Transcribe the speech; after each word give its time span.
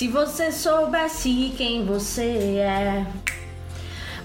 Se 0.00 0.08
você 0.08 0.50
soubesse 0.50 1.52
quem 1.58 1.84
você 1.84 2.56
é. 2.56 3.04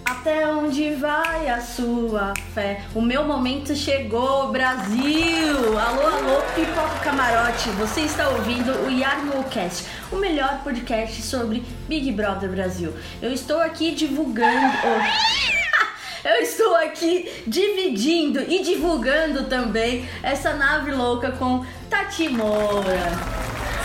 Até 0.06 0.48
onde 0.48 0.92
vai 0.92 1.50
a 1.50 1.60
sua 1.60 2.34
fé? 2.54 2.86
O 2.96 3.02
meu 3.02 3.26
momento 3.26 3.76
chegou, 3.76 4.54
Brasil! 4.54 5.78
Alô, 5.78 6.08
alô, 6.08 6.42
pipoca 6.56 7.00
camarote! 7.04 7.68
Você 7.72 8.04
está 8.04 8.30
ouvindo 8.30 8.72
o 8.86 8.90
Yarmulcast, 8.90 9.86
o 10.14 10.16
melhor 10.16 10.62
podcast 10.64 11.22
sobre 11.22 11.62
Big 11.90 12.10
Brother 12.14 12.50
Brasil. 12.50 12.94
Eu 13.22 13.34
estou 13.34 13.60
aqui 13.60 13.92
divulgando. 13.92 14.72
Oh. 14.82 16.24
Eu 16.26 16.42
estou 16.42 16.74
aqui 16.78 17.44
dividindo 17.46 18.40
e 18.40 18.64
divulgando 18.64 19.44
também 19.50 20.08
essa 20.24 20.54
nave 20.54 20.92
louca 20.92 21.34
com 21.34 21.66
Tati 21.90 22.30
Moura. 22.30 23.12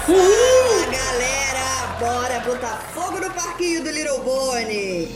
Uhul! 0.08 0.86
galera! 0.86 1.49
Bora 2.00 2.40
botar 2.40 2.78
fogo 2.94 3.20
no 3.20 3.30
parquinho 3.30 3.84
do 3.84 3.90
Little 3.90 4.20
Bonnie! 4.20 5.06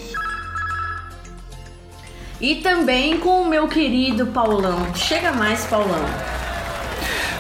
E 2.39 2.57
também 2.57 3.19
com 3.19 3.41
o 3.41 3.49
meu 3.49 3.67
querido 3.67 4.27
Paulão. 4.27 4.95
Chega 4.95 5.33
mais, 5.33 5.65
Paulão. 5.65 6.05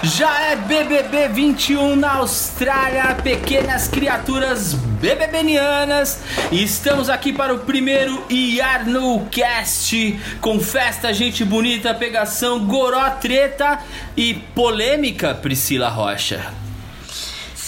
Já 0.02 0.40
é 0.44 0.56
BBB 0.56 1.28
21 1.28 1.94
na 1.94 2.14
Austrália, 2.14 3.14
pequenas 3.22 3.86
criaturas 3.86 4.72
bebebenianas. 4.72 6.22
E 6.50 6.64
estamos 6.64 7.10
aqui 7.10 7.30
para 7.30 7.52
o 7.52 7.58
primeiro 7.58 8.24
Yarno 8.30 9.26
Cast 9.30 10.18
com 10.40 10.58
festa, 10.58 11.12
gente 11.12 11.44
bonita, 11.44 11.92
pegação, 11.92 12.64
goró, 12.64 13.10
treta 13.10 13.78
e 14.16 14.32
polêmica, 14.32 15.34
Priscila 15.34 15.90
Rocha. 15.90 16.63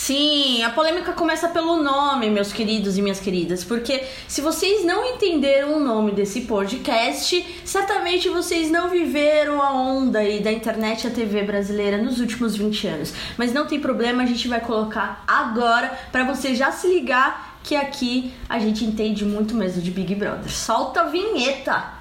Sim, 0.06 0.62
a 0.62 0.70
polêmica 0.70 1.12
começa 1.12 1.48
pelo 1.48 1.82
nome, 1.82 2.30
meus 2.30 2.52
queridos 2.52 2.96
e 2.96 3.02
minhas 3.02 3.18
queridas, 3.18 3.64
porque 3.64 4.04
se 4.28 4.40
vocês 4.40 4.84
não 4.84 5.04
entenderam 5.04 5.76
o 5.76 5.80
nome 5.80 6.12
desse 6.12 6.42
podcast, 6.42 7.44
certamente 7.64 8.28
vocês 8.28 8.70
não 8.70 8.88
viveram 8.88 9.60
a 9.60 9.72
onda 9.72 10.20
aí 10.20 10.38
da 10.38 10.52
internet 10.52 11.02
e 11.02 11.06
a 11.08 11.10
TV 11.10 11.42
brasileira 11.42 11.98
nos 11.98 12.20
últimos 12.20 12.54
20 12.54 12.86
anos. 12.86 13.14
Mas 13.36 13.52
não 13.52 13.66
tem 13.66 13.80
problema, 13.80 14.22
a 14.22 14.26
gente 14.26 14.46
vai 14.46 14.60
colocar 14.60 15.24
agora 15.26 15.98
para 16.12 16.22
você 16.22 16.54
já 16.54 16.70
se 16.70 16.86
ligar 16.86 17.58
que 17.64 17.74
aqui 17.74 18.32
a 18.48 18.60
gente 18.60 18.84
entende 18.84 19.24
muito 19.24 19.56
mesmo 19.56 19.82
de 19.82 19.90
Big 19.90 20.14
Brother. 20.14 20.52
Solta 20.52 21.00
a 21.00 21.04
vinheta! 21.06 21.96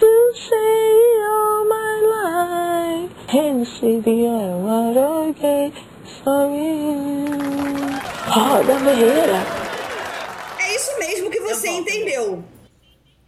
To 0.00 0.12
say 0.34 0.90
all 1.30 1.62
my 1.70 1.94
life 2.14 3.14
the 4.02 4.16
Marake 4.66 5.70
Sorry 6.24 6.74
Roda 8.26 8.74
Ferreira 8.80 9.40
É 10.58 10.66
isso 10.74 10.98
mesmo 10.98 11.30
que 11.30 11.38
você 11.38 11.68
entendeu. 11.68 12.42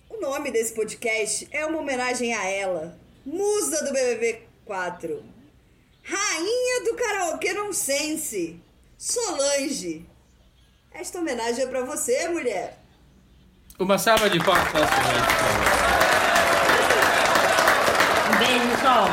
O 0.08 0.20
nome 0.20 0.50
desse 0.50 0.74
podcast 0.74 1.46
é 1.52 1.64
uma 1.64 1.78
homenagem 1.78 2.34
a 2.34 2.44
ela, 2.46 2.98
musa 3.24 3.84
do 3.84 3.92
BBB 3.92 4.40
4. 4.64 5.39
Rainha 6.10 6.84
do 6.84 6.94
karaokê 6.96 7.52
nonsense, 7.52 8.60
Solange. 8.98 10.04
Esta 10.92 11.20
homenagem 11.20 11.62
é 11.62 11.66
para 11.68 11.84
você, 11.84 12.26
mulher. 12.28 12.78
Uma 13.78 13.96
salva 13.96 14.28
de 14.28 14.40
palmas 14.40 14.68
para 14.70 14.80
Um 18.28 18.38
beijo, 18.38 18.82
Sol. 18.82 19.08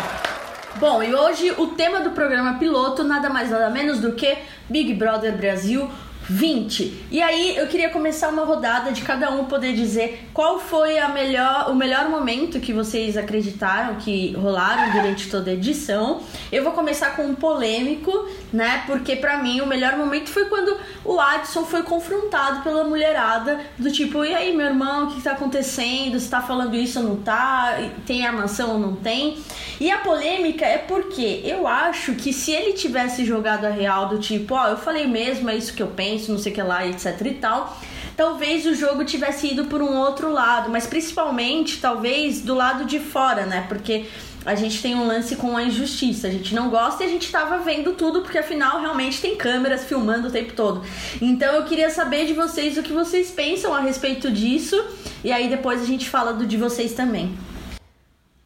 Bom, 0.80 1.04
e 1.04 1.14
hoje 1.14 1.52
o 1.52 1.68
tema 1.68 2.00
do 2.00 2.12
programa 2.12 2.58
piloto 2.58 3.04
nada 3.04 3.30
mais 3.30 3.52
nada 3.52 3.70
menos 3.70 4.00
do 4.00 4.14
que 4.14 4.36
Big 4.68 4.96
Brother 4.96 5.38
Brasil 5.38 5.88
20. 6.30 7.06
E 7.10 7.22
aí 7.22 7.56
eu 7.56 7.68
queria 7.68 7.90
começar 7.90 8.30
uma 8.30 8.44
rodada 8.44 8.92
de 8.92 9.02
cada 9.02 9.32
um 9.32 9.46
poder 9.46 9.74
dizer 9.74 10.28
qual 10.34 10.60
foi 10.60 11.00
a 11.00 11.08
melhor, 11.08 11.72
o 11.72 11.76
melhor 11.76 12.10
momento 12.10 12.60
que 12.60 12.74
vocês 12.74 13.16
acreditaram 13.16 13.96
que 13.96 14.34
rolaram 14.34 14.92
durante 14.92 15.30
toda 15.30 15.50
a 15.50 15.54
edição. 15.54 16.22
Eu 16.52 16.64
vou 16.64 16.74
começar 16.74 17.16
com 17.16 17.24
um 17.24 17.36
polêmico, 17.36 18.28
né? 18.52 18.84
Porque 18.86 19.16
para 19.16 19.38
mim 19.38 19.62
o 19.62 19.66
melhor 19.66 19.96
momento 19.96 20.30
foi 20.30 20.46
quando 20.46 20.78
o 21.06 21.20
Adson 21.20 21.64
foi 21.64 21.84
confrontado 21.84 22.62
pela 22.62 22.84
mulherada 22.84 23.60
do 23.78 23.92
tipo, 23.92 24.26
e 24.26 24.34
aí, 24.34 24.56
meu 24.56 24.68
irmão, 24.68 25.06
o 25.06 25.12
que 25.12 25.22
tá 25.22 25.32
acontecendo? 25.32 26.20
Você 26.20 26.30
tá 26.30 26.42
falando 26.42 26.76
isso 26.76 27.00
ou 27.00 27.06
não 27.06 27.16
tá? 27.18 27.78
Tem 28.06 28.26
armação 28.26 28.72
ou 28.72 28.80
não 28.80 28.96
tem? 28.96 29.38
E 29.80 29.92
a 29.92 30.00
polêmica 30.00 30.66
é 30.66 30.78
porque 30.78 31.42
eu 31.44 31.68
acho 31.68 32.16
que 32.16 32.34
se 32.34 32.52
ele 32.52 32.74
tivesse 32.74 33.24
jogado 33.24 33.66
a 33.66 33.70
real 33.70 34.08
do 34.08 34.18
tipo, 34.18 34.56
ó, 34.56 34.66
oh, 34.66 34.68
eu 34.70 34.78
falei 34.78 35.08
mesmo, 35.08 35.50
é 35.50 35.56
isso 35.56 35.74
que 35.74 35.84
eu 35.84 35.88
penso 35.88 36.17
não 36.30 36.38
sei 36.38 36.52
o 36.52 36.56
que 36.56 36.62
lá, 36.62 36.88
etc 36.88 37.20
e 37.26 37.34
tal. 37.36 37.78
Talvez 38.16 38.66
o 38.66 38.74
jogo 38.74 39.06
tivesse 39.06 39.54
ido 39.54 39.66
por 39.66 39.82
um 39.82 39.98
outro 39.98 40.32
lado, 40.32 40.70
mas 40.70 40.88
principalmente, 40.88 41.80
talvez, 41.80 42.42
do 42.42 42.56
lado 42.56 42.86
de 42.86 43.00
fora, 43.00 43.46
né? 43.46 43.66
Porque 43.68 44.08
a 44.48 44.56
gente 44.56 44.82
tem 44.82 44.96
um 44.96 45.06
lance 45.06 45.36
com 45.36 45.58
a 45.58 45.64
injustiça. 45.64 46.28
A 46.28 46.32
gente 46.32 46.56
não 46.56 46.70
gosta 46.70 47.04
e 47.04 47.08
a 47.08 47.10
gente 47.10 47.30
tava 47.30 47.60
vendo 47.60 47.94
tudo, 47.94 48.22
porque 48.22 48.38
afinal 48.38 48.80
realmente 48.80 49.20
tem 49.20 49.36
câmeras 49.36 49.84
filmando 49.84 50.30
o 50.30 50.32
tempo 50.32 50.54
todo. 50.54 50.84
Então 51.22 51.54
eu 51.54 51.66
queria 51.66 51.90
saber 51.90 52.26
de 52.26 52.34
vocês 52.34 52.78
o 52.78 52.82
que 52.82 52.94
vocês 52.94 53.30
pensam 53.30 53.74
a 53.74 53.82
respeito 53.82 54.32
disso. 54.32 54.82
E 55.24 55.32
aí 55.32 55.50
depois 55.50 55.82
a 55.82 55.86
gente 55.86 56.10
fala 56.10 56.34
do 56.34 56.48
de 56.48 56.56
vocês 56.56 56.94
também. 56.94 57.38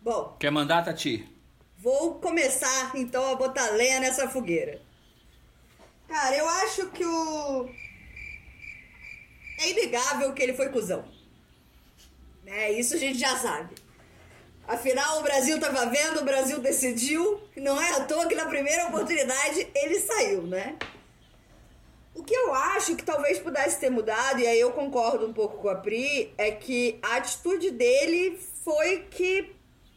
Bom. 0.01 0.35
Quer 0.39 0.49
mandar, 0.49 0.83
Tati? 0.83 1.23
Vou 1.77 2.15
começar 2.15 2.91
então 2.95 3.31
a 3.31 3.35
botar 3.35 3.69
lenha 3.71 3.99
nessa 3.99 4.27
fogueira. 4.27 4.81
Cara, 6.11 6.35
eu 6.35 6.45
acho 6.45 6.87
que 6.87 7.05
o. 7.05 7.69
É 9.59 9.69
inegável 9.69 10.33
que 10.33 10.43
ele 10.43 10.53
foi 10.53 10.67
cuzão. 10.67 11.05
É, 12.45 12.69
isso 12.73 12.95
a 12.95 12.97
gente 12.97 13.17
já 13.17 13.37
sabe. 13.37 13.73
Afinal, 14.67 15.19
o 15.19 15.23
Brasil 15.23 15.57
tava 15.57 15.85
vendo, 15.85 16.19
o 16.19 16.25
Brasil 16.25 16.59
decidiu. 16.59 17.41
Não 17.55 17.81
é 17.81 17.91
à 17.91 18.03
toa 18.03 18.27
que 18.27 18.35
na 18.35 18.45
primeira 18.47 18.87
oportunidade 18.87 19.65
ele 19.73 20.01
saiu, 20.01 20.41
né? 20.41 20.75
O 22.13 22.21
que 22.23 22.35
eu 22.35 22.53
acho 22.53 22.97
que 22.97 23.05
talvez 23.05 23.39
pudesse 23.39 23.79
ter 23.79 23.89
mudado, 23.89 24.41
e 24.41 24.47
aí 24.47 24.59
eu 24.59 24.73
concordo 24.73 25.25
um 25.25 25.31
pouco 25.31 25.59
com 25.59 25.69
a 25.69 25.75
Pri, 25.75 26.33
é 26.37 26.51
que 26.51 26.99
a 27.01 27.15
atitude 27.15 27.71
dele 27.71 28.37
foi 28.65 29.03
que 29.09 29.55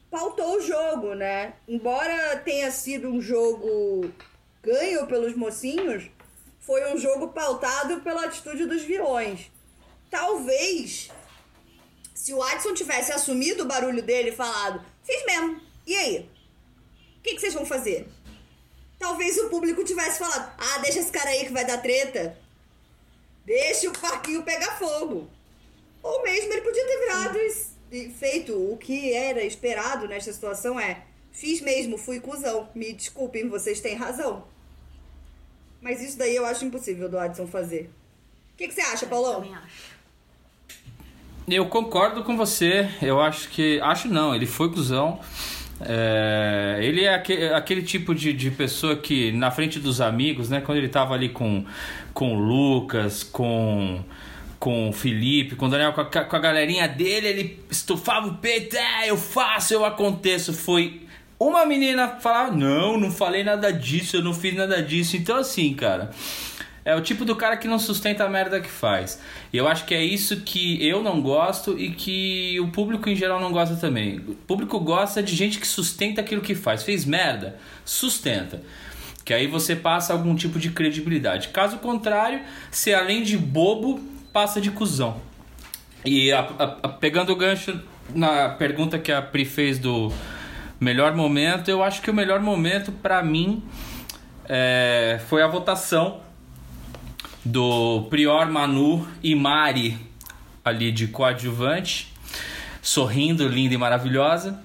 pautou 0.09 0.59
o 0.59 0.61
jogo, 0.61 1.15
né? 1.15 1.55
Embora 1.67 2.37
tenha 2.37 2.71
sido 2.71 3.09
um 3.09 3.21
jogo 3.21 4.13
ganho 4.65 5.07
pelos 5.07 5.37
mocinhos 5.37 6.11
foi 6.59 6.93
um 6.93 6.99
jogo 6.99 7.29
pautado 7.29 8.01
pela 8.01 8.25
atitude 8.25 8.67
dos 8.67 8.83
vilões. 8.83 9.51
Talvez, 10.11 11.11
se 12.15 12.33
o 12.33 12.43
Adson 12.43 12.73
tivesse 12.73 13.13
assumido 13.13 13.65
o 13.65 13.67
barulho 13.67 14.03
dele 14.03 14.31
e 14.31 14.37
falado, 14.37 14.85
fiz 15.03 15.25
mesmo, 15.27 15.61
e 15.87 15.95
aí? 15.95 16.31
O 17.19 17.23
que, 17.23 17.35
que 17.35 17.41
vocês 17.41 17.55
vão 17.55 17.67
fazer? 17.67 18.09
Talvez 18.99 19.37
o 19.39 19.51
público 19.51 19.85
tivesse 19.85 20.19
falado, 20.19 20.55
ah, 20.57 20.79
deixa 20.79 21.01
esse 21.01 21.13
cara 21.13 21.29
aí 21.29 21.45
que 21.45 21.53
vai 21.53 21.67
dar 21.67 21.83
treta. 21.83 22.39
Deixa 23.45 23.89
o 23.91 23.99
parquinho 23.99 24.43
pegar 24.43 24.79
fogo. 24.79 25.29
Ou 26.03 26.23
mesmo 26.23 26.53
ele 26.53 26.63
podia 26.63 26.87
ter 26.87 26.99
virado 27.01 27.39
e 27.91 28.11
feito 28.11 28.73
o 28.73 28.77
que 28.79 29.13
era 29.13 29.45
esperado 29.45 30.09
nesta 30.09 30.33
situação 30.33 30.81
é, 30.81 31.05
fiz 31.31 31.61
mesmo, 31.61 31.99
fui 31.99 32.21
cuzão. 32.21 32.69
Me 32.75 32.93
desculpem, 32.93 33.49
vocês 33.49 33.81
têm 33.81 33.95
razão. 33.95 34.54
Mas 35.85 36.03
isso 36.03 36.17
daí 36.17 36.35
eu 36.35 36.47
acho 36.47 36.65
impossível 36.65 37.11
do 37.11 37.19
Adson 37.19 37.47
fazer. 37.47 37.91
O 38.55 38.57
que, 38.57 38.69
que 38.69 38.73
você 38.73 38.81
acha, 38.81 39.05
Paulão? 39.05 39.35
Eu 39.35 39.41
também 39.43 39.55
acho. 39.55 39.95
Eu 41.47 41.67
concordo 41.67 42.25
com 42.25 42.39
você. 42.39 42.89
Eu 43.03 43.21
acho 43.21 43.51
que. 43.51 43.79
Acho 43.83 44.09
não, 44.09 44.35
ele 44.35 44.47
foi 44.47 44.73
cuzão. 44.73 45.21
É, 45.83 46.79
ele 46.81 47.05
é 47.05 47.15
aquele, 47.15 47.49
aquele 47.53 47.83
tipo 47.83 48.15
de, 48.15 48.33
de 48.33 48.51
pessoa 48.51 48.97
que, 48.97 49.31
na 49.33 49.51
frente 49.51 49.79
dos 49.79 50.01
amigos, 50.01 50.49
né? 50.49 50.63
Quando 50.63 50.79
ele 50.79 50.89
tava 50.89 51.13
ali 51.13 51.29
com, 51.29 51.67
com 52.15 52.35
o 52.35 52.39
Lucas, 52.39 53.23
com, 53.23 54.03
com 54.59 54.89
o 54.89 54.93
Felipe, 54.93 55.55
com 55.55 55.67
o 55.67 55.69
Daniel, 55.69 55.93
com 55.93 56.01
a, 56.01 56.07
com 56.07 56.37
a 56.37 56.39
galerinha 56.39 56.89
dele, 56.89 57.27
ele 57.27 57.65
estufava 57.71 58.27
o 58.29 58.37
peito, 58.37 58.75
é, 58.75 59.11
eu 59.11 59.19
faço, 59.19 59.75
eu 59.75 59.85
aconteço. 59.85 60.55
Foi 60.55 61.04
uma 61.39 61.65
menina 61.67 62.09
falar: 62.21 62.53
Não, 62.53 62.99
não 62.99 63.11
falei 63.11 63.43
nada 63.45 63.73
disso, 63.73 64.17
eu 64.17 64.23
não 64.23 64.35
fiz 64.35 64.55
nada 64.55 64.83
disso. 64.83 65.17
Então, 65.17 65.37
assim, 65.37 65.75
cara. 65.75 66.11
É 66.87 66.95
o 66.95 67.01
tipo 67.01 67.25
do 67.25 67.35
cara 67.35 67.57
que 67.57 67.67
não 67.67 67.79
sustenta 67.79 68.25
a 68.25 68.29
merda 68.29 68.61
que 68.61 68.69
faz. 68.69 69.19
E 69.51 69.57
eu 69.57 69.67
acho 69.67 69.87
que 69.87 69.95
é 69.95 70.05
isso 70.05 70.43
que 70.43 70.87
eu 70.87 71.03
não 71.03 71.23
gosto 71.23 71.79
e 71.79 71.91
que 71.93 72.61
o 72.61 72.69
público 72.69 73.09
em 73.09 73.17
geral 73.17 73.41
não 73.41 73.51
gosta 73.51 73.75
também. 73.77 74.19
O 74.19 74.35
público 74.35 74.79
gosta 74.79 75.23
de 75.23 75.35
gente 75.35 75.59
que 75.59 75.67
sustenta 75.67 76.21
aquilo 76.21 76.43
que 76.43 76.55
faz. 76.55 76.83
Fez 76.83 77.07
merda? 77.07 77.57
Sustenta. 77.87 78.61
Que 79.25 79.33
aí 79.33 79.47
você 79.47 79.75
passa 79.75 80.13
algum 80.13 80.35
tipo 80.37 80.59
de 80.59 80.69
credibilidade. 80.73 81.49
Caso 81.49 81.79
contrário, 81.79 82.41
você 82.71 82.93
além 82.93 83.23
de 83.23 83.39
bobo, 83.39 83.99
passa 84.31 84.61
de 84.61 84.71
cuzão. 84.71 85.23
E 86.05 86.31
a- 86.33 86.41
a- 86.59 86.77
a- 86.83 86.89
pegando 86.91 87.33
o 87.33 87.37
gancho 87.37 87.81
na 88.15 88.51
pergunta 88.51 88.99
que 88.99 89.11
a 89.11 89.23
Pri 89.23 89.47
fez 89.47 89.79
do 89.79 90.13
melhor 90.85 91.17
momento, 91.17 91.71
eu 91.71 91.83
acho 91.83 92.03
que 92.03 92.11
o 92.11 92.15
melhor 92.15 92.41
momento 92.41 92.93
pra 92.93 93.23
mim 93.23 93.63
é, 94.47 95.19
foi 95.29 95.43
a 95.43 95.47
votação 95.47 96.21
do 97.43 98.03
Prior 98.11 98.47
Manu 98.51 99.09
e 99.23 99.35
Mari 99.35 99.99
ali 100.63 100.93
de 100.93 101.09
coadjuvante, 101.09 102.13
sorrindo, 102.83 103.49
linda 103.49 103.75
e 103.75 103.79
maravilhosa. 103.79 104.63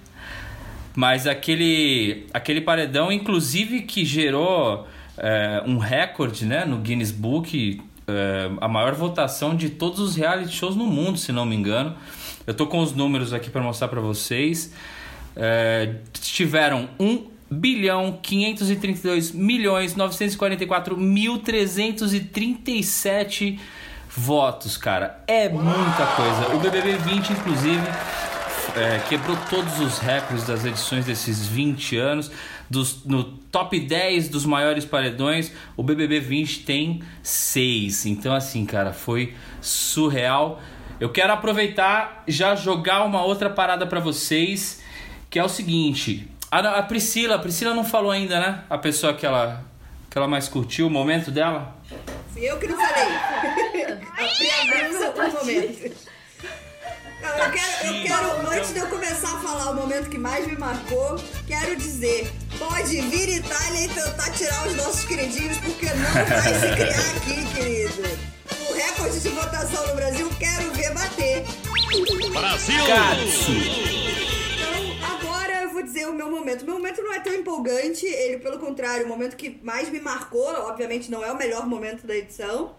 Mas 0.94 1.26
aquele, 1.26 2.28
aquele 2.34 2.60
paredão, 2.60 3.12
inclusive, 3.12 3.84
que 3.84 4.04
gerou 4.04 4.88
é, 5.18 5.64
um 5.66 5.78
recorde 5.78 6.46
né, 6.46 6.66
no 6.66 6.78
Guinness 6.80 7.12
Book, 7.12 7.82
é, 8.08 8.52
a 8.60 8.68
maior 8.68 8.94
votação 8.94 9.56
de 9.56 9.70
todos 9.70 10.00
os 10.00 10.16
reality 10.16 10.54
shows 10.54 10.76
no 10.76 10.86
mundo, 10.86 11.18
se 11.18 11.32
não 11.32 11.46
me 11.46 11.56
engano. 11.56 11.96
Eu 12.46 12.54
tô 12.54 12.68
com 12.68 12.80
os 12.80 12.94
números 12.94 13.32
aqui 13.32 13.50
para 13.50 13.62
mostrar 13.62 13.88
para 13.88 14.02
vocês. 14.02 14.74
É, 15.40 15.96
tiveram 16.14 16.88
1 17.00 17.40
bilhão 17.50 18.20
532 18.22 19.32
milhões 19.32 19.96
944 19.96 20.96
mil 20.98 21.40
337 21.40 23.60
votos, 24.10 24.78
cara. 24.78 25.24
É 25.28 25.50
muita 25.50 26.06
coisa. 26.16 26.56
O 26.56 26.60
BBB 26.60 26.98
20, 26.98 27.32
inclusive, 27.32 27.82
é, 28.76 29.00
quebrou 29.08 29.38
todos 29.50 29.80
os 29.80 30.00
recordes 30.00 30.46
das 30.46 30.66
edições 30.66 31.06
desses 31.06 31.48
20 31.48 31.98
anos. 31.98 32.30
Dos, 32.70 33.04
no 33.04 33.24
top 33.24 33.80
10 33.80 34.30
dos 34.30 34.46
maiores 34.46 34.86
paredões, 34.86 35.52
o 35.76 35.82
BBB 35.82 36.20
20 36.20 36.60
tem 36.60 37.02
6. 37.24 38.06
Então, 38.06 38.34
assim, 38.34 38.64
cara, 38.66 38.94
foi 38.94 39.34
surreal. 39.60 40.62
Eu 41.00 41.10
quero 41.10 41.34
aproveitar 41.34 42.24
já 42.28 42.56
jogar 42.56 43.04
uma 43.06 43.24
outra 43.24 43.50
parada 43.50 43.88
pra 43.88 44.00
vocês, 44.00 44.84
que 45.30 45.38
é 45.38 45.44
o 45.44 45.50
seguinte. 45.50 46.28
A, 46.52 46.80
a 46.80 46.84
Priscila, 46.84 47.36
a 47.36 47.40
Priscila 47.40 47.74
não 47.74 47.84
falou 47.84 48.12
ainda, 48.12 48.40
né? 48.40 48.64
A 48.70 48.78
pessoa 48.78 49.14
que 49.14 49.26
ela, 49.26 49.64
que 50.10 50.18
ela 50.18 50.28
mais 50.28 50.48
curtiu, 50.48 50.88
o 50.88 50.90
momento 50.90 51.30
dela. 51.30 51.76
Fui 52.34 52.44
eu 52.44 52.58
que 52.58 52.68
não 52.68 52.78
falei. 52.78 53.10
A 54.20 54.24
Pri 54.36 54.52
abriu 54.52 55.00
o 55.00 55.34
momento. 55.34 55.96
Não, 57.22 57.30
eu 57.30 57.52
quero, 57.52 57.86
eu 57.86 57.94
quero, 58.04 58.50
antes 58.52 58.74
de 58.74 58.80
eu 58.80 58.88
começar 58.88 59.36
a 59.36 59.40
falar 59.40 59.72
o 59.72 59.76
momento 59.76 60.10
que 60.10 60.18
mais 60.18 60.46
me 60.48 60.58
marcou, 60.58 61.18
quero 61.48 61.76
dizer, 61.76 62.32
pode 62.58 63.02
vir 63.02 63.30
Itália 63.38 63.86
e 63.86 63.90
tentar 63.90 64.32
tirar 64.32 64.68
os 64.68 64.76
nossos 64.76 65.06
queridinhos, 65.06 65.58
porque 65.58 65.86
não 65.88 66.12
vai 66.14 66.54
se 66.54 66.72
criar 66.76 67.12
aqui, 67.18 67.46
querido. 67.54 68.04
O 68.70 68.74
recorde 68.74 69.20
de 69.20 69.30
votação 69.30 69.88
no 69.88 69.96
Brasil, 69.96 70.30
quero 70.40 70.72
ver 70.72 70.94
bater. 70.94 71.46
Eu 71.92 72.00
vou 75.80 75.84
dizer 75.84 76.08
o 76.08 76.14
meu 76.14 76.30
momento. 76.30 76.64
O 76.64 76.66
meu 76.66 76.76
momento 76.76 77.02
não 77.02 77.14
é 77.14 77.20
tão 77.20 77.34
empolgante, 77.34 78.06
ele, 78.06 78.38
pelo 78.38 78.60
contrário, 78.60 79.06
o 79.06 79.10
momento 79.10 79.38
que 79.38 79.60
mais 79.64 79.90
me 79.90 80.00
marcou, 80.00 80.48
obviamente 80.68 81.10
não 81.10 81.24
é 81.24 81.32
o 81.32 81.38
melhor 81.38 81.66
momento 81.66 82.06
da 82.06 82.16
edição, 82.16 82.76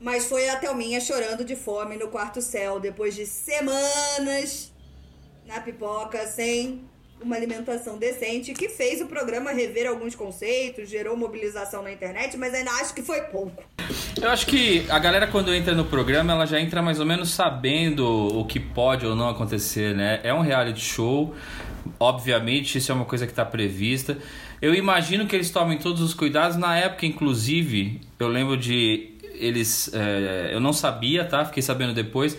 mas 0.00 0.26
foi 0.26 0.48
a 0.48 0.56
Thelminha 0.56 1.00
chorando 1.00 1.44
de 1.44 1.56
fome 1.56 1.96
no 1.96 2.08
quarto 2.08 2.42
céu, 2.42 2.78
depois 2.78 3.14
de 3.14 3.24
semanas 3.24 4.70
na 5.46 5.60
pipoca, 5.60 6.26
sem 6.26 6.84
uma 7.22 7.36
alimentação 7.36 7.96
decente, 7.96 8.52
que 8.52 8.68
fez 8.68 9.00
o 9.00 9.06
programa 9.06 9.50
rever 9.50 9.88
alguns 9.88 10.14
conceitos, 10.14 10.90
gerou 10.90 11.16
mobilização 11.16 11.82
na 11.82 11.90
internet, 11.90 12.36
mas 12.36 12.52
ainda 12.52 12.70
acho 12.72 12.92
que 12.92 13.02
foi 13.02 13.22
pouco. 13.22 13.64
Eu 14.20 14.28
acho 14.28 14.46
que 14.46 14.84
a 14.90 14.98
galera 14.98 15.26
quando 15.26 15.54
entra 15.54 15.74
no 15.74 15.84
programa, 15.84 16.32
ela 16.32 16.46
já 16.46 16.60
entra 16.60 16.82
mais 16.82 17.00
ou 17.00 17.06
menos 17.06 17.30
sabendo 17.30 18.06
o 18.06 18.44
que 18.44 18.58
pode 18.58 19.06
ou 19.06 19.14
não 19.14 19.28
acontecer, 19.28 19.94
né? 19.94 20.20
É 20.22 20.34
um 20.34 20.40
reality 20.40 20.80
show, 20.80 21.34
obviamente 21.98 22.78
isso 22.78 22.90
é 22.90 22.94
uma 22.94 23.04
coisa 23.04 23.26
que 23.26 23.32
está 23.32 23.44
prevista. 23.44 24.18
Eu 24.60 24.74
imagino 24.74 25.26
que 25.26 25.34
eles 25.36 25.50
tomem 25.50 25.78
todos 25.78 26.00
os 26.00 26.14
cuidados. 26.14 26.56
Na 26.56 26.76
época, 26.76 27.06
inclusive, 27.06 28.00
eu 28.18 28.28
lembro 28.28 28.56
de 28.56 29.10
eles, 29.34 29.90
é, 29.92 30.50
eu 30.52 30.60
não 30.60 30.72
sabia, 30.72 31.24
tá? 31.24 31.44
Fiquei 31.44 31.62
sabendo 31.62 31.92
depois. 31.92 32.38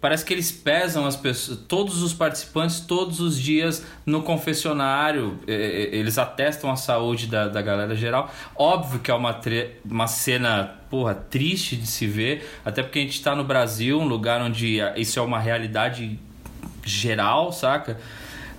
Parece 0.00 0.24
que 0.24 0.32
eles 0.34 0.50
pesam 0.50 1.06
as 1.06 1.14
pessoas, 1.14 1.60
todos 1.68 2.02
os 2.02 2.12
participantes 2.12 2.80
todos 2.80 3.20
os 3.20 3.38
dias 3.40 3.86
no 4.04 4.22
confessionário. 4.22 5.38
É, 5.46 5.52
é, 5.54 5.96
Eles 5.96 6.18
atestam 6.18 6.72
a 6.72 6.74
saúde 6.74 7.28
da, 7.28 7.46
da 7.46 7.62
galera 7.62 7.94
geral. 7.94 8.28
Óbvio 8.56 8.98
que 8.98 9.12
é 9.12 9.14
uma, 9.14 9.32
tre- 9.32 9.76
uma 9.88 10.08
cena, 10.08 10.80
porra, 10.90 11.14
triste 11.14 11.76
de 11.76 11.86
se 11.86 12.08
ver. 12.08 12.44
Até 12.64 12.82
porque 12.82 12.98
a 12.98 13.02
gente 13.02 13.22
tá 13.22 13.36
no 13.36 13.44
Brasil, 13.44 14.00
um 14.00 14.08
lugar 14.08 14.42
onde 14.42 14.80
ah, 14.80 14.94
isso 14.96 15.20
é 15.20 15.22
uma 15.22 15.38
realidade 15.38 16.18
geral, 16.84 17.52
saca? 17.52 17.96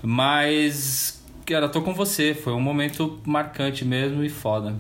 Mas, 0.04 1.24
cara, 1.46 1.70
tô 1.70 1.82
com 1.82 1.94
você. 1.94 2.34
Foi 2.34 2.54
um 2.54 2.60
momento 2.62 3.20
marcante 3.26 3.86
mesmo 3.86 4.24
e 4.24 4.30
foda. 4.30 4.76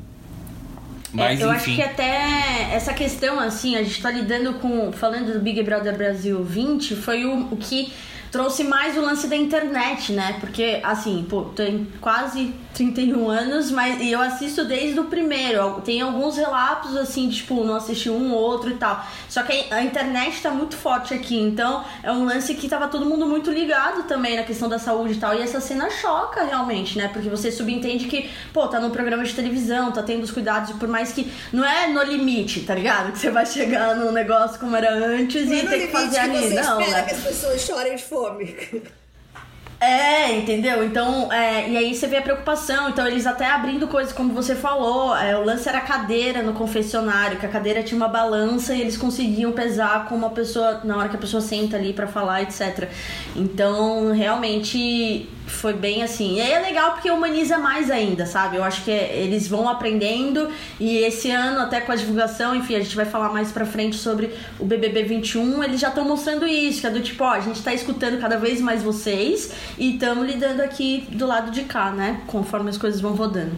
Mas, 1.13 1.39
É, 1.39 1.43
eu 1.43 1.53
enfim. 1.53 1.71
acho 1.71 1.75
que 1.75 1.81
até 1.81 2.69
essa 2.73 2.93
questão, 2.93 3.39
assim, 3.39 3.75
a 3.75 3.83
gente 3.83 4.01
tá 4.01 4.11
lidando 4.11 4.55
com. 4.55 4.91
Falando 4.91 5.33
do 5.33 5.39
Big 5.39 5.61
Brother 5.63 5.95
Brasil 5.95 6.43
20, 6.43 6.95
foi 6.95 7.23
o, 7.25 7.47
o 7.51 7.57
que 7.57 7.93
trouxe 8.31 8.63
mais 8.63 8.97
o 8.97 9.01
lance 9.01 9.27
da 9.27 9.35
internet, 9.35 10.11
né? 10.11 10.37
Porque, 10.39 10.79
assim, 10.83 11.25
pô, 11.29 11.43
tem 11.43 11.87
quase 12.01 12.53
31 12.73 13.29
anos, 13.29 13.71
mas 13.71 14.01
e 14.01 14.11
eu 14.11 14.19
assisto 14.19 14.65
desde 14.65 14.99
o 14.99 15.05
primeiro. 15.05 15.81
Tem 15.81 16.01
alguns 16.01 16.37
relatos, 16.37 16.95
assim, 16.97 17.29
de, 17.29 17.37
tipo, 17.37 17.63
não 17.63 17.75
assisti 17.75 18.09
um 18.09 18.33
ou 18.33 18.39
outro 18.39 18.71
e 18.71 18.75
tal. 18.75 19.05
Só 19.29 19.43
que 19.43 19.71
a 19.71 19.83
internet 19.83 20.41
tá 20.41 20.51
muito 20.51 20.75
forte 20.75 21.13
aqui, 21.13 21.39
então 21.39 21.83
é 22.01 22.11
um 22.11 22.25
lance 22.25 22.53
que 22.55 22.67
tava 22.67 22.87
todo 22.87 23.05
mundo 23.05 23.25
muito 23.25 23.51
ligado 23.51 24.03
também 24.03 24.35
na 24.35 24.43
questão 24.43 24.67
da 24.67 24.79
saúde 24.79 25.13
e 25.13 25.17
tal. 25.17 25.35
E 25.35 25.41
essa 25.41 25.59
cena 25.59 25.89
choca 25.89 26.43
realmente, 26.43 26.97
né? 26.97 27.07
Porque 27.07 27.29
você 27.29 27.51
subentende 27.51 28.05
que, 28.05 28.29
pô, 28.51 28.67
tá 28.67 28.79
num 28.79 28.89
programa 28.89 29.23
de 29.23 29.33
televisão, 29.33 29.91
tá 29.91 30.01
tendo 30.01 30.23
os 30.23 30.31
cuidados, 30.31 30.71
por 30.73 30.87
mais 30.87 31.11
que 31.11 31.31
não 31.51 31.63
é 31.63 31.87
no 31.87 32.01
limite, 32.03 32.61
tá 32.61 32.75
ligado? 32.75 33.11
Que 33.11 33.19
você 33.19 33.29
vai 33.29 33.45
chegar 33.45 33.95
num 33.95 34.11
negócio 34.11 34.59
como 34.59 34.75
era 34.75 34.93
antes 34.93 35.45
Não 35.45 35.53
é 35.53 35.59
e 35.59 35.63
no 35.63 35.69
ter 35.69 35.79
que 35.79 35.87
fazer 35.87 36.19
ali. 36.19 36.53
Não, 36.53 36.81
espera 36.81 37.01
né? 37.01 37.07
que 37.07 37.13
as 37.13 37.21
pessoas 37.21 37.61
chorem 37.61 37.95
de 37.95 38.03
fome. 38.03 38.55
É, 39.85 40.38
entendeu? 40.38 40.81
Então, 40.85 41.30
é, 41.31 41.69
e 41.69 41.75
aí 41.75 41.94
você 41.94 42.07
vê 42.07 42.15
a 42.15 42.21
preocupação. 42.21 42.88
Então, 42.89 43.06
eles 43.06 43.27
até 43.27 43.45
abrindo 43.45 43.85
coisas, 43.85 44.13
como 44.13 44.31
você 44.33 44.56
falou, 44.56 45.13
é, 45.18 45.38
o 45.38 45.44
lance 45.44 45.68
era 45.68 45.80
a 45.80 45.81
cadeira 45.81 46.41
no 46.41 46.53
confessionário, 46.53 47.38
que 47.38 47.45
a 47.45 47.50
cadeira 47.50 47.84
tinha 47.84 47.98
uma 47.98 48.07
balança 48.07 48.74
e 48.74 48.79
eles 48.79 48.96
conseguiam 48.96 49.51
pesar 49.51 50.07
com 50.07 50.15
uma 50.15 50.29
pessoa, 50.29 50.79
na 50.86 50.96
hora 50.98 51.10
que 51.10 51.17
a 51.17 51.19
pessoa 51.19 51.41
senta 51.41 51.75
ali 51.75 51.91
pra 51.91 52.07
falar, 52.07 52.43
etc. 52.43 52.88
Então, 53.36 54.13
realmente 54.13 55.27
foi 55.46 55.74
bem 55.74 56.01
assim. 56.03 56.38
E 56.38 56.41
aí 56.41 56.51
é 56.53 56.60
legal 56.60 56.93
porque 56.93 57.12
humaniza 57.12 57.57
mais 57.57 57.91
ainda, 57.91 58.25
sabe? 58.25 58.55
Eu 58.55 58.63
acho 58.63 58.81
que 58.86 58.89
é- 58.91 59.17
eles 59.17 59.46
vão 59.46 59.67
aprendendo 59.67 60.50
e 60.79 61.00
esse 61.00 61.29
ano, 61.29 61.60
até 61.60 61.81
com 61.81 61.91
a 61.91 61.96
divulgação, 61.96 62.55
enfim, 62.55 62.75
a 62.75 62.79
gente 62.79 62.96
vai 62.96 63.05
falar 63.05 63.27
mais 63.29 63.51
pra 63.51 63.65
frente 63.65 63.98
sobre 63.98 64.31
o 64.57 64.63
BBB 64.63 65.03
21, 65.03 65.62
eles 65.62 65.81
já 65.81 65.89
estão 65.89 66.05
mostrando 66.05 66.48
isso, 66.48 66.79
que 66.79 66.88
é 66.88 66.89
do 66.89 67.01
tipo, 67.01 67.25
ó, 67.25 67.31
a 67.31 67.41
gente 67.41 67.62
tá 67.62 67.74
escutando 67.74 68.19
cada 68.22 68.38
vez 68.38 68.62
mais 68.62 68.81
vocês 68.81 69.51
e 69.77 69.94
estamos 69.94 70.25
lidando 70.25 70.62
aqui 70.62 71.08
do 71.12 71.25
lado 71.25 71.51
de 71.51 71.63
cá, 71.63 71.92
né? 71.92 72.22
Conforme 72.27 72.70
as 72.70 72.77
coisas 72.77 73.01
vão 73.01 73.15
rodando. 73.15 73.56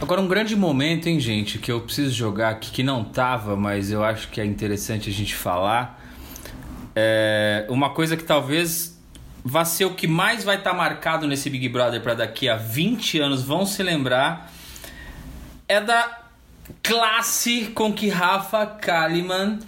Agora, 0.00 0.20
um 0.20 0.28
grande 0.28 0.56
momento, 0.56 1.08
hein, 1.08 1.20
gente, 1.20 1.58
que 1.58 1.70
eu 1.70 1.80
preciso 1.80 2.14
jogar 2.14 2.50
aqui, 2.50 2.70
que 2.70 2.82
não 2.82 3.04
tava, 3.04 3.54
mas 3.54 3.90
eu 3.90 4.02
acho 4.02 4.28
que 4.28 4.40
é 4.40 4.44
interessante 4.44 5.10
a 5.10 5.12
gente 5.12 5.34
falar. 5.34 6.00
É 6.96 7.66
uma 7.68 7.90
coisa 7.90 8.16
que 8.16 8.24
talvez 8.24 8.98
vai 9.44 9.64
ser 9.64 9.84
o 9.84 9.94
que 9.94 10.06
mais 10.06 10.44
vai 10.44 10.56
estar 10.56 10.72
marcado 10.74 11.26
nesse 11.26 11.50
Big 11.50 11.68
Brother 11.68 12.00
para 12.00 12.14
daqui 12.14 12.48
a 12.48 12.56
20 12.56 13.20
anos 13.20 13.42
vão 13.42 13.64
se 13.64 13.82
lembrar 13.82 14.52
é 15.66 15.80
da 15.80 16.20
classe 16.82 17.66
com 17.74 17.92
que 17.92 18.08
Rafa 18.08 18.66
Kalimann 18.66 19.58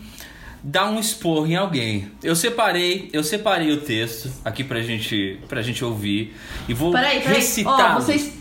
dá 0.63 0.89
um 0.89 0.99
esporro 0.99 1.47
em 1.47 1.57
alguém. 1.57 2.11
Eu 2.23 2.37
separei, 2.37 3.11
eu 3.13 3.25
separei 3.25 3.73
o 3.73 3.81
texto 3.81 4.31
aqui 4.45 4.63
pra 4.63 4.81
gente, 4.83 5.39
pra 5.49 5.61
gente 5.63 5.85
ouvir 5.85 6.37
e 6.69 6.75
vou 6.75 6.93
Peraí, 6.93 7.21
peraí. 7.21 7.37
Recitar. 7.37 7.95
vocês, 7.97 8.33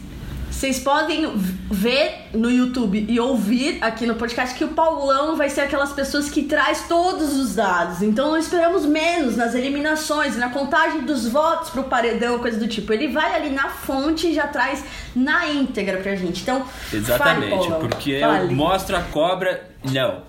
vocês 0.52 0.80
podem 0.80 1.32
ver 1.72 2.30
no 2.34 2.52
YouTube 2.52 3.06
e 3.10 3.20
ouvir 3.20 3.80
aqui 3.82 4.06
no 4.06 4.14
podcast 4.16 4.56
que 4.56 4.64
o 4.64 4.68
Paulão 4.70 5.36
vai 5.36 5.50
ser 5.50 5.62
aquelas 5.62 5.92
pessoas 5.94 6.30
que 6.30 6.44
traz 6.44 6.88
todos 6.88 7.36
os 7.36 7.56
dados. 7.56 8.04
Então 8.04 8.30
não 8.30 8.38
esperamos 8.38 8.86
menos 8.86 9.36
nas 9.36 9.56
eliminações, 9.56 10.38
na 10.38 10.50
contagem 10.50 11.02
dos 11.02 11.28
votos 11.28 11.72
pro 11.72 11.86
paredão, 11.86 12.38
coisa 12.38 12.60
do 12.60 12.68
tipo. 12.68 12.94
Ele 12.94 13.08
vai 13.08 13.34
ali 13.36 13.50
na 13.50 13.70
fonte 13.70 14.28
e 14.28 14.34
já 14.36 14.46
traz 14.46 14.84
na 15.16 15.48
íntegra 15.48 15.98
pra 15.98 16.16
gente. 16.16 16.44
Então, 16.44 16.64
Exatamente, 16.94 17.68
fale, 17.68 17.80
porque 17.80 18.20
fale. 18.20 18.46
eu 18.46 18.52
mostro 18.52 18.96
a 18.96 19.02
cobra. 19.02 19.72
Não, 19.92 20.22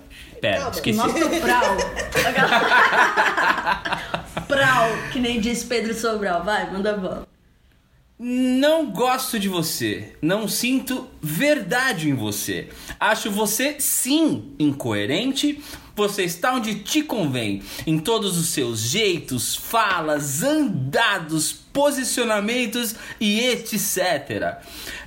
pera, 0.43 0.57
Calma. 0.57 0.71
esqueci. 0.71 0.97
Mostra 0.97 1.25
o 1.25 1.39
Prau. 1.39 1.77
Prau, 4.45 4.89
que 5.13 5.19
nem 5.21 5.39
disse 5.39 5.65
Pedro 5.65 5.93
Sobral. 5.93 6.43
Vai, 6.43 6.69
manda 6.69 6.97
bola. 6.97 7.25
Não 8.19 8.91
gosto 8.91 9.39
de 9.39 9.47
você. 9.47 10.15
Não 10.21 10.47
sinto 10.47 11.07
verdade 11.21 12.09
em 12.09 12.13
você. 12.13 12.69
Acho 12.99 13.31
você 13.31 13.77
sim 13.79 14.53
incoerente. 14.59 15.63
Você 15.95 16.23
está 16.23 16.55
onde 16.55 16.79
te 16.79 17.03
convém, 17.03 17.61
em 17.85 17.99
todos 17.99 18.35
os 18.35 18.47
seus 18.47 18.79
jeitos, 18.79 19.55
falas, 19.55 20.41
andados, 20.41 21.53
posicionamentos 21.71 22.95
e 23.19 23.41
etc. 23.41 24.57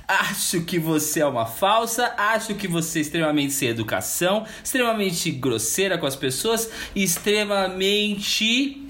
Acho 0.07 0.61
que 0.61 0.79
você 0.79 1.19
é 1.19 1.25
uma 1.25 1.45
falsa, 1.45 2.13
acho 2.17 2.55
que 2.55 2.65
você 2.67 2.99
é 2.99 3.01
extremamente 3.01 3.51
sem 3.51 3.67
educação, 3.67 4.45
extremamente 4.63 5.29
grosseira 5.31 5.97
com 5.97 6.05
as 6.05 6.15
pessoas 6.15 6.69
e 6.95 7.03
extremamente 7.03 8.81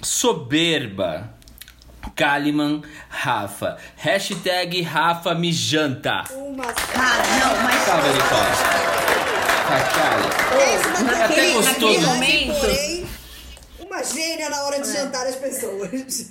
soberba. 0.00 1.34
Kaliman 2.14 2.82
Rafa. 3.08 3.76
Hashtag 3.96 4.82
Rafa 4.82 5.34
me 5.34 5.52
janta. 5.52 6.24
Uma 6.32 6.64
Cara, 6.72 7.22
não, 7.38 7.62
mas. 7.62 7.82
Salve, 7.84 8.08
Nicole. 8.08 8.56
Tá, 9.66 9.80
cara. 9.94 10.22
Esse 10.62 11.04
daqui 11.04 11.18
naquele- 11.18 11.60
naquele 11.62 12.06
momento- 12.06 12.99
uma 13.90 14.04
gênia 14.04 14.48
na 14.48 14.62
hora 14.62 14.80
de 14.80 14.92
jantar 14.92 15.26
as 15.26 15.34
pessoas. 15.34 16.30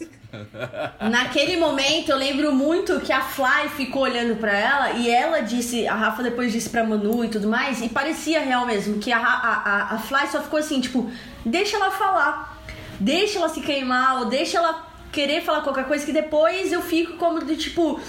Naquele 1.11 1.57
momento 1.57 2.09
eu 2.09 2.15
lembro 2.15 2.53
muito 2.53 3.01
que 3.01 3.11
a 3.11 3.21
Fly 3.21 3.67
ficou 3.75 4.03
olhando 4.03 4.37
pra 4.37 4.57
ela 4.57 4.91
e 4.91 5.09
ela 5.09 5.41
disse, 5.41 5.85
a 5.85 5.93
Rafa 5.93 6.23
depois 6.23 6.53
disse 6.53 6.69
pra 6.69 6.85
Manu 6.85 7.25
e 7.25 7.27
tudo 7.27 7.49
mais, 7.49 7.81
e 7.81 7.89
parecia 7.89 8.39
real 8.39 8.65
mesmo, 8.65 8.99
que 8.99 9.11
a, 9.11 9.19
a, 9.19 9.95
a 9.95 9.99
Fly 9.99 10.27
só 10.31 10.41
ficou 10.41 10.59
assim, 10.59 10.79
tipo, 10.79 11.11
deixa 11.45 11.75
ela 11.75 11.91
falar, 11.91 12.57
deixa 12.99 13.39
ela 13.39 13.49
se 13.49 13.59
queimar, 13.59 14.19
ou 14.19 14.25
deixa 14.25 14.57
ela 14.57 14.87
querer 15.11 15.41
falar 15.41 15.61
qualquer 15.61 15.85
coisa 15.85 16.05
que 16.05 16.13
depois 16.13 16.71
eu 16.71 16.81
fico 16.81 17.17
como 17.17 17.43
de 17.43 17.57
tipo. 17.57 17.99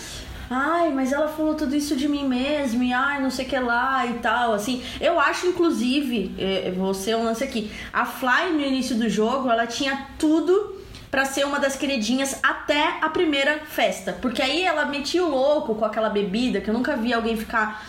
Ai, 0.53 0.91
mas 0.91 1.13
ela 1.13 1.29
falou 1.29 1.55
tudo 1.55 1.77
isso 1.77 1.95
de 1.95 2.09
mim 2.09 2.27
mesmo, 2.27 2.83
e 2.83 2.93
ai, 2.93 3.23
não 3.23 3.31
sei 3.31 3.47
o 3.47 3.49
que 3.49 3.57
lá 3.57 4.05
e 4.05 4.15
tal, 4.15 4.53
assim. 4.53 4.83
Eu 5.01 5.21
acho, 5.21 5.47
inclusive, 5.47 6.35
eh, 6.37 6.73
vou 6.77 6.93
ser 6.93 7.15
um 7.17 7.23
lance 7.23 7.45
aqui. 7.45 7.71
A 7.93 8.05
Fly, 8.05 8.51
no 8.53 8.61
início 8.61 8.97
do 8.97 9.09
jogo, 9.09 9.49
ela 9.49 9.65
tinha 9.65 10.09
tudo 10.19 10.81
pra 11.09 11.25
ser 11.25 11.45
uma 11.45 11.61
das 11.61 11.77
queridinhas 11.77 12.41
até 12.43 12.99
a 13.01 13.09
primeira 13.09 13.61
festa. 13.61 14.13
Porque 14.21 14.43
aí 14.43 14.65
ela 14.65 14.87
metia 14.87 15.25
o 15.25 15.31
louco 15.31 15.77
com 15.77 15.85
aquela 15.85 16.11
bebida, 16.11 16.61
que 16.61 16.69
eu 16.69 16.75
nunca 16.75 16.97
vi 16.97 17.13
alguém 17.13 17.37
ficar 17.37 17.85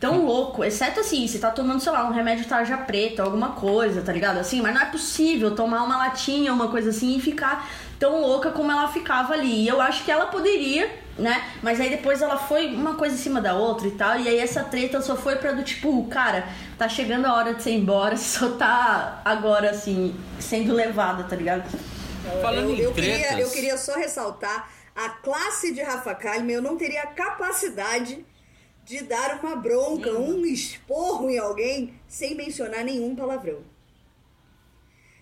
tão 0.00 0.24
louco. 0.24 0.64
Exceto 0.64 0.98
assim, 0.98 1.28
você 1.28 1.38
tá 1.38 1.50
tomando, 1.50 1.80
sei 1.80 1.92
lá, 1.92 2.08
um 2.08 2.12
remédio 2.12 2.44
tarja 2.44 2.76
preta, 2.76 3.22
alguma 3.22 3.50
coisa, 3.50 4.02
tá 4.02 4.12
ligado? 4.12 4.38
Assim, 4.38 4.60
mas 4.60 4.74
não 4.74 4.82
é 4.82 4.86
possível 4.86 5.54
tomar 5.54 5.84
uma 5.84 5.96
latinha, 5.96 6.52
uma 6.52 6.68
coisa 6.68 6.90
assim, 6.90 7.16
e 7.16 7.20
ficar 7.20 7.68
tão 8.00 8.20
louca 8.20 8.50
como 8.50 8.72
ela 8.72 8.88
ficava 8.88 9.34
ali. 9.34 9.62
E 9.64 9.68
eu 9.68 9.80
acho 9.80 10.04
que 10.04 10.10
ela 10.10 10.26
poderia, 10.26 10.90
né? 11.20 11.52
Mas 11.62 11.80
aí 11.80 11.90
depois 11.90 12.22
ela 12.22 12.36
foi 12.38 12.74
uma 12.74 12.94
coisa 12.94 13.14
em 13.14 13.18
cima 13.18 13.40
da 13.40 13.54
outra 13.54 13.86
e 13.86 13.92
tal. 13.92 14.18
E 14.18 14.28
aí 14.28 14.38
essa 14.38 14.64
treta 14.64 15.00
só 15.00 15.16
foi 15.16 15.36
pra 15.36 15.52
do 15.52 15.62
tipo, 15.62 16.04
cara, 16.08 16.48
tá 16.78 16.88
chegando 16.88 17.26
a 17.26 17.34
hora 17.34 17.54
de 17.54 17.62
você 17.62 17.70
ir 17.70 17.76
embora, 17.76 18.16
você 18.16 18.38
só 18.38 18.50
tá 18.56 19.22
agora, 19.24 19.70
assim, 19.70 20.14
sendo 20.38 20.74
levada, 20.74 21.24
tá 21.24 21.36
ligado? 21.36 21.70
Falando 22.42 22.70
eu, 22.70 22.76
em 22.76 22.80
eu 22.80 22.92
tretas. 22.92 23.28
queria, 23.28 23.40
eu 23.40 23.50
queria 23.50 23.76
só 23.76 23.94
ressaltar 23.94 24.70
a 24.94 25.08
classe 25.08 25.72
de 25.72 25.82
Rafa 25.82 26.14
Kalimann, 26.14 26.56
eu 26.56 26.62
não 26.62 26.76
teria 26.76 27.02
a 27.02 27.06
capacidade 27.06 28.24
de 28.84 29.02
dar 29.04 29.38
uma 29.42 29.56
bronca, 29.56 30.10
um 30.10 30.44
esporro 30.44 31.30
em 31.30 31.38
alguém 31.38 31.94
sem 32.08 32.34
mencionar 32.34 32.84
nenhum 32.84 33.14
palavrão. 33.14 33.60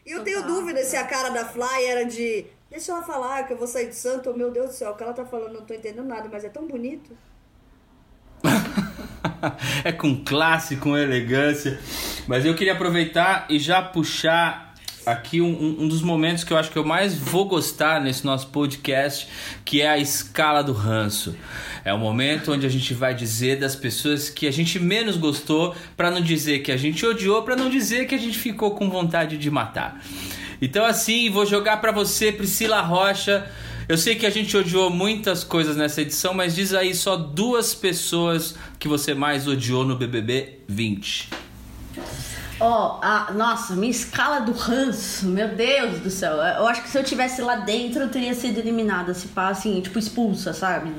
E 0.07 0.13
eu 0.13 0.25
tenho 0.25 0.43
dúvida 0.43 0.83
se 0.85 0.97
a 0.97 1.05
cara 1.05 1.29
da 1.29 1.45
Fly 1.45 1.85
era 1.85 2.05
de 2.07 2.47
deixa 2.71 2.93
ela 2.93 3.03
falar 3.03 3.45
que 3.45 3.53
eu 3.53 3.59
vou 3.59 3.67
sair 3.67 3.87
do 3.89 3.95
santo, 3.95 4.37
meu 4.37 4.51
Deus 4.51 4.69
do 4.69 4.73
céu, 4.73 4.93
o 4.93 4.95
que 4.97 5.03
ela 5.03 5.13
tá 5.13 5.25
falando, 5.25 5.55
não 5.55 5.63
tô 5.63 5.75
entendendo 5.75 6.07
nada, 6.07 6.29
mas 6.31 6.45
é 6.45 6.49
tão 6.49 6.67
bonito. 6.67 7.17
é 9.85 9.93
com 9.93 10.23
classe, 10.25 10.77
com 10.77 10.97
elegância. 10.97 11.79
Mas 12.27 12.45
eu 12.45 12.55
queria 12.55 12.73
aproveitar 12.75 13.47
e 13.49 13.59
já 13.59 13.83
puxar 13.83 14.69
aqui 15.07 15.41
um, 15.41 15.81
um- 15.81 15.89
dos 15.89 16.03
momentos 16.03 16.45
que 16.45 16.53
eu 16.53 16.57
acho 16.59 16.71
que 16.71 16.77
eu 16.79 16.85
mais 16.85 17.17
vou 17.17 17.47
gostar 17.47 18.01
nesse 18.01 18.27
nosso 18.27 18.49
podcast, 18.49 19.27
que 19.65 19.81
é 19.81 19.89
a 19.89 19.99
escala 19.99 20.63
do 20.63 20.73
ranço. 20.73 21.35
É 21.85 21.93
o 21.95 21.99
momento 21.99 22.53
onde 22.53 22.67
a 22.67 22.69
gente 22.69 22.93
vai 22.93 23.15
dizer 23.15 23.59
das 23.59 23.75
pessoas 23.75 24.29
que 24.29 24.47
a 24.47 24.51
gente 24.51 24.79
menos 24.79 25.17
gostou, 25.17 25.75
pra 25.97 26.11
não 26.11 26.21
dizer 26.21 26.59
que 26.59 26.71
a 26.71 26.77
gente 26.77 27.05
odiou, 27.07 27.43
pra 27.43 27.57
não 27.57 27.71
dizer 27.71 28.07
que 28.07 28.15
a 28.15 28.19
gente 28.19 28.39
ficou 28.39 28.73
com 28.73 28.91
vontade 28.91 29.39
de 29.39 29.51
matar. 29.51 29.99
Então 30.61 30.85
assim, 30.85 31.31
vou 31.31 31.47
jogar 31.47 31.79
pra 31.81 31.93
você, 31.93 32.33
Priscila 32.33 32.81
Rocha. 32.81 33.47
Eu 33.89 33.97
sei 33.97 34.15
que 34.17 34.27
a 34.27 34.31
gente 34.31 34.55
odiou 34.57 34.91
muitas 34.91 35.43
coisas 35.43 35.75
nessa 35.77 36.03
edição, 36.03 36.35
mas 36.35 36.55
diz 36.55 36.75
aí 36.75 36.95
só 36.95 37.17
duas 37.17 37.75
pessoas 37.75 38.55
que 38.79 38.87
você 38.87 39.15
mais 39.15 39.47
odiou 39.49 39.85
no 39.85 39.97
BBB 39.97 40.59
20. 40.69 41.31
Ó, 42.61 42.99
a- 43.01 43.33
nossa, 43.35 43.75
minha 43.77 43.91
escala 43.91 44.41
do 44.41 44.53
ranço, 44.53 45.27
meu 45.27 45.49
Deus 45.55 46.01
do 46.01 46.11
céu. 46.11 46.33
Eu 46.37 46.67
acho 46.67 46.83
que 46.83 46.91
se 46.91 46.99
eu 46.99 47.05
tivesse 47.05 47.41
lá 47.41 47.57
dentro, 47.57 48.03
eu 48.03 48.09
teria 48.09 48.35
sido 48.35 48.59
eliminada, 48.59 49.15
se 49.15 49.29
pá, 49.29 49.49
assim, 49.49 49.81
tipo, 49.81 49.99
expulsa, 49.99 50.53
sabe? 50.53 50.91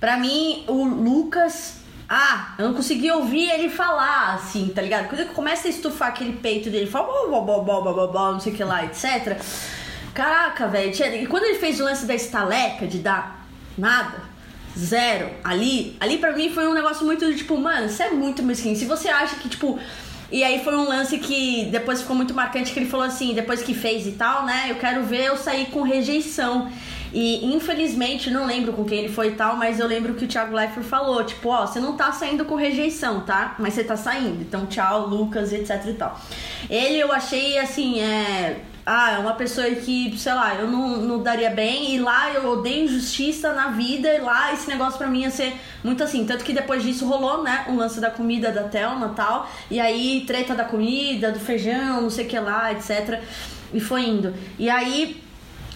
Pra 0.00 0.16
mim, 0.16 0.64
o 0.66 0.84
Lucas. 0.84 1.83
Ah, 2.08 2.54
eu 2.58 2.66
não 2.66 2.74
consegui 2.74 3.10
ouvir 3.10 3.50
ele 3.50 3.70
falar, 3.70 4.34
assim, 4.34 4.70
tá 4.74 4.82
ligado? 4.82 5.08
Quando 5.08 5.20
ele 5.20 5.30
começa 5.30 5.66
a 5.66 5.70
estufar 5.70 6.08
aquele 6.08 6.34
peito 6.34 6.70
dele, 6.70 6.86
fala, 6.86 7.06
bó, 7.06 7.40
bó, 7.40 7.60
bó, 7.60 7.80
bó, 7.80 7.92
bó, 7.92 8.06
bó, 8.08 8.32
não 8.32 8.40
sei 8.40 8.52
o 8.52 8.56
que 8.56 8.62
lá, 8.62 8.84
etc. 8.84 9.40
Caraca, 10.12 10.68
velho. 10.68 10.92
E 11.22 11.26
quando 11.26 11.44
ele 11.44 11.58
fez 11.58 11.80
o 11.80 11.84
lance 11.84 12.04
da 12.04 12.14
estaleca, 12.14 12.86
de 12.86 12.98
dar 12.98 13.46
nada, 13.76 14.22
zero, 14.78 15.30
ali, 15.42 15.96
ali 15.98 16.18
pra 16.18 16.32
mim 16.32 16.50
foi 16.50 16.68
um 16.68 16.74
negócio 16.74 17.04
muito 17.04 17.34
tipo, 17.34 17.56
mano, 17.58 17.88
você 17.88 18.04
é 18.04 18.10
muito 18.10 18.42
mesquinho. 18.42 18.76
Se 18.76 18.84
você 18.84 19.08
acha 19.08 19.36
que, 19.36 19.48
tipo. 19.48 19.78
E 20.32 20.42
aí 20.42 20.64
foi 20.64 20.74
um 20.74 20.88
lance 20.88 21.18
que 21.18 21.66
depois 21.66 22.00
ficou 22.00 22.16
muito 22.16 22.34
marcante 22.34 22.72
que 22.72 22.78
ele 22.78 22.88
falou 22.88 23.06
assim, 23.06 23.34
depois 23.34 23.62
que 23.62 23.72
fez 23.72 24.06
e 24.06 24.12
tal, 24.12 24.44
né? 24.44 24.66
Eu 24.68 24.76
quero 24.76 25.04
ver 25.04 25.26
eu 25.26 25.36
sair 25.36 25.66
com 25.66 25.82
rejeição. 25.82 26.70
E 27.14 27.46
infelizmente, 27.54 28.28
não 28.28 28.44
lembro 28.44 28.72
com 28.72 28.84
quem 28.84 28.98
ele 28.98 29.08
foi 29.08 29.28
e 29.28 29.32
tal, 29.36 29.54
mas 29.54 29.78
eu 29.78 29.86
lembro 29.86 30.14
que 30.14 30.24
o 30.24 30.28
Thiago 30.28 30.52
Leifert 30.52 30.84
falou, 30.84 31.22
tipo, 31.22 31.48
ó, 31.48 31.64
você 31.64 31.78
não 31.78 31.96
tá 31.96 32.10
saindo 32.10 32.44
com 32.44 32.56
rejeição, 32.56 33.20
tá? 33.20 33.54
Mas 33.60 33.74
você 33.74 33.84
tá 33.84 33.96
saindo. 33.96 34.42
Então, 34.42 34.66
tchau, 34.66 35.06
Lucas, 35.06 35.52
etc 35.52 35.80
e 35.86 35.92
tal. 35.92 36.20
Ele 36.68 36.98
eu 36.98 37.12
achei 37.12 37.56
assim, 37.56 38.00
é. 38.00 38.62
Ah, 38.84 39.12
é 39.12 39.18
uma 39.18 39.32
pessoa 39.32 39.66
que, 39.70 40.18
sei 40.18 40.34
lá, 40.34 40.56
eu 40.56 40.66
não, 40.66 40.98
não 40.98 41.22
daria 41.22 41.50
bem. 41.50 41.94
E 41.94 42.00
lá 42.00 42.32
eu 42.32 42.50
odeio 42.50 42.84
injustiça 42.84 43.54
na 43.54 43.68
vida. 43.68 44.12
E 44.12 44.18
lá 44.18 44.52
esse 44.52 44.68
negócio 44.68 44.98
pra 44.98 45.06
mim 45.06 45.22
ia 45.22 45.30
ser 45.30 45.54
muito 45.84 46.02
assim. 46.02 46.26
Tanto 46.26 46.44
que 46.44 46.52
depois 46.52 46.82
disso 46.82 47.06
rolou, 47.06 47.44
né? 47.44 47.64
O 47.68 47.76
lance 47.76 48.00
da 48.00 48.10
comida 48.10 48.50
da 48.50 48.64
Thelma 48.64 49.10
e 49.12 49.14
tal. 49.14 49.48
E 49.70 49.80
aí, 49.80 50.24
treta 50.26 50.54
da 50.54 50.64
comida, 50.64 51.30
do 51.30 51.38
feijão, 51.38 52.02
não 52.02 52.10
sei 52.10 52.26
o 52.26 52.28
que 52.28 52.38
lá, 52.38 52.72
etc. 52.72 53.22
E 53.72 53.80
foi 53.80 54.02
indo. 54.02 54.34
E 54.58 54.68
aí, 54.68 55.23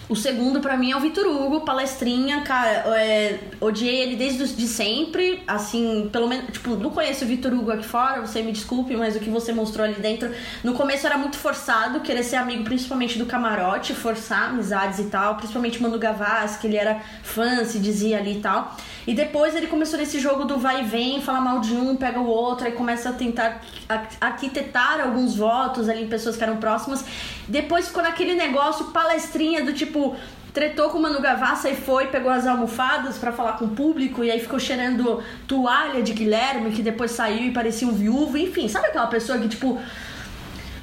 o 0.09 0.15
segundo 0.15 0.59
pra 0.59 0.75
mim 0.75 0.91
é 0.91 0.97
o 0.97 0.99
Vitor 0.99 1.27
Hugo, 1.27 1.61
palestrinha, 1.61 2.41
cara, 2.41 2.97
é, 2.99 3.39
odiei 3.61 4.01
ele 4.01 4.15
desde 4.15 4.39
de 4.55 4.67
sempre, 4.67 5.43
assim, 5.47 6.09
pelo 6.11 6.27
menos, 6.27 6.51
tipo, 6.51 6.75
não 6.75 6.89
conheço 6.89 7.23
o 7.25 7.27
Vitor 7.27 7.53
Hugo 7.53 7.71
aqui 7.71 7.85
fora, 7.85 8.19
você 8.19 8.41
me 8.41 8.51
desculpe, 8.51 8.95
mas 8.97 9.15
o 9.15 9.19
que 9.19 9.29
você 9.29 9.53
mostrou 9.53 9.85
ali 9.85 10.01
dentro, 10.01 10.31
no 10.63 10.73
começo 10.73 11.05
era 11.05 11.15
muito 11.15 11.37
forçado, 11.37 11.99
querer 11.99 12.23
ser 12.23 12.37
amigo 12.37 12.63
principalmente 12.63 13.19
do 13.19 13.27
camarote, 13.27 13.93
forçar 13.93 14.49
amizades 14.49 14.97
e 14.97 15.03
tal, 15.05 15.35
principalmente 15.35 15.79
Manu 15.79 15.99
Gavassi, 15.99 16.57
que 16.57 16.65
ele 16.65 16.77
era 16.77 16.99
fã, 17.21 17.63
se 17.63 17.77
dizia 17.77 18.17
ali 18.17 18.37
e 18.37 18.41
tal, 18.41 18.75
e 19.07 19.13
depois 19.13 19.55
ele 19.55 19.67
começou 19.67 19.97
nesse 19.99 20.19
jogo 20.19 20.45
do 20.45 20.57
vai 20.57 20.81
e 20.81 20.83
vem, 20.85 21.21
falar 21.21 21.41
mal 21.41 21.59
de 21.59 21.73
um, 21.73 21.95
pega 21.95 22.19
o 22.19 22.27
outro, 22.27 22.65
aí 22.65 22.73
começa 22.73 23.09
a 23.09 23.13
tentar 23.13 23.61
ar- 23.87 24.09
arquitetar 24.19 25.01
alguns 25.01 25.35
votos 25.35 25.89
ali 25.89 26.03
em 26.03 26.07
pessoas 26.07 26.35
que 26.35 26.43
eram 26.43 26.57
próximas. 26.57 27.03
Depois 27.47 27.87
ficou 27.87 28.03
naquele 28.03 28.35
negócio 28.35 28.85
palestrinha 28.85 29.63
do 29.63 29.73
tipo. 29.73 30.15
Tretou 30.51 30.89
com 30.89 30.97
o 30.97 31.01
Manu 31.01 31.21
Gavassi 31.21 31.69
e 31.69 31.75
foi, 31.75 32.07
pegou 32.07 32.31
as 32.31 32.47
almofadas 32.47 33.19
pra 33.19 33.31
falar 33.31 33.53
com 33.53 33.65
o 33.65 33.69
público 33.69 34.23
e 34.23 34.31
aí 34.31 34.39
ficou 34.39 34.59
cheirando 34.59 35.23
toalha 35.47 36.01
de 36.01 36.11
Guilherme, 36.11 36.71
que 36.71 36.81
depois 36.81 37.11
saiu 37.11 37.45
e 37.45 37.51
parecia 37.51 37.87
um 37.87 37.93
viúvo. 37.93 38.35
Enfim, 38.35 38.67
sabe 38.67 38.87
aquela 38.87 39.05
pessoa 39.05 39.37
que, 39.37 39.47
tipo, 39.47 39.79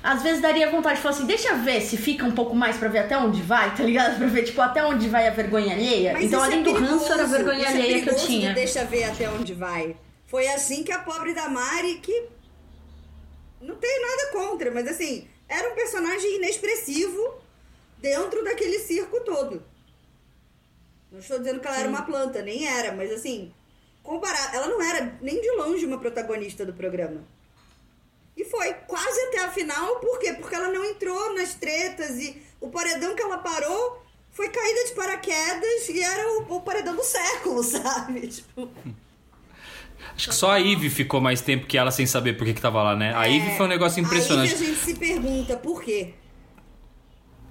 às 0.06 0.22
vezes 0.22 0.40
daria 0.40 0.70
vontade 0.70 0.96
de 0.96 1.02
falar 1.02 1.16
assim, 1.16 1.26
deixa 1.26 1.52
ver 1.54 1.80
se 1.80 1.96
fica 1.96 2.24
um 2.24 2.30
pouco 2.30 2.54
mais 2.54 2.76
pra 2.76 2.88
ver 2.88 3.00
até 3.00 3.18
onde 3.18 3.42
vai, 3.42 3.74
tá 3.74 3.82
ligado? 3.82 4.16
Pra 4.16 4.28
ver, 4.28 4.44
tipo, 4.44 4.60
até 4.60 4.84
onde 4.84 5.08
vai 5.08 5.26
a 5.26 5.32
vergonha 5.32 5.74
alheia. 5.74 6.12
Mas 6.12 6.26
então, 6.26 6.38
isso 6.38 6.46
além 6.46 6.60
é 6.60 6.62
do 6.62 6.72
ranço, 6.72 7.12
era 7.12 7.24
a 7.24 7.28
perigoso, 7.28 7.30
vergonha 7.32 7.58
isso 7.58 7.66
é 7.66 7.72
alheia 7.72 8.02
que 8.02 8.10
eu 8.10 8.16
tinha. 8.16 8.54
Deixa 8.54 8.84
ver 8.84 9.02
até 9.02 9.28
onde 9.28 9.52
vai. 9.52 9.96
Foi 10.26 10.46
assim 10.46 10.84
que 10.84 10.92
a 10.92 11.00
pobre 11.00 11.34
da 11.34 11.48
Mari, 11.48 11.96
que 11.96 12.28
não 13.60 13.74
tem 13.74 14.00
nada 14.00 14.30
contra, 14.30 14.70
mas 14.70 14.86
assim, 14.86 15.26
era 15.48 15.72
um 15.72 15.74
personagem 15.74 16.36
inexpressivo 16.36 17.34
dentro 17.98 18.44
daquele 18.44 18.78
circo 18.78 19.18
todo. 19.24 19.60
Não 21.10 21.18
estou 21.18 21.38
dizendo 21.40 21.58
que 21.58 21.66
ela 21.66 21.80
era 21.80 21.88
uma 21.88 22.02
planta, 22.02 22.42
nem 22.42 22.64
era, 22.68 22.92
mas 22.92 23.10
assim, 23.10 23.52
comparar, 24.04 24.54
ela 24.54 24.68
não 24.68 24.80
era 24.80 25.18
nem 25.20 25.40
de 25.40 25.50
longe 25.50 25.84
uma 25.84 25.98
protagonista 25.98 26.64
do 26.64 26.72
programa. 26.72 27.24
E 28.36 28.44
foi 28.44 28.74
até 29.36 29.44
a 29.44 29.50
final, 29.50 29.96
por 29.96 30.18
quê? 30.18 30.32
Porque 30.32 30.54
ela 30.54 30.68
não 30.68 30.84
entrou 30.84 31.34
nas 31.34 31.54
tretas 31.54 32.18
e 32.18 32.42
o 32.60 32.68
paredão 32.68 33.14
que 33.14 33.22
ela 33.22 33.38
parou 33.38 34.02
foi 34.32 34.48
caída 34.48 34.84
de 34.86 34.92
paraquedas 34.94 35.88
e 35.88 36.00
era 36.00 36.40
o, 36.40 36.56
o 36.56 36.60
paredão 36.62 36.96
do 36.96 37.04
século, 37.04 37.62
sabe? 37.64 38.26
Tipo, 38.26 38.68
Acho 40.14 40.28
que 40.28 40.34
só 40.34 40.52
a 40.52 40.56
Ivy 40.56 40.88
ficou 40.88 41.20
mais 41.20 41.40
tempo 41.42 41.66
que 41.66 41.76
ela 41.76 41.90
sem 41.90 42.06
saber 42.06 42.34
por 42.34 42.46
que, 42.46 42.54
que 42.54 42.60
tava 42.60 42.82
lá, 42.82 42.96
né? 42.96 43.14
A 43.14 43.24
Ivy 43.24 43.56
foi 43.56 43.66
um 43.66 43.68
negócio 43.68 44.00
impressionante. 44.00 44.52
Aí 44.52 44.58
que 44.58 44.64
a 44.64 44.66
gente 44.66 44.80
se 44.80 44.94
pergunta 44.94 45.56
por 45.56 45.82
quê. 45.82 46.14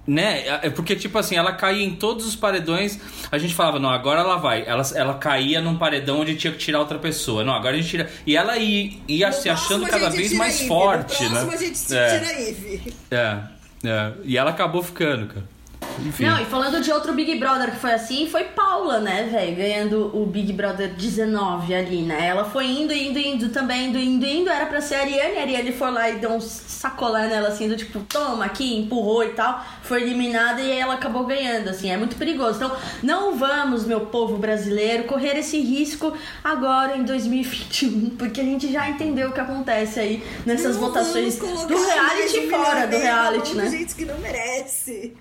Né? 0.06 0.44
É 0.62 0.70
porque, 0.70 0.94
tipo 0.94 1.18
assim, 1.18 1.34
ela 1.34 1.52
caía 1.52 1.84
em 1.84 1.94
todos 1.96 2.26
os 2.26 2.36
paredões. 2.36 3.00
A 3.30 3.38
gente 3.38 3.54
falava, 3.54 3.78
não, 3.80 3.90
agora 3.90 4.20
ela 4.20 4.36
vai. 4.36 4.64
Ela, 4.64 4.82
ela 4.94 5.14
caía 5.14 5.60
num 5.60 5.76
paredão 5.76 6.20
onde 6.20 6.36
tinha 6.36 6.52
que 6.52 6.58
tirar 6.58 6.78
outra 6.78 6.98
pessoa. 6.98 7.42
Não, 7.42 7.52
agora 7.52 7.74
a 7.74 7.76
gente 7.76 7.88
tira. 7.88 8.10
E 8.24 8.36
ela 8.36 8.56
ia, 8.56 8.92
ia 9.08 9.32
se 9.32 9.48
achando 9.50 9.86
cada 9.86 10.08
vez 10.08 10.32
mais 10.32 10.60
Ivy, 10.60 10.68
forte, 10.68 11.24
no 11.24 11.30
né? 11.30 11.40
próximo 11.40 11.52
a 11.52 11.56
gente 11.56 11.94
é, 11.94 12.18
tira 12.18 12.40
Ivy. 12.40 12.94
é, 13.10 13.38
é. 13.84 14.12
E 14.24 14.38
ela 14.38 14.50
acabou 14.50 14.82
ficando, 14.82 15.26
cara. 15.26 15.55
Enfim. 16.04 16.26
Não, 16.26 16.40
e 16.40 16.44
falando 16.44 16.80
de 16.80 16.92
outro 16.92 17.12
Big 17.12 17.38
Brother 17.38 17.70
que 17.70 17.76
foi 17.76 17.92
assim, 17.92 18.28
foi 18.28 18.44
Paula, 18.44 18.98
né, 19.00 19.28
velho? 19.30 19.56
Ganhando 19.56 20.10
o 20.16 20.26
Big 20.26 20.52
Brother 20.52 20.94
19 20.94 21.74
ali, 21.74 22.02
né? 22.02 22.26
Ela 22.26 22.44
foi 22.44 22.66
indo, 22.66 22.92
indo, 22.92 23.18
indo 23.18 23.48
também, 23.50 23.88
indo, 23.88 23.98
indo, 23.98 24.26
indo. 24.26 24.50
Era 24.50 24.66
pra 24.66 24.80
ser 24.80 24.96
a 24.96 25.00
Ariane. 25.00 25.38
A 25.38 25.40
Ariane 25.40 25.72
foi 25.72 25.90
lá 25.90 26.10
e 26.10 26.16
deu 26.16 26.32
um 26.32 26.40
sacolé 26.40 27.28
nela, 27.28 27.48
assim, 27.48 27.68
do 27.68 27.76
tipo, 27.76 28.00
toma 28.00 28.44
aqui, 28.44 28.76
empurrou 28.76 29.24
e 29.24 29.30
tal. 29.30 29.64
Foi 29.82 30.02
eliminada 30.02 30.60
e 30.60 30.72
aí 30.72 30.78
ela 30.78 30.94
acabou 30.94 31.24
ganhando, 31.24 31.68
assim. 31.68 31.90
É 31.90 31.96
muito 31.96 32.16
perigoso. 32.16 32.56
Então, 32.56 32.76
não 33.02 33.36
vamos, 33.36 33.84
meu 33.84 34.00
povo 34.06 34.36
brasileiro, 34.36 35.04
correr 35.04 35.38
esse 35.38 35.60
risco 35.60 36.12
agora 36.42 36.96
em 36.96 37.04
2021, 37.04 38.10
porque 38.16 38.40
a 38.40 38.44
gente 38.44 38.70
já 38.70 38.88
entendeu 38.88 39.30
o 39.30 39.32
que 39.32 39.40
acontece 39.40 40.00
aí 40.00 40.22
nessas 40.44 40.76
Não 40.76 40.88
votações 40.88 41.36
do 41.38 41.86
reality 41.86 42.48
fora 42.48 42.86
do 42.86 42.96
reality, 42.96 43.54
né? 43.54 43.68
gente 43.68 43.94
que 43.94 44.04
não 44.04 44.18
merece. 44.18 45.14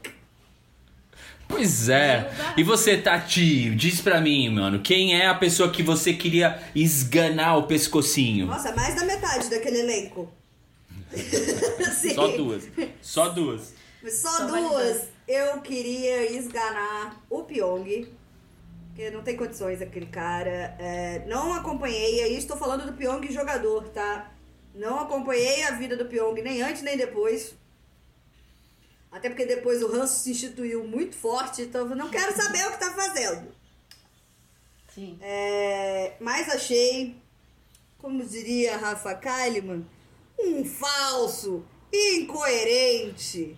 Pois 1.47 1.89
é. 1.89 2.29
E 2.57 2.63
você, 2.63 2.97
Tati, 2.97 3.73
diz 3.75 4.01
pra 4.01 4.19
mim, 4.19 4.49
mano, 4.49 4.79
quem 4.79 5.19
é 5.19 5.27
a 5.27 5.35
pessoa 5.35 5.71
que 5.71 5.83
você 5.83 6.13
queria 6.13 6.61
esganar 6.73 7.57
o 7.57 7.63
pescocinho? 7.63 8.47
Nossa, 8.47 8.75
mais 8.75 8.95
da 8.95 9.05
metade 9.05 9.49
daquele 9.49 9.79
elenco. 9.79 10.31
Sim. 11.93 12.13
Só 12.13 12.27
duas. 12.27 12.67
Só 13.01 13.29
duas. 13.29 13.73
Só 14.09 14.29
Só 14.29 14.45
duas. 14.45 15.07
Eu 15.27 15.61
queria 15.61 16.31
esganar 16.31 17.21
o 17.29 17.43
Pyong. 17.43 18.07
Porque 18.87 19.09
não 19.09 19.21
tem 19.23 19.35
condições 19.35 19.81
aquele 19.81 20.05
cara. 20.05 20.75
É, 20.79 21.23
não 21.27 21.53
acompanhei, 21.53 22.23
aí 22.23 22.37
estou 22.37 22.55
falando 22.55 22.85
do 22.85 22.93
Pyong 22.93 23.29
jogador, 23.31 23.89
tá? 23.89 24.31
Não 24.73 24.99
acompanhei 24.99 25.63
a 25.63 25.71
vida 25.71 25.95
do 25.95 26.05
Pyong 26.05 26.41
nem 26.41 26.61
antes 26.61 26.81
nem 26.81 26.97
depois. 26.97 27.55
Até 29.15 29.29
porque 29.29 29.45
depois 29.45 29.81
o 29.81 29.89
ranço 29.89 30.23
se 30.23 30.31
instituiu 30.31 30.83
muito 30.83 31.15
forte, 31.15 31.61
então 31.61 31.89
eu 31.89 31.95
não 31.95 32.09
quero 32.09 32.35
saber 32.35 32.67
o 32.67 32.71
que 32.73 32.79
tá 32.81 32.91
fazendo. 32.91 33.47
Sim. 34.93 35.17
É, 35.21 36.15
mas 36.19 36.49
achei, 36.49 37.15
como 37.97 38.25
diria 38.25 38.75
Rafa 38.75 39.15
Kalimann, 39.15 39.85
um 40.37 40.65
falso, 40.65 41.63
incoerente, 41.93 43.57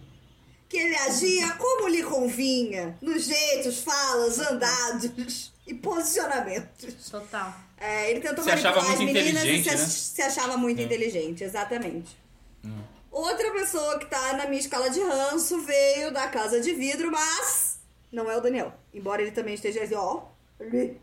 que 0.70 0.78
ele 0.78 0.96
agia 0.96 1.52
como 1.54 1.88
lhe 1.88 2.04
convinha, 2.04 2.96
nos 3.02 3.24
jeitos, 3.24 3.82
falas, 3.82 4.38
andados 4.38 5.52
e 5.66 5.74
posicionamentos. 5.74 7.10
Total. 7.10 7.52
É, 7.80 8.12
ele 8.12 8.20
tentou 8.20 8.44
Se 8.44 8.52
achava 8.52 8.76
manipular 8.76 8.94
as 8.94 9.02
muito 9.02 9.14
meninas 9.14 9.44
e 9.44 9.48
se, 9.48 9.54
inteligente, 9.54 9.80
né? 9.80 9.88
se 9.88 10.22
achava 10.22 10.56
muito 10.56 10.80
inteligente, 10.80 11.44
exatamente. 11.44 12.16
Outra 13.12 13.52
pessoa 13.52 14.00
que 14.00 14.06
tá 14.06 14.34
na 14.34 14.46
minha 14.46 14.60
escala 14.60 14.90
de 14.90 15.02
ranço 15.02 15.62
veio 15.62 16.12
da 16.12 16.28
Casa 16.28 16.62
de 16.62 16.74
Vidro, 16.74 17.12
mas 17.12 17.80
não 18.12 18.30
é 18.30 18.38
o 18.38 18.42
Daniel. 18.42 18.74
Embora 18.94 19.22
ele 19.22 19.32
também 19.32 19.54
esteja 19.54 19.84
assim, 19.84 19.96
ó. 19.96 20.24
Acho 20.60 20.70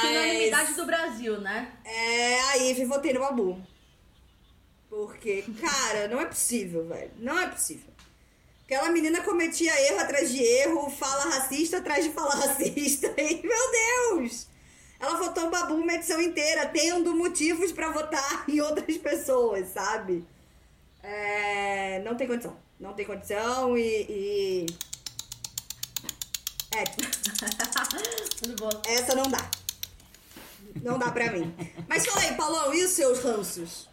que 0.00 0.06
é 0.06 0.10
unanimidade 0.10 0.74
do 0.74 0.86
Brasil, 0.86 1.40
né? 1.40 1.72
É, 1.84 2.40
a 2.40 2.54
Ivy 2.54 2.84
votei 2.84 3.12
no 3.12 3.20
Babu. 3.20 3.60
Porque, 4.88 5.44
cara, 5.60 6.08
não 6.08 6.20
é 6.20 6.26
possível, 6.26 6.86
velho. 6.86 7.10
Não 7.18 7.38
é 7.38 7.48
possível. 7.48 7.92
Aquela 8.64 8.90
menina 8.90 9.22
cometia 9.22 9.72
erro 9.88 10.00
atrás 10.00 10.30
de 10.30 10.42
erro, 10.42 10.90
fala 10.90 11.24
racista 11.24 11.78
atrás 11.78 12.04
de 12.04 12.10
fala 12.10 12.34
racista. 12.36 13.12
E, 13.16 13.42
meu 13.42 14.18
Deus! 14.18 14.46
Ela 15.00 15.16
votou 15.16 15.46
o 15.46 15.50
Babu 15.50 15.74
uma 15.74 15.94
edição 15.94 16.20
inteira, 16.20 16.66
tendo 16.66 17.14
motivos 17.14 17.70
pra 17.72 17.90
votar 17.90 18.44
em 18.48 18.60
outras 18.60 18.96
pessoas, 18.96 19.68
sabe? 19.68 20.24
É, 21.02 22.02
não 22.04 22.16
tem 22.16 22.26
condição. 22.26 22.56
Não 22.80 22.92
tem 22.92 23.04
condição 23.06 23.76
e. 23.76 24.06
e... 24.08 24.66
É, 26.74 26.84
Muito 28.46 28.60
bom. 28.60 28.70
essa 28.86 29.14
não 29.14 29.30
dá. 29.30 29.50
Não 30.82 30.98
dá 30.98 31.10
pra 31.10 31.32
mim. 31.32 31.52
Mas 31.88 32.06
fala 32.06 32.20
aí, 32.20 32.34
Paulão, 32.34 32.74
e 32.74 32.84
os 32.84 32.90
seus 32.90 33.20
ranços? 33.20 33.88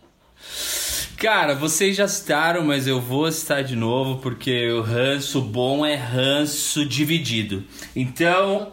Cara, 1.18 1.56
vocês 1.56 1.96
já 1.96 2.08
citaram, 2.08 2.63
mas 2.63 2.86
eu 2.88 3.00
vou 3.00 3.32
citar 3.32 3.63
de 3.63 3.76
novo 3.76 4.20
porque 4.22 4.70
o 4.70 4.82
ranço 4.82 5.41
bom 5.41 5.86
é 5.86 5.96
ranço 5.96 6.86
dividido. 6.86 7.63
Então, 7.96 8.72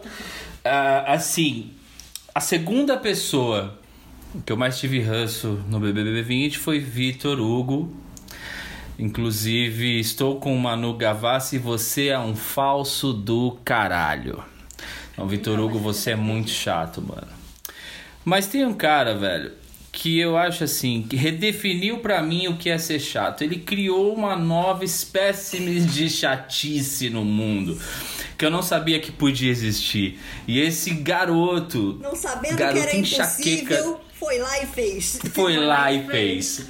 ah, 0.63 1.13
assim, 1.13 1.72
a 2.35 2.39
segunda 2.39 2.97
pessoa 2.97 3.77
que 4.43 4.51
eu 4.51 4.57
mais 4.57 4.79
tive 4.79 4.99
ranço 4.99 5.63
no 5.69 5.79
BBB 5.79 6.23
20 6.23 6.57
foi 6.57 6.79
Vitor 6.79 7.39
Hugo. 7.39 7.95
Inclusive, 8.97 9.99
estou 9.99 10.39
com 10.39 10.55
o 10.55 10.59
Manu 10.59 10.95
Gavassi 10.95 11.57
e 11.57 11.59
você 11.59 12.07
é 12.07 12.17
um 12.17 12.35
falso 12.35 13.13
do 13.13 13.59
caralho. 13.63 14.43
Então, 15.11 15.27
Vitor 15.27 15.59
Hugo, 15.59 15.77
você 15.77 16.11
é 16.11 16.15
muito 16.15 16.49
chato, 16.49 17.01
mano. 17.01 17.27
Mas 18.25 18.47
tem 18.47 18.65
um 18.65 18.73
cara, 18.73 19.15
velho, 19.15 19.51
que 19.93 20.19
eu 20.19 20.35
acho 20.35 20.63
assim, 20.63 21.05
que 21.07 21.15
redefiniu 21.15 21.99
pra 21.99 22.21
mim 22.21 22.47
o 22.47 22.57
que 22.57 22.67
é 22.69 22.77
ser 22.79 22.99
chato. 22.99 23.43
Ele 23.43 23.57
criou 23.59 24.13
uma 24.13 24.35
nova 24.35 24.83
espécie 24.83 25.79
de 25.81 26.09
chatice 26.09 27.11
no 27.11 27.23
mundo 27.23 27.79
que 28.35 28.43
eu 28.43 28.49
não 28.49 28.63
sabia 28.63 28.99
que 28.99 29.11
podia 29.11 29.51
existir. 29.51 30.19
E 30.47 30.59
esse 30.59 30.89
garoto, 30.95 31.99
Não 32.01 32.15
sabendo 32.15 32.57
garoto 32.57 32.81
que 32.81 32.87
era 32.89 32.97
enxaqueca, 32.97 33.75
impossível, 33.75 34.01
foi 34.19 34.39
lá 34.39 34.63
e 34.63 34.65
fez. 34.65 35.19
foi 35.31 35.57
lá 35.57 35.91
e 35.93 36.07
fez. 36.07 36.67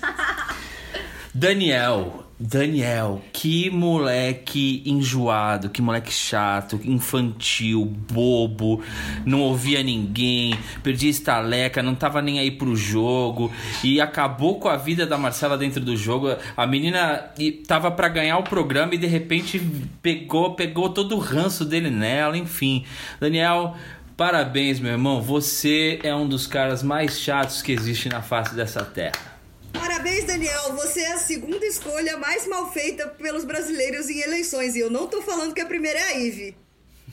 Daniel, 1.33 2.22
Daniel, 2.45 3.21
que 3.31 3.69
moleque 3.69 4.83
enjoado, 4.85 5.69
que 5.69 5.81
moleque 5.81 6.11
chato, 6.11 6.77
infantil, 6.83 7.85
bobo, 7.85 8.83
não 9.25 9.39
ouvia 9.39 9.81
ninguém, 9.81 10.59
perdia 10.83 11.09
estaleca, 11.09 11.81
não 11.81 11.95
tava 11.95 12.21
nem 12.21 12.39
aí 12.39 12.51
pro 12.51 12.75
jogo 12.75 13.49
e 13.81 14.01
acabou 14.01 14.59
com 14.59 14.67
a 14.67 14.75
vida 14.75 15.05
da 15.05 15.17
Marcela 15.17 15.57
dentro 15.57 15.79
do 15.79 15.95
jogo. 15.95 16.35
A 16.57 16.67
menina 16.67 17.31
tava 17.65 17.89
pra 17.89 18.09
ganhar 18.09 18.37
o 18.37 18.43
programa 18.43 18.93
e 18.93 18.97
de 18.97 19.07
repente 19.07 19.61
pegou, 20.01 20.53
pegou 20.53 20.89
todo 20.89 21.15
o 21.15 21.19
ranço 21.19 21.63
dele 21.63 21.89
nela, 21.89 22.37
enfim. 22.37 22.83
Daniel, 23.21 23.73
parabéns, 24.17 24.81
meu 24.81 24.91
irmão, 24.91 25.21
você 25.21 25.97
é 26.03 26.13
um 26.13 26.27
dos 26.27 26.45
caras 26.45 26.83
mais 26.83 27.21
chatos 27.21 27.61
que 27.61 27.71
existe 27.71 28.09
na 28.09 28.21
face 28.21 28.53
dessa 28.53 28.83
terra. 28.83 29.32
Parabéns, 29.73 30.25
Daniel. 30.25 30.73
Você 30.75 31.01
é 31.01 31.13
a 31.13 31.17
segunda 31.17 31.65
escolha 31.65 32.17
mais 32.17 32.47
mal 32.47 32.71
feita 32.71 33.07
pelos 33.07 33.43
brasileiros 33.43 34.09
em 34.09 34.19
eleições. 34.21 34.75
E 34.75 34.79
eu 34.79 34.89
não 34.89 35.07
tô 35.07 35.21
falando 35.21 35.53
que 35.53 35.61
a 35.61 35.65
primeira 35.65 35.99
é 35.99 36.03
a 36.03 36.13
Ive. 36.19 36.55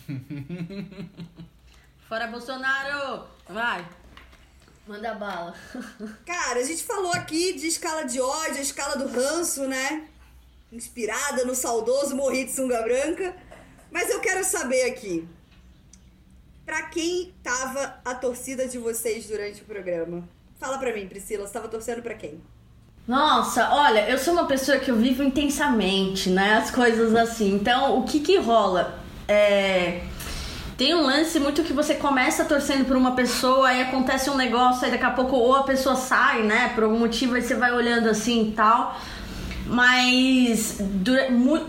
Fora 2.08 2.26
Bolsonaro! 2.26 3.26
Vai! 3.48 3.88
Manda 4.86 5.14
bala. 5.14 5.54
Cara, 6.26 6.58
a 6.58 6.64
gente 6.64 6.82
falou 6.82 7.12
aqui 7.12 7.52
de 7.52 7.68
escala 7.68 8.02
de 8.02 8.20
ódio, 8.20 8.58
a 8.58 8.60
escala 8.60 8.96
do 8.96 9.06
ranço, 9.06 9.66
né? 9.66 10.08
Inspirada 10.72 11.44
no 11.44 11.54
saudoso 11.54 12.16
Morri 12.16 12.44
de 12.44 12.52
Sunga 12.52 12.82
Branca. 12.82 13.36
Mas 13.90 14.10
eu 14.10 14.20
quero 14.20 14.44
saber 14.44 14.82
aqui. 14.90 15.28
Pra 16.64 16.82
quem 16.82 17.34
tava 17.42 18.00
a 18.04 18.14
torcida 18.14 18.66
de 18.66 18.78
vocês 18.78 19.26
durante 19.26 19.62
o 19.62 19.64
programa? 19.64 20.28
Fala 20.60 20.76
pra 20.76 20.92
mim, 20.92 21.06
Priscila, 21.06 21.46
você 21.46 21.54
tava 21.54 21.68
torcendo 21.68 22.02
pra 22.02 22.12
quem? 22.12 22.38
Nossa, 23.08 23.70
olha, 23.72 24.08
eu 24.10 24.18
sou 24.18 24.34
uma 24.34 24.44
pessoa 24.44 24.76
que 24.76 24.90
eu 24.90 24.96
vivo 24.96 25.22
intensamente, 25.22 26.28
né? 26.28 26.58
As 26.58 26.70
coisas 26.70 27.14
assim. 27.14 27.54
Então, 27.54 27.98
o 27.98 28.04
que 28.04 28.20
que 28.20 28.36
rola? 28.36 29.00
É. 29.26 30.02
Tem 30.76 30.94
um 30.94 31.02
lance 31.02 31.40
muito 31.40 31.62
que 31.62 31.72
você 31.72 31.94
começa 31.94 32.44
torcendo 32.44 32.84
por 32.84 32.94
uma 32.94 33.12
pessoa, 33.12 33.68
aí 33.68 33.80
acontece 33.82 34.28
um 34.28 34.36
negócio, 34.36 34.84
aí 34.84 34.90
daqui 34.90 35.04
a 35.04 35.10
pouco 35.10 35.34
ou 35.34 35.56
a 35.56 35.62
pessoa 35.62 35.96
sai, 35.96 36.42
né? 36.42 36.72
Por 36.74 36.84
algum 36.84 36.98
motivo, 36.98 37.34
aí 37.34 37.42
você 37.42 37.54
vai 37.54 37.72
olhando 37.72 38.08
assim 38.08 38.48
e 38.48 38.52
tal. 38.52 39.00
Mas, 39.66 40.78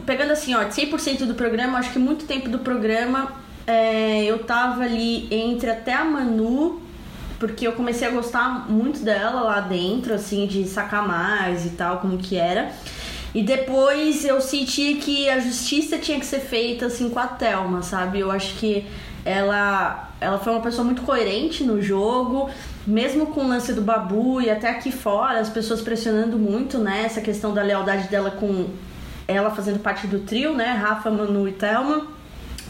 pegando 0.05 0.31
assim, 0.31 0.53
ó, 0.53 0.65
100% 0.65 1.25
do 1.25 1.33
programa, 1.33 1.79
acho 1.79 1.91
que 1.91 1.99
muito 1.99 2.25
tempo 2.25 2.49
do 2.49 2.59
programa 2.59 3.31
é, 3.65 4.23
eu 4.25 4.39
tava 4.39 4.83
ali 4.83 5.27
entre 5.33 5.69
até 5.69 5.93
a 5.93 6.03
Manu, 6.03 6.81
porque 7.41 7.65
eu 7.67 7.71
comecei 7.71 8.07
a 8.07 8.11
gostar 8.11 8.69
muito 8.69 8.99
dela 8.99 9.41
lá 9.41 9.61
dentro, 9.61 10.13
assim, 10.13 10.45
de 10.45 10.63
sacar 10.65 11.07
mais 11.07 11.65
e 11.65 11.71
tal, 11.71 11.97
como 11.97 12.19
que 12.19 12.37
era. 12.37 12.71
E 13.33 13.41
depois 13.41 14.23
eu 14.23 14.39
senti 14.39 14.93
que 14.95 15.27
a 15.27 15.39
justiça 15.39 15.97
tinha 15.97 16.19
que 16.19 16.25
ser 16.25 16.41
feita 16.41 16.85
assim 16.85 17.09
com 17.09 17.17
a 17.17 17.25
Thelma, 17.25 17.81
sabe? 17.81 18.19
Eu 18.19 18.29
acho 18.29 18.53
que 18.59 18.85
ela, 19.25 20.11
ela 20.21 20.37
foi 20.37 20.53
uma 20.53 20.61
pessoa 20.61 20.85
muito 20.85 21.01
coerente 21.01 21.63
no 21.63 21.81
jogo, 21.81 22.47
mesmo 22.85 23.25
com 23.27 23.41
o 23.41 23.47
lance 23.47 23.73
do 23.73 23.81
Babu 23.81 24.39
e 24.39 24.47
até 24.47 24.69
aqui 24.69 24.91
fora, 24.91 25.39
as 25.39 25.49
pessoas 25.49 25.81
pressionando 25.81 26.37
muito, 26.37 26.77
né? 26.77 27.01
Essa 27.05 27.21
questão 27.21 27.55
da 27.55 27.63
lealdade 27.63 28.07
dela 28.07 28.29
com 28.29 28.67
ela 29.27 29.49
fazendo 29.49 29.79
parte 29.79 30.05
do 30.05 30.19
trio, 30.19 30.53
né? 30.53 30.73
Rafa, 30.73 31.09
Manu 31.09 31.47
e 31.47 31.53
Thelma, 31.53 32.05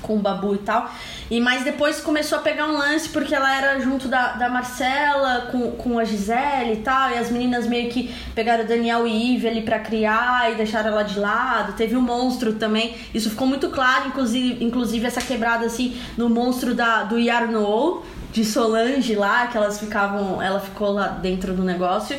com 0.01 0.15
o 0.15 0.19
Babu 0.19 0.55
e 0.55 0.59
tal. 0.59 0.91
E 1.29 1.39
mas 1.39 1.63
depois 1.63 1.99
começou 2.01 2.37
a 2.37 2.41
pegar 2.41 2.65
um 2.67 2.77
lance 2.77 3.09
porque 3.09 3.33
ela 3.33 3.55
era 3.55 3.79
junto 3.79 4.07
da, 4.07 4.33
da 4.33 4.49
Marcela 4.49 5.49
com, 5.51 5.71
com 5.71 5.99
a 5.99 6.03
Gisele 6.03 6.73
e 6.73 6.81
tal. 6.83 7.11
E 7.11 7.17
as 7.17 7.31
meninas 7.31 7.67
meio 7.67 7.89
que 7.89 8.13
pegaram 8.35 8.65
Daniel 8.65 9.07
e 9.07 9.35
Ive 9.35 9.47
ali 9.47 9.61
pra 9.61 9.79
criar 9.79 10.51
e 10.51 10.55
deixaram 10.55 10.91
ela 10.91 11.03
de 11.03 11.19
lado. 11.19 11.73
Teve 11.73 11.95
o 11.95 12.01
monstro 12.01 12.53
também. 12.53 12.95
Isso 13.13 13.29
ficou 13.29 13.47
muito 13.47 13.69
claro, 13.69 14.07
inclusive, 14.07 14.63
inclusive 14.63 15.05
essa 15.05 15.21
quebrada 15.21 15.65
assim 15.65 15.97
no 16.17 16.29
monstro 16.29 16.73
da, 16.73 17.03
do 17.03 17.17
Yarnou, 17.17 18.05
de 18.31 18.43
Solange 18.43 19.15
lá, 19.15 19.47
que 19.47 19.57
elas 19.57 19.79
ficavam. 19.79 20.41
Ela 20.41 20.59
ficou 20.59 20.91
lá 20.91 21.07
dentro 21.07 21.53
do 21.53 21.63
negócio. 21.63 22.17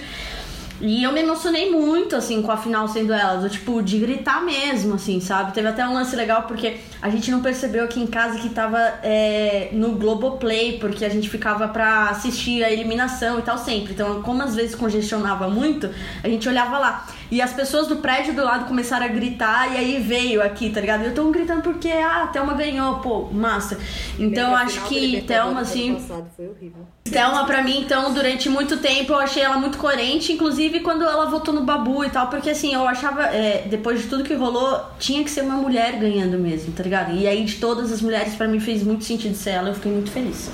E 0.84 1.04
eu 1.04 1.12
me 1.12 1.20
emocionei 1.20 1.70
muito, 1.70 2.16
assim, 2.16 2.42
com 2.42 2.50
a 2.50 2.56
final 2.56 2.88
sendo 2.88 3.12
ela, 3.12 3.36
do 3.36 3.48
tipo, 3.48 3.80
de 3.80 4.00
gritar 4.00 4.44
mesmo, 4.44 4.94
assim, 4.94 5.20
sabe? 5.20 5.54
Teve 5.54 5.68
até 5.68 5.86
um 5.86 5.94
lance 5.94 6.16
legal 6.16 6.42
porque 6.42 6.78
a 7.00 7.08
gente 7.08 7.30
não 7.30 7.40
percebeu 7.40 7.84
aqui 7.84 8.00
em 8.00 8.06
casa 8.06 8.40
que 8.40 8.48
tava 8.48 8.78
é, 9.00 9.68
no 9.70 9.92
Globoplay, 9.92 10.78
porque 10.80 11.04
a 11.04 11.08
gente 11.08 11.30
ficava 11.30 11.68
pra 11.68 12.08
assistir 12.08 12.64
a 12.64 12.72
eliminação 12.72 13.38
e 13.38 13.42
tal 13.42 13.56
sempre. 13.58 13.92
Então, 13.92 14.22
como 14.22 14.42
às 14.42 14.56
vezes 14.56 14.74
congestionava 14.74 15.48
muito, 15.48 15.88
a 16.20 16.28
gente 16.28 16.48
olhava 16.48 16.76
lá. 16.78 17.06
E 17.32 17.40
as 17.40 17.50
pessoas 17.50 17.86
do 17.86 17.96
prédio 17.96 18.34
do 18.34 18.44
lado 18.44 18.66
começaram 18.66 19.06
a 19.06 19.08
gritar 19.08 19.72
e 19.72 19.78
aí 19.78 19.98
veio 20.02 20.42
aqui, 20.42 20.68
tá 20.68 20.82
ligado? 20.82 21.02
Eu 21.02 21.14
tô 21.14 21.30
gritando 21.30 21.62
porque, 21.62 21.88
ah, 21.88 22.24
a 22.24 22.26
Thelma 22.26 22.52
ganhou, 22.52 22.96
pô, 22.98 23.22
massa. 23.32 23.78
Então, 24.18 24.50
eu 24.50 24.56
acho 24.56 24.84
que 24.84 25.22
Thelma, 25.22 25.62
assim. 25.62 25.98
Foi 26.36 26.46
horrível. 26.46 26.86
Thelma, 27.04 27.46
pra 27.46 27.62
mim, 27.62 27.80
então, 27.80 28.12
durante 28.12 28.50
muito 28.50 28.76
tempo 28.76 29.14
eu 29.14 29.18
achei 29.18 29.42
ela 29.42 29.56
muito 29.56 29.78
coerente, 29.78 30.30
inclusive 30.30 30.80
quando 30.80 31.04
ela 31.04 31.24
votou 31.24 31.54
no 31.54 31.62
Babu 31.62 32.04
e 32.04 32.10
tal, 32.10 32.26
porque 32.26 32.50
assim, 32.50 32.74
eu 32.74 32.86
achava, 32.86 33.22
é, 33.22 33.66
depois 33.66 34.02
de 34.02 34.08
tudo 34.08 34.24
que 34.24 34.34
rolou, 34.34 34.78
tinha 34.98 35.24
que 35.24 35.30
ser 35.30 35.40
uma 35.40 35.56
mulher 35.56 35.98
ganhando 35.98 36.36
mesmo, 36.36 36.74
tá 36.74 36.82
ligado? 36.82 37.16
E 37.16 37.26
aí, 37.26 37.46
de 37.46 37.54
todas 37.56 37.90
as 37.90 38.02
mulheres, 38.02 38.34
para 38.34 38.46
mim 38.46 38.60
fez 38.60 38.82
muito 38.82 39.04
sentido 39.04 39.34
ser 39.34 39.52
ela, 39.52 39.70
eu 39.70 39.74
fiquei 39.74 39.90
muito 39.90 40.10
feliz. 40.10 40.50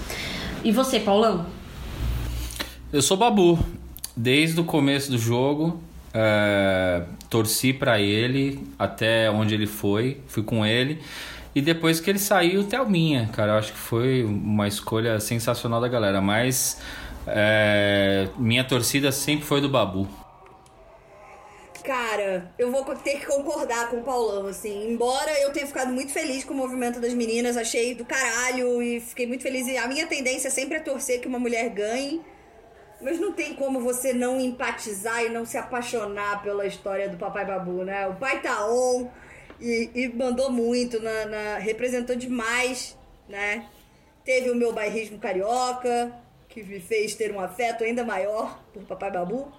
E 0.63 0.71
você, 0.71 1.01
Paulão? 1.01 1.45
Eu 2.93 3.03
sou 3.03 3.17
Babu. 3.17 3.59
Desde 4.17 4.61
o 4.61 4.65
começo 4.65 5.11
do 5.11 5.19
jogo, 5.19 5.81
é, 6.15 7.03
torci 7.29 7.73
para 7.73 8.01
ele 8.01 8.67
até 8.79 9.31
onde 9.31 9.55
ele 9.55 9.67
foi, 9.67 10.21
fui 10.27 10.43
com 10.43 10.65
ele. 10.65 11.01
E 11.55 11.61
depois 11.61 12.01
que 12.01 12.09
ele 12.11 12.19
saiu, 12.19 12.65
Thelminha, 12.65 13.29
cara, 13.33 13.53
eu 13.53 13.59
acho 13.59 13.73
que 13.73 13.79
foi 13.79 14.25
uma 14.25 14.69
escolha 14.69 15.19
sensacional 15.19 15.81
da 15.81 15.89
galera. 15.89 16.21
Mas 16.21 16.81
é, 17.27 18.29
minha 18.39 18.65
torcida 18.65 19.11
sempre 19.11 19.45
foi 19.45 19.61
do 19.61 19.69
Babu. 19.69 20.09
Cara, 21.85 22.53
eu 22.59 22.71
vou 22.71 22.85
ter 22.97 23.19
que 23.19 23.27
concordar 23.27 23.89
com 23.89 23.97
o 23.97 24.03
Paulão, 24.03 24.47
assim. 24.47 24.93
Embora 24.93 25.31
eu 25.41 25.51
tenha 25.53 25.67
ficado 25.67 25.91
muito 25.91 26.13
feliz 26.13 26.45
com 26.45 26.53
o 26.53 26.57
movimento 26.57 27.01
das 27.01 27.15
meninas, 27.15 27.57
achei 27.57 27.95
do 27.95 28.05
caralho 28.05 28.83
e 28.83 29.01
fiquei 29.01 29.27
muito 29.27 29.43
feliz. 29.43 29.67
E 29.67 29.77
a 29.79 29.89
minha 29.89 30.07
tendência 30.07 30.51
sempre 30.51 30.77
é 30.77 30.81
torcer 30.81 31.21
que 31.21 31.27
uma 31.27 31.39
mulher 31.39 31.71
ganhe. 31.71 32.21
Mas 33.01 33.21
não 33.21 33.33
tem 33.33 33.55
como 33.55 33.81
você 33.81 34.13
não 34.13 34.41
empatizar 34.41 35.23
e 35.23 35.29
não 35.29 35.47
se 35.47 35.57
apaixonar 35.57 36.43
pela 36.43 36.67
história 36.67 37.09
do 37.09 37.17
Papai 37.17 37.45
Babu, 37.45 37.85
né? 37.85 38.07
O 38.09 38.17
pai 38.17 38.41
tá 38.41 38.67
on 38.67 39.09
e, 39.61 39.91
e 39.95 40.09
mandou 40.09 40.51
muito, 40.51 41.01
na, 41.01 41.27
na, 41.27 41.59
representou 41.59 42.17
demais, 42.17 42.97
né? 43.29 43.67
Teve 44.25 44.51
o 44.51 44.55
meu 44.55 44.73
bairrismo 44.73 45.19
carioca, 45.19 46.13
que 46.49 46.63
me 46.63 46.81
fez 46.81 47.15
ter 47.15 47.33
um 47.33 47.41
afeto 47.41 47.85
ainda 47.85 48.05
maior 48.05 48.61
por 48.73 48.83
Papai 48.83 49.13
Babu. 49.13 49.53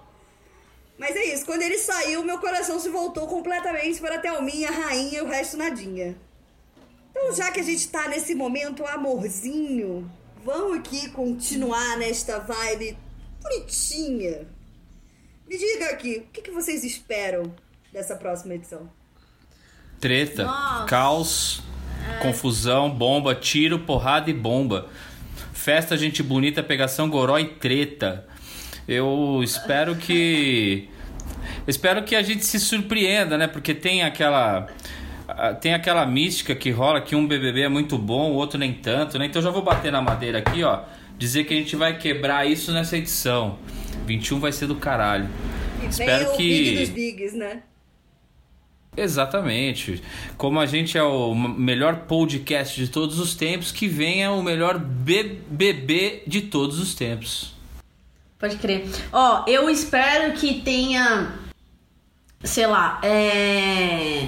Mas 0.97 1.15
é 1.15 1.23
isso, 1.33 1.45
quando 1.45 1.61
ele 1.61 1.77
saiu, 1.77 2.23
meu 2.25 2.39
coração 2.39 2.77
se 2.77 2.89
voltou 2.89 3.25
completamente 3.25 4.01
para 4.01 4.15
a 4.15 4.19
Thelminha, 4.19 4.67
a 4.67 4.71
rainha 4.71 5.19
e 5.19 5.21
o 5.21 5.27
resto 5.27 5.55
nadinha. 5.55 6.17
Então, 7.09 7.33
já 7.33 7.49
que 7.51 7.61
a 7.61 7.63
gente 7.63 7.87
tá 7.87 8.09
nesse 8.09 8.35
momento 8.35 8.85
amorzinho, 8.85 10.11
vamos 10.43 10.79
aqui 10.79 11.09
continuar 11.11 11.97
nesta 11.97 12.39
vibe 12.39 12.97
bonitinha. 13.41 14.47
Me 15.47 15.57
diga 15.57 15.87
aqui, 15.91 16.25
o 16.27 16.31
que, 16.31 16.41
que 16.41 16.51
vocês 16.51 16.83
esperam 16.83 17.51
dessa 17.91 18.15
próxima 18.15 18.53
edição? 18.53 18.89
Treta, 19.99 20.45
Nossa. 20.45 20.85
caos, 20.85 21.63
confusão, 22.21 22.89
bomba, 22.89 23.35
tiro, 23.35 23.79
porrada 23.79 24.29
e 24.29 24.33
bomba. 24.33 24.87
Festa, 25.53 25.97
gente 25.97 26.23
bonita, 26.23 26.63
pegação, 26.63 27.09
goró 27.09 27.37
e 27.37 27.45
treta. 27.45 28.25
Eu 28.87 29.41
espero 29.43 29.95
que. 29.95 30.89
Espero 31.67 32.03
que 32.03 32.15
a 32.15 32.21
gente 32.23 32.43
se 32.43 32.59
surpreenda, 32.59 33.37
né? 33.37 33.45
Porque 33.45 33.73
tem 33.75 34.01
aquela. 34.01 34.67
Tem 35.61 35.73
aquela 35.73 36.05
mística 36.05 36.55
que 36.55 36.71
rola 36.71 36.99
que 36.99 37.15
um 37.15 37.27
BBB 37.27 37.61
é 37.61 37.69
muito 37.69 37.97
bom, 37.97 38.31
o 38.31 38.35
outro 38.35 38.57
nem 38.57 38.73
tanto, 38.73 39.19
né? 39.19 39.27
Então 39.27 39.41
já 39.41 39.51
vou 39.51 39.61
bater 39.61 39.91
na 39.91 40.01
madeira 40.01 40.39
aqui, 40.39 40.63
ó. 40.63 40.81
Dizer 41.19 41.43
que 41.43 41.53
a 41.53 41.57
gente 41.57 41.75
vai 41.75 41.97
quebrar 41.97 42.47
isso 42.49 42.71
nessa 42.71 42.97
edição. 42.97 43.59
21 44.07 44.39
vai 44.39 44.51
ser 44.53 44.65
do 44.67 44.75
caralho. 44.75 45.29
E 45.83 45.87
Espero 45.87 46.31
o 46.33 46.37
que- 46.37 46.47
Big 46.47 46.79
dos 46.79 46.89
Bigs, 46.89 47.33
né? 47.35 47.61
Exatamente. 48.95 50.01
Como 50.37 50.59
a 50.59 50.65
gente 50.65 50.97
é 50.97 51.03
o 51.03 51.35
melhor 51.35 51.97
podcast 52.07 52.75
de 52.83 52.89
todos 52.89 53.19
os 53.19 53.35
tempos, 53.35 53.71
que 53.71 53.87
venha 53.87 54.31
o 54.31 54.41
melhor 54.41 54.79
BBB 54.79 56.23
de 56.25 56.41
todos 56.43 56.79
os 56.79 56.95
tempos. 56.95 57.53
Pode 58.39 58.55
crer. 58.55 58.85
Ó, 59.11 59.43
eu 59.45 59.69
espero 59.69 60.33
que 60.33 60.61
tenha, 60.61 61.33
sei 62.43 62.65
lá, 62.65 62.99
é. 63.03 64.27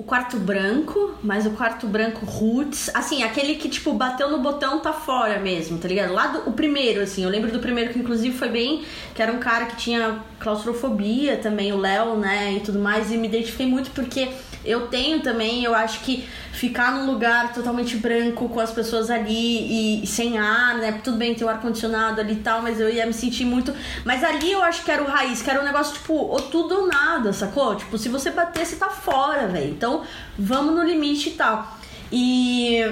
O 0.00 0.04
quarto 0.04 0.36
branco, 0.38 1.18
mas 1.24 1.44
o 1.44 1.50
quarto 1.50 1.84
branco 1.88 2.24
roots, 2.24 2.88
assim, 2.94 3.24
aquele 3.24 3.56
que, 3.56 3.68
tipo, 3.68 3.92
bateu 3.92 4.30
no 4.30 4.38
botão 4.38 4.78
tá 4.78 4.92
fora 4.92 5.40
mesmo, 5.40 5.76
tá 5.76 5.88
ligado? 5.88 6.12
Lá 6.14 6.28
do 6.28 6.48
o 6.48 6.52
primeiro, 6.52 7.00
assim, 7.00 7.24
eu 7.24 7.28
lembro 7.28 7.50
do 7.50 7.58
primeiro 7.58 7.92
que 7.92 7.98
inclusive 7.98 8.38
foi 8.38 8.48
bem, 8.48 8.84
que 9.12 9.20
era 9.20 9.32
um 9.32 9.40
cara 9.40 9.66
que 9.66 9.74
tinha 9.74 10.20
claustrofobia 10.38 11.36
também, 11.38 11.72
o 11.72 11.76
Léo, 11.76 12.14
né, 12.14 12.54
e 12.54 12.60
tudo 12.60 12.78
mais, 12.78 13.10
e 13.10 13.16
me 13.16 13.26
identifiquei 13.26 13.66
muito 13.66 13.90
porque 13.90 14.28
eu 14.64 14.88
tenho 14.88 15.20
também, 15.20 15.64
eu 15.64 15.74
acho 15.74 16.00
que 16.00 16.26
ficar 16.52 16.92
num 16.92 17.06
lugar 17.06 17.52
totalmente 17.52 17.96
branco 17.96 18.48
com 18.48 18.60
as 18.60 18.72
pessoas 18.72 19.10
ali 19.10 20.02
e, 20.02 20.06
sem 20.06 20.38
ar, 20.38 20.76
né? 20.76 21.00
Tudo 21.04 21.16
bem, 21.16 21.34
tem 21.34 21.46
o 21.46 21.50
ar-condicionado 21.50 22.20
ali 22.20 22.34
e 22.34 22.36
tal, 22.36 22.60
mas 22.62 22.80
eu 22.80 22.90
ia 22.90 23.06
me 23.06 23.12
sentir 23.12 23.44
muito. 23.44 23.72
Mas 24.04 24.24
ali 24.24 24.52
eu 24.52 24.62
acho 24.62 24.84
que 24.84 24.90
era 24.90 25.02
o 25.02 25.06
raiz, 25.06 25.40
que 25.40 25.48
era 25.48 25.60
um 25.60 25.64
negócio 25.64 25.94
tipo, 25.94 26.14
ou 26.14 26.40
tudo 26.40 26.80
ou 26.80 26.88
nada, 26.88 27.32
sacou? 27.32 27.76
Tipo, 27.76 27.96
se 27.96 28.08
você 28.08 28.30
bater, 28.30 28.66
você 28.66 28.76
tá 28.76 28.90
fora, 28.90 29.46
velho. 29.46 29.70
Então 29.70 30.02
vamos 30.38 30.74
no 30.74 30.82
limite 30.82 31.30
e 31.30 31.32
tal. 31.32 31.78
E 32.10 32.82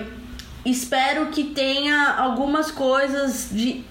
espero 0.65 1.27
que 1.27 1.45
tenha 1.45 2.15
algumas 2.19 2.71
coisas 2.71 3.49
de. 3.51 3.85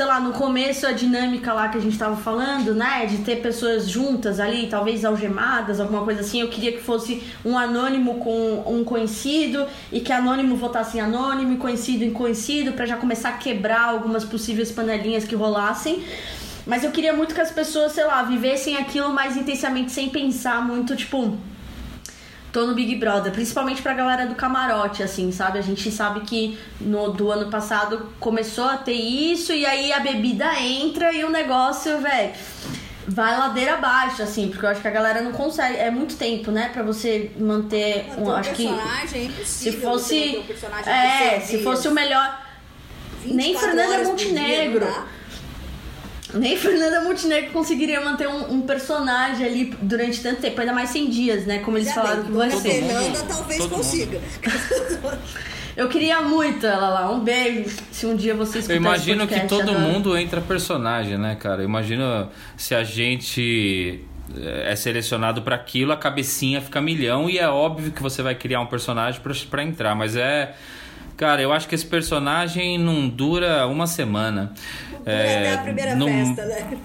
Sei 0.00 0.06
lá, 0.06 0.18
no 0.18 0.32
começo 0.32 0.86
a 0.86 0.92
dinâmica 0.92 1.52
lá 1.52 1.68
que 1.68 1.76
a 1.76 1.80
gente 1.80 1.98
tava 1.98 2.16
falando, 2.16 2.74
né? 2.74 3.04
De 3.04 3.18
ter 3.18 3.42
pessoas 3.42 3.86
juntas 3.86 4.40
ali, 4.40 4.66
talvez 4.66 5.04
algemadas, 5.04 5.78
alguma 5.78 6.02
coisa 6.04 6.22
assim. 6.22 6.40
Eu 6.40 6.48
queria 6.48 6.72
que 6.72 6.80
fosse 6.80 7.22
um 7.44 7.58
anônimo 7.58 8.14
com 8.14 8.64
um 8.66 8.82
conhecido 8.82 9.66
e 9.92 10.00
que 10.00 10.10
anônimo 10.10 10.56
votasse 10.56 10.96
em 10.96 11.02
anônimo 11.02 11.58
conhecido 11.58 12.02
em 12.02 12.14
conhecido 12.14 12.72
pra 12.72 12.86
já 12.86 12.96
começar 12.96 13.28
a 13.28 13.32
quebrar 13.32 13.90
algumas 13.90 14.24
possíveis 14.24 14.72
panelinhas 14.72 15.24
que 15.24 15.34
rolassem. 15.34 16.02
Mas 16.66 16.82
eu 16.82 16.90
queria 16.90 17.12
muito 17.12 17.34
que 17.34 17.40
as 17.42 17.50
pessoas, 17.50 17.92
sei 17.92 18.04
lá, 18.04 18.22
vivessem 18.22 18.78
aquilo 18.78 19.12
mais 19.12 19.36
intensamente 19.36 19.92
sem 19.92 20.08
pensar 20.08 20.66
muito, 20.66 20.96
tipo, 20.96 21.36
tô 22.52 22.66
no 22.66 22.74
Big 22.74 22.96
Brother, 22.96 23.32
principalmente 23.32 23.82
pra 23.82 23.94
galera 23.94 24.26
do 24.26 24.34
camarote, 24.34 25.02
assim, 25.02 25.30
sabe? 25.32 25.58
A 25.58 25.62
gente 25.62 25.90
sabe 25.90 26.20
que 26.20 26.58
no 26.80 27.12
do 27.12 27.30
ano 27.30 27.50
passado 27.50 28.12
começou 28.18 28.64
a 28.64 28.76
ter 28.76 28.92
isso 28.92 29.52
e 29.52 29.64
aí 29.64 29.92
a 29.92 30.00
bebida 30.00 30.60
entra 30.60 31.12
e 31.12 31.24
o 31.24 31.30
negócio, 31.30 32.00
velho, 32.00 32.32
vai 33.06 33.36
ladeira 33.36 33.74
abaixo, 33.74 34.22
assim, 34.22 34.48
porque 34.48 34.64
eu 34.64 34.70
acho 34.70 34.80
que 34.80 34.88
a 34.88 34.90
galera 34.90 35.20
não 35.20 35.32
consegue, 35.32 35.76
é 35.76 35.90
muito 35.90 36.16
tempo, 36.16 36.50
né, 36.50 36.70
pra 36.72 36.82
você 36.82 37.30
manter, 37.38 38.06
um, 38.18 38.24
um 38.24 38.32
acho 38.32 38.52
que 38.52 38.66
personagem 38.66 39.30
é 39.40 39.44
se 39.44 39.72
fosse 39.72 40.38
um 40.38 40.42
personagem 40.42 40.92
é, 40.92 41.40
se 41.40 41.62
fosse 41.62 41.88
o 41.88 41.92
melhor 41.92 42.46
24 43.24 43.36
nem 43.36 43.58
Fernanda 43.58 43.86
por 43.86 44.16
dia, 44.16 44.28
Montenegro. 44.28 44.86
Nem 46.34 46.56
Fernanda 46.56 47.00
Montenegro 47.02 47.50
conseguiria 47.50 48.00
manter 48.00 48.28
um, 48.28 48.54
um 48.54 48.60
personagem 48.62 49.44
ali 49.46 49.74
durante 49.82 50.20
tanto 50.22 50.40
tempo, 50.40 50.60
ainda 50.60 50.72
mais 50.72 50.90
100 50.90 51.10
dias, 51.10 51.46
né? 51.46 51.58
Como 51.58 51.76
eles 51.76 51.88
Ainda 51.88 52.00
falaram 52.00 52.22
bem, 52.22 52.30
que 52.32 52.36
vai 52.38 52.48
Dona 52.50 52.60
ser. 52.60 52.70
Fernanda 52.70 53.18
talvez 53.28 53.58
todo 53.58 53.70
consiga. 53.70 54.20
Eu 55.76 55.88
queria 55.88 56.20
muito 56.20 56.66
ela 56.66 56.88
lá. 56.88 57.10
Um 57.10 57.20
beijo. 57.20 57.76
Se 57.90 58.04
um 58.04 58.16
dia 58.16 58.34
você 58.34 58.58
escutar 58.58 58.74
Eu 58.74 58.76
imagino 58.76 59.24
esse 59.24 59.34
que 59.34 59.46
todo 59.46 59.62
adoro. 59.70 59.78
mundo 59.80 60.16
entra 60.16 60.40
personagem, 60.40 61.16
né, 61.16 61.36
cara? 61.36 61.62
Eu 61.62 61.66
imagino 61.66 62.28
se 62.56 62.74
a 62.74 62.84
gente 62.84 64.04
é 64.64 64.76
selecionado 64.76 65.42
para 65.42 65.56
aquilo, 65.56 65.92
a 65.92 65.96
cabecinha 65.96 66.60
fica 66.60 66.80
milhão 66.80 67.28
e 67.28 67.38
é 67.38 67.48
óbvio 67.48 67.90
que 67.92 68.02
você 68.02 68.22
vai 68.22 68.34
criar 68.34 68.60
um 68.60 68.66
personagem 68.66 69.20
para 69.48 69.62
entrar, 69.62 69.94
mas 69.94 70.16
é 70.16 70.54
Cara, 71.20 71.42
eu 71.42 71.52
acho 71.52 71.68
que 71.68 71.74
esse 71.74 71.84
personagem 71.84 72.78
não 72.78 73.06
dura 73.06 73.66
uma 73.66 73.86
semana. 73.86 74.54
É, 75.04 75.36
até 75.36 75.52
a 75.52 75.58
primeira 75.58 75.94
não, 75.94 76.06
festa, 76.06 76.46
né? 76.46 76.80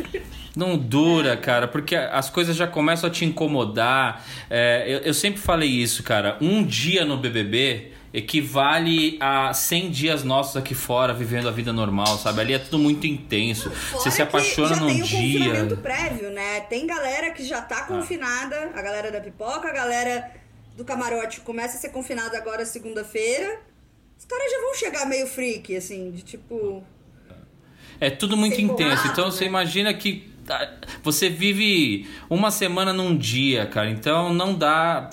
Não 0.54 0.78
dura, 0.78 1.38
cara, 1.38 1.70
porque 1.70 1.96
as 1.96 2.30
coisas 2.30 2.54
já 2.54 2.68
começam 2.68 3.10
a 3.10 3.12
te 3.12 3.24
incomodar. 3.24 4.26
É, 4.50 4.84
eu, 4.86 5.00
eu 5.00 5.14
sempre 5.14 5.40
falei 5.40 5.70
isso, 5.70 6.04
cara. 6.04 6.38
Um 6.42 6.66
dia 6.66 7.06
no 7.06 7.16
BBB 7.16 7.94
equivale 8.14 9.18
a 9.22 9.54
100 9.54 9.90
dias 9.92 10.24
nossos 10.26 10.58
aqui 10.58 10.76
fora 10.76 11.14
vivendo 11.14 11.48
a 11.48 11.52
vida 11.52 11.72
normal, 11.72 12.18
sabe? 12.18 12.42
Ali 12.42 12.56
é 12.56 12.60
tudo 12.60 12.78
muito 12.78 13.08
intenso. 13.08 13.72
Você 13.94 14.12
se 14.12 14.22
apaixona 14.22 14.76
num 14.76 14.88
tem 14.88 15.02
dia. 15.02 15.18
Tem 15.18 15.32
confinamento 15.38 15.78
prévio, 15.78 16.30
né? 16.32 16.60
Tem 16.60 16.86
galera 16.86 17.32
que 17.32 17.42
já 17.46 17.62
tá 17.62 17.84
confinada, 17.84 18.72
ah. 18.76 18.80
a 18.80 18.82
galera 18.82 19.10
da 19.10 19.22
pipoca, 19.22 19.70
a 19.70 19.74
galera 19.74 20.30
do 20.76 20.84
camarote 20.84 21.40
começa 21.40 21.78
a 21.78 21.80
ser 21.80 21.90
confinada 21.90 22.38
agora 22.38 22.66
segunda-feira. 22.66 23.74
Os 24.18 24.26
caras 24.26 24.52
já 24.52 24.62
vão 24.62 24.74
chegar 24.74 25.06
meio 25.06 25.28
freak, 25.28 25.76
assim, 25.76 26.12
de 26.12 26.22
tipo. 26.22 26.84
É 28.00 28.10
tudo 28.10 28.36
muito 28.36 28.60
intenso. 28.60 29.08
então 29.08 29.32
você 29.32 29.46
né? 29.46 29.50
imagina 29.50 29.94
que 29.94 30.36
ah, 30.50 30.70
você 31.02 31.28
vive 31.28 32.08
uma 32.30 32.52
semana 32.52 32.94
num 32.94 33.18
dia, 33.18 33.66
cara. 33.66 33.90
Então 33.90 34.34
não 34.34 34.54
dá, 34.54 35.10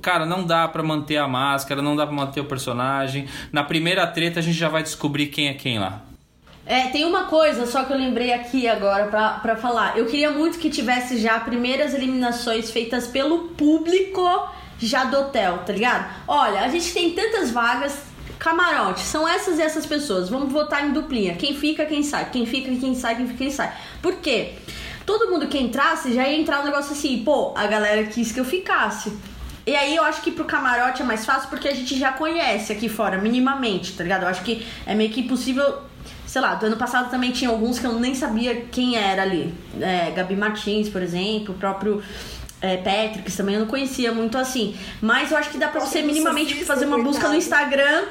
cara, 0.00 0.24
não 0.24 0.44
dá 0.44 0.68
para 0.68 0.82
manter 0.82 1.16
a 1.16 1.26
máscara, 1.26 1.82
não 1.82 1.96
dá 1.96 2.06
para 2.06 2.14
manter 2.14 2.40
o 2.40 2.44
personagem. 2.44 3.26
Na 3.50 3.64
primeira 3.64 4.06
treta 4.06 4.38
a 4.38 4.42
gente 4.42 4.56
já 4.56 4.68
vai 4.68 4.82
descobrir 4.82 5.26
quem 5.26 5.48
é 5.48 5.54
quem 5.54 5.78
lá. 5.78 6.02
É, 6.64 6.88
tem 6.88 7.04
uma 7.04 7.24
coisa 7.24 7.64
só 7.64 7.84
que 7.84 7.92
eu 7.92 7.96
lembrei 7.96 8.32
aqui 8.32 8.68
agora 8.68 9.06
pra 9.06 9.56
falar. 9.56 9.96
Eu 9.96 10.06
queria 10.06 10.30
muito 10.30 10.58
que 10.58 10.68
tivesse 10.68 11.18
já 11.18 11.38
primeiras 11.40 11.94
eliminações 11.94 12.70
feitas 12.70 13.06
pelo 13.06 13.50
público 13.50 14.22
já 14.78 15.04
do 15.04 15.16
hotel, 15.18 15.58
tá 15.58 15.72
ligado? 15.72 16.12
Olha, 16.26 16.60
a 16.60 16.68
gente 16.68 16.92
tem 16.92 17.12
tantas 17.12 17.50
vagas, 17.50 18.02
Camarote, 18.38 19.00
são 19.00 19.26
essas 19.26 19.58
e 19.58 19.62
essas 19.62 19.86
pessoas. 19.86 20.28
Vamos 20.28 20.52
votar 20.52 20.86
em 20.86 20.92
duplinha. 20.92 21.34
Quem 21.34 21.54
fica, 21.54 21.84
quem 21.84 22.02
sai. 22.02 22.30
Quem 22.30 22.46
fica, 22.46 22.70
quem 22.74 22.94
sai, 22.94 23.16
quem 23.16 23.26
fica, 23.26 23.38
quem 23.38 23.50
sai. 23.50 23.72
Por 24.02 24.16
quê? 24.16 24.52
Todo 25.04 25.30
mundo 25.30 25.46
que 25.46 25.58
entrasse 25.58 26.12
já 26.12 26.26
ia 26.26 26.38
entrar 26.38 26.60
um 26.60 26.64
negócio 26.64 26.92
assim, 26.92 27.22
pô, 27.24 27.52
a 27.56 27.66
galera 27.66 28.04
quis 28.04 28.32
que 28.32 28.40
eu 28.40 28.44
ficasse. 28.44 29.12
E 29.66 29.74
aí 29.74 29.96
eu 29.96 30.04
acho 30.04 30.20
que 30.22 30.30
pro 30.30 30.44
camarote 30.44 31.02
é 31.02 31.04
mais 31.04 31.24
fácil 31.24 31.48
porque 31.48 31.66
a 31.68 31.74
gente 31.74 31.98
já 31.98 32.12
conhece 32.12 32.72
aqui 32.72 32.88
fora, 32.88 33.18
minimamente, 33.18 33.92
tá 33.94 34.02
ligado? 34.02 34.22
Eu 34.22 34.28
acho 34.28 34.42
que 34.42 34.66
é 34.84 34.94
meio 34.94 35.10
que 35.10 35.20
impossível. 35.20 35.78
Sei 36.26 36.40
lá, 36.40 36.54
do 36.56 36.66
ano 36.66 36.76
passado 36.76 37.08
também 37.10 37.30
tinha 37.30 37.50
alguns 37.50 37.78
que 37.78 37.86
eu 37.86 37.92
nem 37.94 38.14
sabia 38.14 38.62
quem 38.70 38.96
era 38.96 39.22
ali. 39.22 39.54
É, 39.80 40.10
Gabi 40.10 40.36
Martins, 40.36 40.88
por 40.88 41.02
exemplo, 41.02 41.54
o 41.54 41.58
próprio 41.58 42.02
é, 42.60 42.76
Patrick 42.76 43.30
também 43.32 43.54
eu 43.54 43.60
não 43.60 43.68
conhecia 43.68 44.12
muito 44.12 44.36
assim. 44.36 44.76
Mas 45.00 45.30
eu 45.30 45.36
acho 45.36 45.50
que 45.50 45.58
dá 45.58 45.68
pra 45.68 45.80
você 45.80 46.02
minimamente 46.02 46.64
fazer 46.64 46.86
uma 46.86 47.02
busca 47.02 47.28
no 47.28 47.34
Instagram 47.34 48.04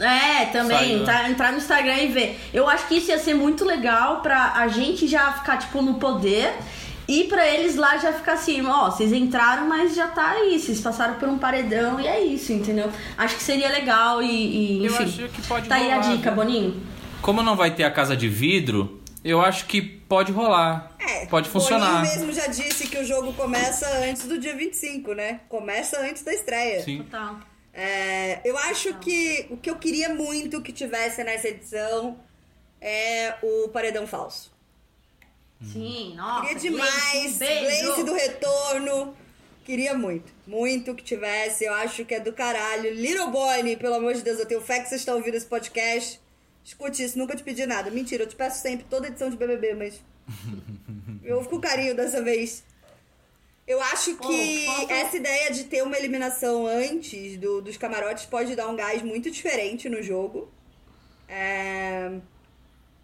é, 0.00 0.46
também, 0.46 1.04
tá, 1.04 1.28
entrar 1.30 1.52
no 1.52 1.58
Instagram 1.58 1.96
e 1.96 2.08
ver. 2.08 2.40
Eu 2.52 2.68
acho 2.68 2.86
que 2.88 2.96
isso 2.96 3.10
ia 3.10 3.18
ser 3.18 3.34
muito 3.34 3.64
legal 3.64 4.20
pra 4.20 4.54
a 4.54 4.68
gente 4.68 5.06
já 5.06 5.32
ficar, 5.32 5.56
tipo, 5.58 5.80
no 5.82 5.94
poder. 5.94 6.52
E 7.06 7.24
pra 7.24 7.46
eles 7.48 7.74
lá 7.74 7.96
já 7.96 8.12
ficar 8.12 8.34
assim, 8.34 8.64
ó, 8.66 8.90
vocês 8.90 9.12
entraram, 9.14 9.66
mas 9.66 9.94
já 9.94 10.08
tá 10.08 10.32
aí, 10.32 10.58
vocês 10.58 10.78
passaram 10.78 11.14
por 11.14 11.26
um 11.26 11.38
paredão 11.38 11.98
e 11.98 12.06
é 12.06 12.22
isso, 12.22 12.52
entendeu? 12.52 12.92
Acho 13.16 13.36
que 13.36 13.42
seria 13.42 13.70
legal 13.70 14.22
e, 14.22 14.26
e 14.26 14.84
enfim. 14.84 14.94
Eu 14.94 15.02
acho 15.02 15.28
que 15.28 15.42
pode 15.42 15.68
tá 15.68 15.76
rolar, 15.78 15.94
aí 15.94 16.10
a 16.10 16.16
dica? 16.16 16.30
Boninho. 16.30 16.82
Como 17.22 17.42
não 17.42 17.56
vai 17.56 17.70
ter 17.70 17.84
a 17.84 17.90
casa 17.90 18.14
de 18.14 18.28
vidro, 18.28 19.00
eu 19.24 19.40
acho 19.40 19.64
que 19.64 19.80
pode 19.80 20.32
rolar. 20.32 20.92
É, 20.98 21.24
pode 21.24 21.48
funcionar. 21.48 22.02
Boninho 22.02 22.14
mesmo 22.14 22.32
já 22.32 22.46
disse 22.46 22.86
que 22.86 22.98
o 22.98 23.04
jogo 23.06 23.32
começa 23.32 23.88
antes 24.06 24.26
do 24.26 24.38
dia 24.38 24.54
25, 24.54 25.14
né? 25.14 25.40
Começa 25.48 25.98
antes 26.02 26.22
da 26.22 26.34
estreia. 26.34 26.82
Sim. 26.82 26.98
Total. 26.98 27.40
É, 27.80 28.40
eu 28.44 28.58
acho 28.58 28.92
que 28.98 29.46
o 29.50 29.56
que 29.56 29.70
eu 29.70 29.76
queria 29.76 30.12
muito 30.12 30.60
que 30.60 30.72
tivesse 30.72 31.22
nessa 31.22 31.46
edição 31.46 32.18
é 32.80 33.36
o 33.40 33.68
paredão 33.68 34.04
falso. 34.04 34.50
Sim, 35.62 36.16
nossa. 36.16 36.48
Queria 36.48 36.60
demais. 36.60 37.38
Blaze 37.38 38.02
do 38.02 38.14
retorno. 38.14 39.16
Queria 39.64 39.94
muito. 39.94 40.32
Muito 40.44 40.92
que 40.92 41.04
tivesse. 41.04 41.66
Eu 41.66 41.74
acho 41.74 42.04
que 42.04 42.16
é 42.16 42.20
do 42.20 42.32
caralho. 42.32 42.92
Little 42.92 43.30
Bonnie, 43.30 43.76
pelo 43.76 43.94
amor 43.94 44.14
de 44.14 44.22
Deus, 44.22 44.40
eu 44.40 44.46
tenho 44.46 44.60
fé 44.60 44.80
que 44.80 44.88
vocês 44.88 45.00
estão 45.00 45.14
ouvindo 45.14 45.36
esse 45.36 45.46
podcast. 45.46 46.20
Escute 46.64 47.04
isso, 47.04 47.16
nunca 47.16 47.36
te 47.36 47.44
pedi 47.44 47.64
nada. 47.64 47.92
Mentira, 47.92 48.24
eu 48.24 48.28
te 48.28 48.34
peço 48.34 48.60
sempre, 48.60 48.86
toda 48.90 49.06
edição 49.06 49.30
de 49.30 49.36
BBB, 49.36 49.74
mas. 49.74 50.02
eu 51.22 51.40
fico 51.42 51.54
com 51.54 51.60
carinho 51.60 51.94
dessa 51.94 52.20
vez. 52.24 52.64
Eu 53.68 53.82
acho 53.82 54.16
que 54.16 54.66
essa 54.88 55.18
ideia 55.18 55.52
de 55.52 55.64
ter 55.64 55.82
uma 55.82 55.94
eliminação 55.94 56.66
antes 56.66 57.36
do, 57.36 57.60
dos 57.60 57.76
camarotes 57.76 58.24
pode 58.24 58.56
dar 58.56 58.66
um 58.66 58.74
gás 58.74 59.02
muito 59.02 59.30
diferente 59.30 59.90
no 59.90 60.02
jogo. 60.02 60.50
É... 61.28 62.10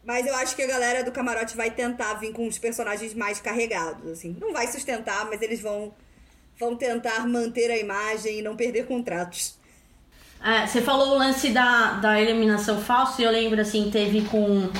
Mas 0.03 0.27
eu 0.27 0.35
acho 0.37 0.57
que 0.57 0.63
a 0.63 0.67
galera 0.67 1.05
do 1.05 1.13
camarote 1.13 1.55
vai 1.55 1.71
tentar 1.71 2.15
vir 2.15 2.33
com 2.33 2.49
os 2.49 2.57
personagens 2.57 3.13
mais 3.13 3.43
carregados, 3.43 4.11
assim. 4.11 4.35
Não 4.41 4.55
vai 4.55 4.67
sustentar, 4.67 5.27
mas 5.27 5.43
eles 5.43 5.61
vão, 5.61 5.93
vão 6.59 6.75
tentar 6.75 7.27
manter 7.29 7.71
a 7.71 7.77
imagem 7.77 8.39
e 8.39 8.43
não 8.43 8.57
perder 8.57 8.87
contratos. 8.87 9.59
É, 10.43 10.67
você 10.67 10.81
falou 10.81 11.11
o 11.11 11.19
lance 11.19 11.51
da, 11.51 11.93
da 12.01 12.19
eliminação 12.19 12.81
falsa, 12.81 13.21
e 13.21 13.27
eu 13.27 13.31
lembro, 13.31 13.61
assim, 13.61 13.91
teve 13.91 14.23
com 14.23 14.71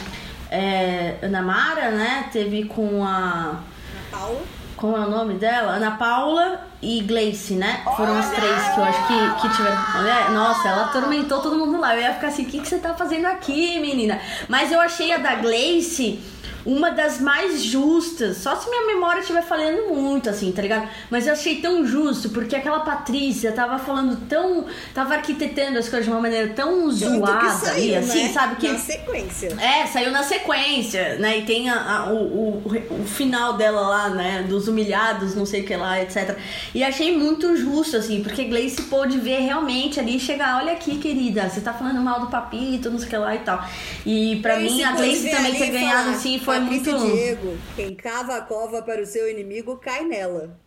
é, 0.51 1.19
Ana 1.21 1.43
Mara, 1.43 1.91
né? 1.91 2.31
Teve 2.33 2.65
com 2.65 3.05
a... 3.05 3.63
Ana 3.91 4.11
Paula. 4.11 4.54
Como 4.85 4.99
é 4.99 5.01
o 5.01 5.09
nome 5.09 5.33
dela? 5.39 5.77
Ana 5.77 5.93
Paula 5.93 6.61
e 6.85 7.01
Gleice, 7.01 7.55
né? 7.55 7.83
Foram 7.97 8.19
as 8.19 8.31
três 8.31 8.69
que 8.69 8.79
eu 8.79 8.85
acho 8.85 9.07
que, 9.07 9.41
que 9.41 9.57
tiveram. 9.57 9.79
Olha, 9.97 10.29
nossa, 10.31 10.69
ela 10.69 10.85
atormentou 10.85 11.41
todo 11.41 11.57
mundo 11.57 11.81
lá. 11.81 11.97
Eu 11.97 12.03
ia 12.03 12.15
ficar 12.15 12.29
assim: 12.29 12.43
o 12.43 12.47
que, 12.47 12.61
que 12.61 12.69
você 12.69 12.79
tá 12.79 12.95
fazendo 12.95 13.27
aqui, 13.27 13.81
menina? 13.81 14.21
Mas 14.49 14.71
eu 14.71 14.81
achei 14.81 15.13
a 15.13 15.19
da 15.19 15.37
Gleice 15.37 16.21
uma 16.65 16.91
das 16.91 17.21
mais 17.21 17.63
justas. 17.63 18.39
Só 18.39 18.57
se 18.57 18.69
minha 18.69 18.87
memória 18.87 19.21
estiver 19.21 19.43
falhando 19.43 19.95
muito, 19.95 20.31
assim, 20.31 20.51
tá 20.51 20.63
ligado? 20.63 20.89
Mas 21.11 21.27
eu 21.27 21.33
achei 21.33 21.61
tão 21.61 21.87
justo, 21.87 22.31
porque 22.31 22.57
aquela 22.57 22.81
Patrícia 22.81 23.53
tava 23.53 23.79
falando 23.79 24.17
tão. 24.29 24.65
tava 24.95 25.15
arquitetando 25.15 25.79
as 25.79 25.89
coisas 25.89 26.07
de 26.07 26.11
uma 26.11 26.21
maneira 26.21 26.53
tão 26.55 26.91
zoada 26.91 27.51
saiu, 27.51 27.75
ali, 27.75 27.97
assim, 27.97 28.23
né? 28.25 28.29
sabe? 28.31 28.57
Que, 28.57 28.73
na 28.73 28.79
sequência. 28.79 29.49
É, 29.61 29.87
saiu 29.87 30.11
na 30.11 30.23
sequência, 30.23 31.17
né? 31.19 31.39
E 31.39 31.43
tem 31.43 31.69
a, 31.69 31.99
a, 31.99 32.13
o, 32.13 32.17
o, 32.17 33.03
o, 33.03 33.05
final 33.05 33.55
dela 33.55 33.81
lá, 33.81 34.11
né? 34.11 34.45
Dos 34.49 34.69
humilhados, 34.69 35.35
não 35.35 35.45
sei 35.45 35.63
o 35.63 35.65
que 35.65 35.77
lá, 35.77 36.01
etc. 36.01 36.37
E 36.75 36.83
achei 36.83 37.17
muito 37.17 37.57
justo, 37.57 37.97
assim, 37.97 38.23
porque 38.23 38.45
Gleice 38.45 38.83
pôde 38.83 39.19
ver 39.19 39.41
realmente 39.41 40.01
ali 40.01 40.19
chegar, 40.19 40.59
olha 40.59 40.73
aqui, 40.73 40.99
querida, 40.99 41.49
você 41.49 41.61
tá 41.61 41.73
falando 41.73 42.01
mal 42.01 42.21
do 42.21 42.27
papito, 42.27 42.91
não 42.91 42.99
sei 42.99 43.07
o 43.07 43.11
que 43.11 43.17
lá 43.17 43.35
e 43.35 43.39
tal. 43.39 43.65
E 44.05 44.37
pra 44.43 44.57
Gleice 44.57 44.75
mim, 44.75 44.83
a 44.83 44.93
Gleice 44.93 45.31
também 45.31 45.55
ter 45.55 45.71
ganhado, 45.71 46.11
assim, 46.11 46.39
foi 46.39 46.59
Patrícia 46.59 46.97
muito. 46.97 47.15
Diego, 47.15 47.57
quem 47.77 47.95
cava 47.95 48.37
a 48.37 48.41
cova 48.41 48.83
para 48.83 49.01
o 49.01 49.07
seu 49.07 49.31
inimigo 49.31 49.77
cai 49.77 50.05
nela. 50.05 50.59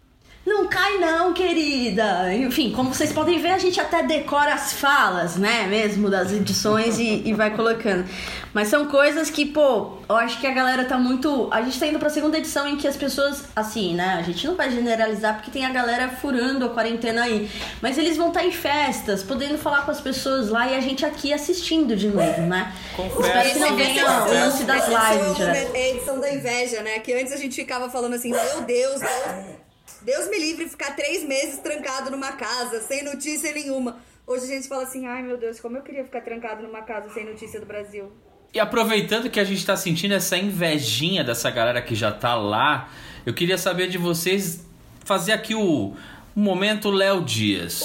Não 0.47 0.65
cai 0.65 0.97
não, 0.97 1.33
querida. 1.33 2.33
Enfim, 2.33 2.71
como 2.71 2.93
vocês 2.93 3.11
podem 3.11 3.37
ver, 3.37 3.49
a 3.49 3.57
gente 3.57 3.81
até 3.81 4.01
decora 4.01 4.53
as 4.53 4.71
falas, 4.71 5.35
né, 5.35 5.67
mesmo 5.67 6.09
das 6.09 6.31
edições 6.31 6.97
e, 6.97 7.21
e, 7.25 7.33
vai 7.33 7.53
colocando. 7.53 8.05
Mas 8.53 8.69
são 8.69 8.85
coisas 8.87 9.29
que, 9.29 9.45
pô, 9.45 9.97
eu 10.07 10.15
acho 10.15 10.39
que 10.39 10.47
a 10.47 10.53
galera 10.53 10.85
tá 10.85 10.97
muito. 10.97 11.49
A 11.51 11.61
gente 11.63 11.77
tá 11.77 11.85
indo 11.85 11.99
pra 11.99 12.09
segunda 12.09 12.37
edição 12.37 12.65
em 12.65 12.77
que 12.77 12.87
as 12.87 12.95
pessoas, 12.95 13.43
assim, 13.53 13.93
né, 13.93 14.15
a 14.17 14.21
gente 14.21 14.47
não 14.47 14.55
vai 14.55 14.71
generalizar 14.71 15.35
porque 15.35 15.51
tem 15.51 15.65
a 15.65 15.69
galera 15.69 16.07
furando 16.07 16.65
a 16.65 16.69
quarentena 16.69 17.23
aí. 17.23 17.51
Mas 17.81 17.97
eles 17.97 18.15
vão 18.15 18.29
estar 18.29 18.39
tá 18.39 18.45
em 18.45 18.51
festas, 18.53 19.21
podendo 19.23 19.57
falar 19.57 19.81
com 19.81 19.91
as 19.91 19.99
pessoas 19.99 20.47
lá 20.47 20.65
e 20.71 20.75
a 20.75 20.79
gente 20.79 21.05
aqui 21.05 21.33
assistindo 21.33 21.93
de 21.93 22.07
novo, 22.07 22.41
né? 22.43 22.73
Confesso. 22.95 23.27
Espero 23.27 23.49
que 23.51 23.59
não 23.59 23.75
venha 23.75 24.05
o 24.05 24.33
lance 24.33 24.63
das 24.63 24.85
lives, 24.87 25.39
É 25.41 25.77
a 25.77 25.89
edição 25.89 26.21
da 26.21 26.33
inveja, 26.33 26.81
né? 26.83 26.99
Que 26.99 27.13
antes 27.15 27.33
a 27.33 27.37
gente 27.37 27.53
ficava 27.53 27.89
falando 27.89 28.13
assim, 28.13 28.31
meu 28.31 28.61
Deus, 28.61 29.01
Deus 29.01 29.56
Deus 30.01 30.29
me 30.29 30.37
livre 30.37 30.67
ficar 30.69 30.95
três 30.95 31.23
meses 31.23 31.59
trancado 31.59 32.11
numa 32.11 32.31
casa, 32.33 32.81
sem 32.81 33.03
notícia 33.03 33.51
nenhuma. 33.53 33.97
Hoje 34.25 34.43
a 34.43 34.47
gente 34.47 34.67
fala 34.67 34.83
assim, 34.83 35.07
ai 35.07 35.23
meu 35.23 35.37
Deus, 35.37 35.59
como 35.59 35.77
eu 35.77 35.81
queria 35.81 36.03
ficar 36.03 36.21
trancado 36.21 36.61
numa 36.61 36.81
casa 36.81 37.09
sem 37.13 37.25
notícia 37.25 37.59
do 37.59 37.65
Brasil. 37.65 38.11
E 38.53 38.59
aproveitando 38.59 39.29
que 39.29 39.39
a 39.39 39.43
gente 39.43 39.65
tá 39.65 39.75
sentindo 39.75 40.13
essa 40.13 40.37
invejinha 40.37 41.23
dessa 41.23 41.49
galera 41.49 41.81
que 41.81 41.95
já 41.95 42.11
tá 42.11 42.35
lá, 42.35 42.89
eu 43.25 43.33
queria 43.33 43.57
saber 43.57 43.87
de 43.89 43.97
vocês 43.97 44.65
fazer 45.03 45.31
aqui 45.31 45.55
o, 45.55 45.93
o 46.35 46.39
momento 46.39 46.89
Léo 46.89 47.23
Dias. 47.23 47.83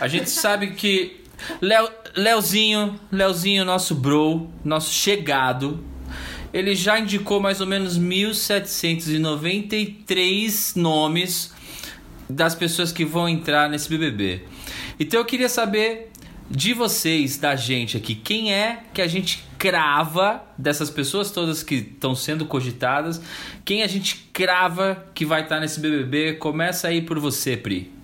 A 0.00 0.08
gente 0.08 0.30
sabe 0.30 0.72
que 0.74 1.24
Léo, 1.60 1.88
Léozinho, 2.14 2.98
Léozinho, 3.10 3.64
nosso 3.64 3.94
bro, 3.94 4.50
nosso 4.64 4.92
chegado, 4.92 5.84
ele 6.56 6.74
já 6.74 6.98
indicou 6.98 7.38
mais 7.38 7.60
ou 7.60 7.66
menos 7.66 7.98
1793 7.98 10.74
nomes 10.74 11.52
das 12.28 12.54
pessoas 12.54 12.90
que 12.90 13.04
vão 13.04 13.28
entrar 13.28 13.68
nesse 13.68 13.90
BBB. 13.90 14.40
Então 14.98 15.20
eu 15.20 15.26
queria 15.26 15.50
saber 15.50 16.10
de 16.50 16.72
vocês, 16.72 17.36
da 17.36 17.54
gente 17.56 17.98
aqui, 17.98 18.14
quem 18.14 18.54
é 18.54 18.84
que 18.94 19.02
a 19.02 19.06
gente 19.06 19.44
crava 19.58 20.42
dessas 20.56 20.88
pessoas 20.88 21.30
todas 21.30 21.62
que 21.62 21.74
estão 21.74 22.14
sendo 22.14 22.46
cogitadas, 22.46 23.20
quem 23.62 23.82
a 23.82 23.86
gente 23.86 24.30
crava 24.32 25.04
que 25.14 25.26
vai 25.26 25.42
estar 25.42 25.60
nesse 25.60 25.78
BBB? 25.78 26.36
Começa 26.36 26.88
aí 26.88 27.02
por 27.02 27.18
você, 27.18 27.54
Pri. 27.54 27.95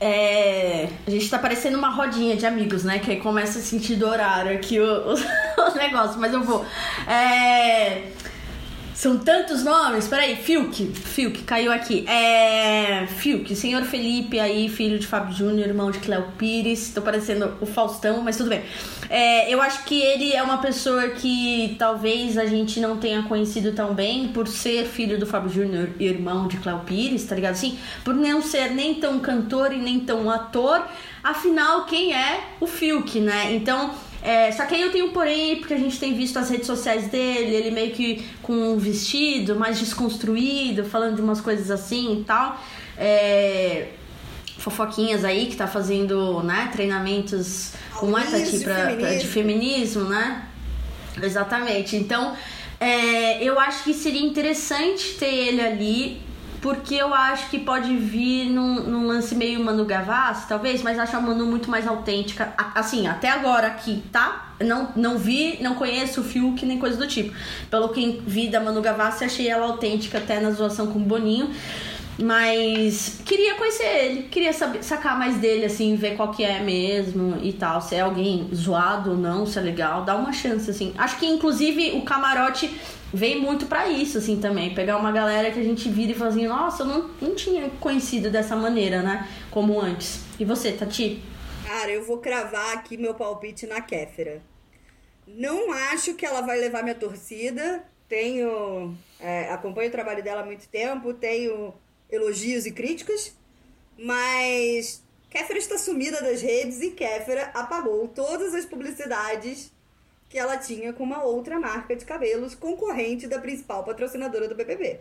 É, 0.00 0.88
a 1.06 1.10
gente 1.10 1.30
tá 1.30 1.38
parecendo 1.38 1.78
uma 1.78 1.88
rodinha 1.88 2.36
de 2.36 2.44
amigos, 2.44 2.84
né? 2.84 2.98
Que 2.98 3.12
aí 3.12 3.20
começa 3.20 3.58
a 3.58 3.62
sentir 3.62 3.96
do 3.96 4.06
horário 4.06 4.52
aqui 4.52 4.78
o, 4.78 4.84
o, 4.84 5.14
o 5.72 5.74
negócio, 5.76 6.20
mas 6.20 6.32
eu 6.32 6.42
vou. 6.42 6.64
É, 7.06 8.08
são 8.94 9.18
tantos 9.18 9.64
nomes, 9.64 10.06
peraí, 10.06 10.36
Fiuk, 10.36 10.86
Fiuk, 10.94 11.42
caiu 11.42 11.72
aqui. 11.72 12.06
É. 12.08 13.06
Fiuk, 13.08 13.54
senhor 13.56 13.82
Felipe 13.82 14.38
aí, 14.38 14.68
filho 14.68 15.00
de 15.00 15.06
Fábio 15.06 15.34
Júnior, 15.34 15.66
irmão 15.66 15.90
de 15.90 15.98
Cléo 15.98 16.28
Pires. 16.38 16.92
Tô 16.94 17.02
parecendo 17.02 17.54
o 17.60 17.66
Faustão, 17.66 18.22
mas 18.22 18.36
tudo 18.36 18.50
bem. 18.50 18.62
É, 19.10 19.52
eu 19.52 19.60
acho 19.60 19.84
que 19.84 20.00
ele 20.00 20.32
é 20.32 20.42
uma 20.42 20.58
pessoa 20.58 21.08
que 21.08 21.74
talvez 21.76 22.38
a 22.38 22.46
gente 22.46 22.78
não 22.78 22.96
tenha 22.96 23.24
conhecido 23.24 23.72
tão 23.72 23.92
bem 23.92 24.28
por 24.28 24.46
ser 24.46 24.86
filho 24.86 25.18
do 25.18 25.26
Fábio 25.26 25.50
Júnior 25.50 25.90
e 25.98 26.06
irmão 26.06 26.46
de 26.46 26.56
Cléo 26.58 26.80
Pires, 26.86 27.24
tá 27.24 27.34
ligado? 27.34 27.52
Assim, 27.52 27.76
por 28.04 28.14
não 28.14 28.40
ser 28.40 28.70
nem 28.70 28.94
tão 28.94 29.18
cantor 29.18 29.72
e 29.72 29.78
nem 29.78 30.00
tão 30.00 30.30
ator. 30.30 30.86
Afinal, 31.22 31.84
quem 31.84 32.14
é 32.14 32.44
o 32.60 32.66
Fiuk, 32.66 33.18
né? 33.18 33.52
Então. 33.54 33.92
É, 34.24 34.50
só 34.52 34.64
que 34.64 34.74
aí 34.74 34.80
eu 34.80 34.90
tenho 34.90 35.06
um 35.08 35.10
porém, 35.10 35.56
porque 35.56 35.74
a 35.74 35.78
gente 35.78 36.00
tem 36.00 36.14
visto 36.14 36.38
as 36.38 36.48
redes 36.48 36.66
sociais 36.66 37.08
dele, 37.08 37.54
ele 37.54 37.70
meio 37.70 37.92
que 37.92 38.24
com 38.42 38.54
um 38.54 38.78
vestido 38.78 39.54
mais 39.54 39.78
desconstruído, 39.78 40.82
falando 40.84 41.16
de 41.16 41.20
umas 41.20 41.42
coisas 41.42 41.70
assim 41.70 42.20
e 42.20 42.24
tal. 42.24 42.58
É, 42.96 43.88
fofoquinhas 44.58 45.24
aí 45.26 45.46
que 45.46 45.56
tá 45.56 45.66
fazendo, 45.66 46.42
né, 46.42 46.70
treinamentos 46.72 47.72
como 47.98 48.16
é, 48.16 48.24
Tati, 48.24 48.58
de 48.58 48.64
pra, 48.64 48.74
pra- 48.74 49.14
de 49.14 49.26
feminismo. 49.26 49.28
feminismo, 49.28 50.04
né? 50.04 50.48
Exatamente. 51.22 51.94
Então, 51.96 52.34
é, 52.80 53.42
eu 53.44 53.60
acho 53.60 53.84
que 53.84 53.92
seria 53.92 54.22
interessante 54.22 55.14
ter 55.18 55.32
ele 55.32 55.60
ali, 55.60 56.20
porque 56.64 56.94
eu 56.94 57.12
acho 57.12 57.50
que 57.50 57.58
pode 57.58 57.94
vir 57.94 58.48
num, 58.48 58.84
num 58.84 59.06
lance 59.06 59.34
meio 59.34 59.62
Manu 59.62 59.84
Gavassi, 59.84 60.48
talvez, 60.48 60.82
mas 60.82 60.98
acho 60.98 61.14
a 61.14 61.20
Manu 61.20 61.44
muito 61.44 61.70
mais 61.70 61.86
autêntica. 61.86 62.54
Assim, 62.74 63.06
até 63.06 63.28
agora 63.28 63.66
aqui, 63.66 64.02
tá? 64.10 64.54
Não, 64.58 64.88
não 64.96 65.18
vi, 65.18 65.58
não 65.60 65.74
conheço 65.74 66.22
o 66.22 66.24
Fiuk 66.24 66.64
nem 66.64 66.78
coisa 66.78 66.96
do 66.96 67.06
tipo. 67.06 67.36
Pelo 67.70 67.90
que 67.90 68.22
vi 68.26 68.48
da 68.48 68.60
Manu 68.60 68.80
Gavassi, 68.80 69.24
achei 69.24 69.46
ela 69.46 69.66
autêntica 69.66 70.16
até 70.16 70.40
na 70.40 70.52
zoação 70.52 70.86
com 70.86 70.98
o 70.98 71.02
Boninho. 71.02 71.50
Mas 72.18 73.20
queria 73.24 73.56
conhecer 73.56 73.86
ele, 73.86 74.22
queria 74.28 74.52
saber, 74.52 74.84
sacar 74.84 75.18
mais 75.18 75.36
dele, 75.38 75.64
assim, 75.64 75.96
ver 75.96 76.16
qual 76.16 76.30
que 76.30 76.44
é 76.44 76.60
mesmo 76.60 77.38
e 77.42 77.52
tal. 77.52 77.80
Se 77.80 77.96
é 77.96 78.00
alguém 78.00 78.48
zoado 78.54 79.12
ou 79.12 79.16
não, 79.16 79.44
se 79.46 79.58
é 79.58 79.62
legal, 79.62 80.04
dá 80.04 80.14
uma 80.14 80.32
chance, 80.32 80.70
assim. 80.70 80.94
Acho 80.96 81.18
que, 81.18 81.26
inclusive, 81.26 81.92
o 81.92 82.02
camarote 82.02 82.70
veio 83.12 83.40
muito 83.40 83.66
pra 83.66 83.88
isso, 83.88 84.18
assim, 84.18 84.38
também. 84.40 84.74
Pegar 84.74 84.96
uma 84.96 85.10
galera 85.10 85.50
que 85.50 85.58
a 85.58 85.64
gente 85.64 85.88
vira 85.88 86.12
e 86.12 86.14
fala 86.14 86.30
assim, 86.30 86.46
nossa, 86.46 86.84
eu 86.84 86.86
não, 86.86 87.10
não 87.20 87.34
tinha 87.34 87.68
conhecido 87.80 88.30
dessa 88.30 88.54
maneira, 88.54 89.02
né? 89.02 89.28
Como 89.50 89.80
antes. 89.80 90.20
E 90.38 90.44
você, 90.44 90.70
Tati? 90.70 91.20
Cara, 91.66 91.90
eu 91.90 92.04
vou 92.04 92.18
cravar 92.18 92.74
aqui 92.74 92.96
meu 92.96 93.14
palpite 93.14 93.66
na 93.66 93.80
Kéfera. 93.80 94.40
Não 95.26 95.72
acho 95.72 96.14
que 96.14 96.24
ela 96.24 96.42
vai 96.42 96.60
levar 96.60 96.82
minha 96.82 96.94
torcida. 96.94 97.82
Tenho. 98.08 98.96
é, 99.18 99.50
acompanho 99.50 99.88
o 99.88 99.92
trabalho 99.92 100.22
dela 100.22 100.42
há 100.42 100.44
muito 100.44 100.68
tempo, 100.68 101.14
tenho 101.14 101.74
elogios 102.14 102.66
e 102.66 102.72
críticas, 102.72 103.34
mas 103.98 105.02
Kéfera 105.30 105.58
está 105.58 105.78
sumida 105.78 106.22
das 106.22 106.40
redes 106.40 106.80
e 106.80 106.90
Kéfera 106.90 107.50
apagou 107.54 108.06
todas 108.08 108.54
as 108.54 108.64
publicidades 108.64 109.72
que 110.28 110.38
ela 110.38 110.56
tinha 110.56 110.92
com 110.92 111.04
uma 111.04 111.22
outra 111.22 111.58
marca 111.60 111.94
de 111.94 112.04
cabelos 112.04 112.54
concorrente 112.54 113.26
da 113.26 113.38
principal 113.38 113.84
patrocinadora 113.84 114.48
do 114.48 114.54
BBB. 114.54 115.00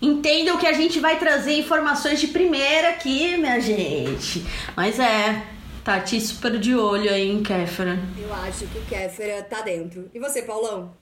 Entendam 0.00 0.58
que 0.58 0.66
a 0.66 0.72
gente 0.72 1.00
vai 1.00 1.18
trazer 1.18 1.54
informações 1.54 2.20
de 2.20 2.28
primeira 2.28 2.90
aqui, 2.90 3.36
minha 3.38 3.58
gente. 3.58 4.44
Mas 4.76 4.98
é, 4.98 5.42
Tati 5.82 6.20
super 6.20 6.58
de 6.58 6.74
olho 6.74 7.08
aí 7.08 7.30
em 7.30 7.42
Kéfera. 7.42 7.98
Eu 8.18 8.34
acho 8.34 8.66
que 8.66 8.84
Kéfera 8.86 9.42
tá 9.44 9.62
dentro. 9.62 10.10
E 10.12 10.18
você, 10.18 10.42
Paulão? 10.42 10.92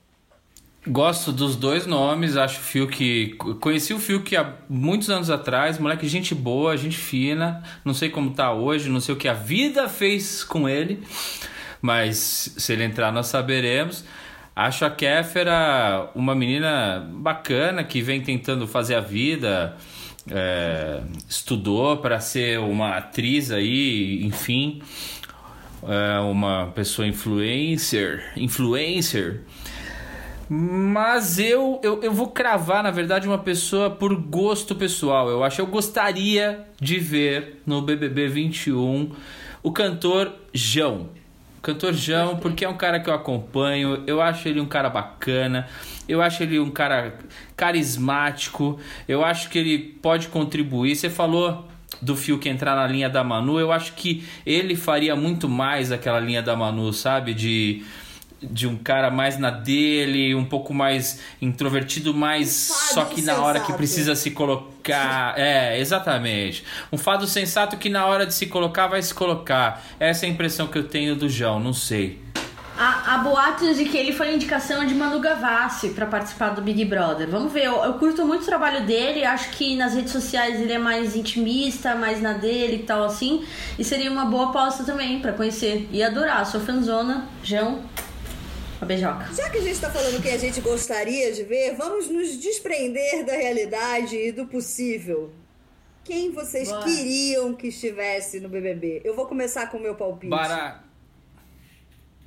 Gosto 0.86 1.32
dos 1.32 1.56
dois 1.56 1.86
nomes, 1.86 2.36
acho 2.36 2.60
o 2.60 2.62
Fiuk. 2.62 3.36
Conheci 3.58 3.94
o 3.94 3.98
Fiuk 3.98 4.36
há 4.36 4.54
muitos 4.68 5.08
anos 5.08 5.30
atrás, 5.30 5.78
moleque, 5.78 6.06
gente 6.06 6.34
boa, 6.34 6.76
gente 6.76 6.98
fina. 6.98 7.62
Não 7.82 7.94
sei 7.94 8.10
como 8.10 8.32
tá 8.32 8.52
hoje, 8.52 8.90
não 8.90 9.00
sei 9.00 9.14
o 9.14 9.18
que 9.18 9.26
a 9.26 9.32
vida 9.32 9.88
fez 9.88 10.44
com 10.44 10.68
ele, 10.68 11.02
mas 11.80 12.54
se 12.58 12.74
ele 12.74 12.84
entrar, 12.84 13.10
nós 13.10 13.28
saberemos. 13.28 14.04
Acho 14.54 14.84
a 14.84 14.90
Kéfera 14.90 16.10
uma 16.14 16.34
menina 16.34 17.08
bacana 17.14 17.82
que 17.82 18.02
vem 18.02 18.20
tentando 18.20 18.68
fazer 18.68 18.94
a 18.94 19.00
vida, 19.00 19.74
é, 20.30 21.00
estudou 21.26 21.96
para 21.96 22.20
ser 22.20 22.58
uma 22.60 22.98
atriz 22.98 23.50
aí, 23.50 24.22
enfim, 24.22 24.82
é 25.82 26.20
uma 26.20 26.66
pessoa 26.74 27.08
influencer, 27.08 28.32
influencer. 28.36 29.40
Mas 30.48 31.38
eu, 31.38 31.80
eu, 31.82 32.02
eu 32.02 32.12
vou 32.12 32.28
cravar, 32.28 32.82
na 32.82 32.90
verdade, 32.90 33.26
uma 33.26 33.38
pessoa 33.38 33.88
por 33.90 34.14
gosto 34.14 34.74
pessoal. 34.74 35.28
Eu 35.30 35.42
acho 35.42 35.60
eu 35.60 35.66
gostaria 35.66 36.66
de 36.80 36.98
ver 36.98 37.62
no 37.66 37.80
BBB 37.80 38.28
21 38.28 39.10
o 39.62 39.72
cantor 39.72 40.32
João. 40.52 41.08
Cantor 41.62 41.94
João, 41.94 42.36
porque 42.36 42.62
é 42.62 42.68
um 42.68 42.76
cara 42.76 43.00
que 43.00 43.08
eu 43.08 43.14
acompanho, 43.14 44.04
eu 44.06 44.20
acho 44.20 44.46
ele 44.46 44.60
um 44.60 44.66
cara 44.66 44.90
bacana, 44.90 45.66
eu 46.06 46.20
acho 46.20 46.42
ele 46.42 46.58
um 46.58 46.70
cara 46.70 47.18
carismático, 47.56 48.78
eu 49.08 49.24
acho 49.24 49.48
que 49.48 49.58
ele 49.58 49.78
pode 49.78 50.28
contribuir. 50.28 50.94
Você 50.94 51.08
falou 51.08 51.66
do 52.02 52.14
Fiuk 52.14 52.46
entrar 52.46 52.76
na 52.76 52.86
linha 52.86 53.08
da 53.08 53.24
Manu, 53.24 53.58
eu 53.58 53.72
acho 53.72 53.94
que 53.94 54.24
ele 54.44 54.76
faria 54.76 55.16
muito 55.16 55.48
mais 55.48 55.90
aquela 55.90 56.20
linha 56.20 56.42
da 56.42 56.54
Manu, 56.54 56.92
sabe? 56.92 57.32
De 57.32 57.82
de 58.50 58.66
um 58.66 58.76
cara 58.76 59.10
mais 59.10 59.38
na 59.38 59.50
dele, 59.50 60.34
um 60.34 60.44
pouco 60.44 60.72
mais 60.72 61.20
introvertido, 61.40 62.14
mais 62.14 62.70
Um 62.70 62.74
fado 62.74 62.94
só 62.94 63.04
que 63.04 63.22
na 63.22 63.36
hora 63.38 63.60
que 63.60 63.72
precisa 63.72 64.14
se 64.14 64.30
colocar. 64.30 65.38
É, 65.38 65.78
exatamente. 65.78 66.64
Um 66.92 66.98
fado 66.98 67.26
sensato 67.26 67.76
que 67.76 67.88
na 67.88 68.06
hora 68.06 68.26
de 68.26 68.34
se 68.34 68.46
colocar 68.46 68.86
vai 68.86 69.02
se 69.02 69.14
colocar. 69.14 69.84
Essa 69.98 70.26
é 70.26 70.28
a 70.28 70.32
impressão 70.32 70.66
que 70.66 70.78
eu 70.78 70.88
tenho 70.88 71.16
do 71.16 71.28
João, 71.28 71.58
não 71.58 71.72
sei. 71.72 72.24
Há, 72.76 73.14
há 73.14 73.18
boatos 73.18 73.76
de 73.76 73.84
que 73.84 73.96
ele 73.96 74.12
foi 74.12 74.34
indicação 74.34 74.84
de 74.84 74.94
Manu 74.94 75.20
Gavassi 75.20 75.90
pra 75.90 76.06
participar 76.06 76.50
do 76.50 76.60
Big 76.60 76.84
Brother. 76.84 77.28
Vamos 77.28 77.52
ver, 77.52 77.66
eu, 77.66 77.84
eu 77.84 77.94
curto 77.94 78.26
muito 78.26 78.42
o 78.42 78.44
trabalho 78.44 78.84
dele, 78.84 79.24
acho 79.24 79.50
que 79.50 79.76
nas 79.76 79.94
redes 79.94 80.10
sociais 80.10 80.60
ele 80.60 80.72
é 80.72 80.78
mais 80.78 81.14
intimista, 81.14 81.94
mais 81.94 82.20
na 82.20 82.32
dele 82.32 82.76
e 82.76 82.82
tal 82.82 83.04
assim. 83.04 83.44
E 83.78 83.84
seria 83.84 84.10
uma 84.10 84.24
boa 84.24 84.46
aposta 84.46 84.82
também 84.82 85.20
pra 85.20 85.32
conhecer. 85.32 85.88
E 85.92 86.02
adorar, 86.02 86.44
sou 86.46 86.60
fanzona, 86.60 87.28
João, 87.44 87.80
uma 88.84 88.86
beijoca. 88.86 89.32
Já 89.34 89.50
que 89.50 89.58
a 89.58 89.62
gente 89.62 89.80
tá 89.80 89.90
falando 89.90 90.22
que 90.22 90.28
a 90.28 90.36
gente 90.36 90.60
gostaria 90.60 91.32
de 91.32 91.42
ver, 91.42 91.74
vamos 91.74 92.08
nos 92.08 92.38
desprender 92.38 93.24
da 93.24 93.32
realidade 93.32 94.16
e 94.16 94.30
do 94.30 94.46
possível. 94.46 95.32
Quem 96.04 96.30
vocês 96.30 96.68
Bora. 96.68 96.84
queriam 96.84 97.54
que 97.54 97.68
estivesse 97.68 98.38
no 98.38 98.48
BBB? 98.48 99.00
Eu 99.02 99.16
vou 99.16 99.26
começar 99.26 99.70
com 99.70 99.78
o 99.78 99.80
meu 99.80 99.94
palpite. 99.94 100.28
Bara. 100.28 100.84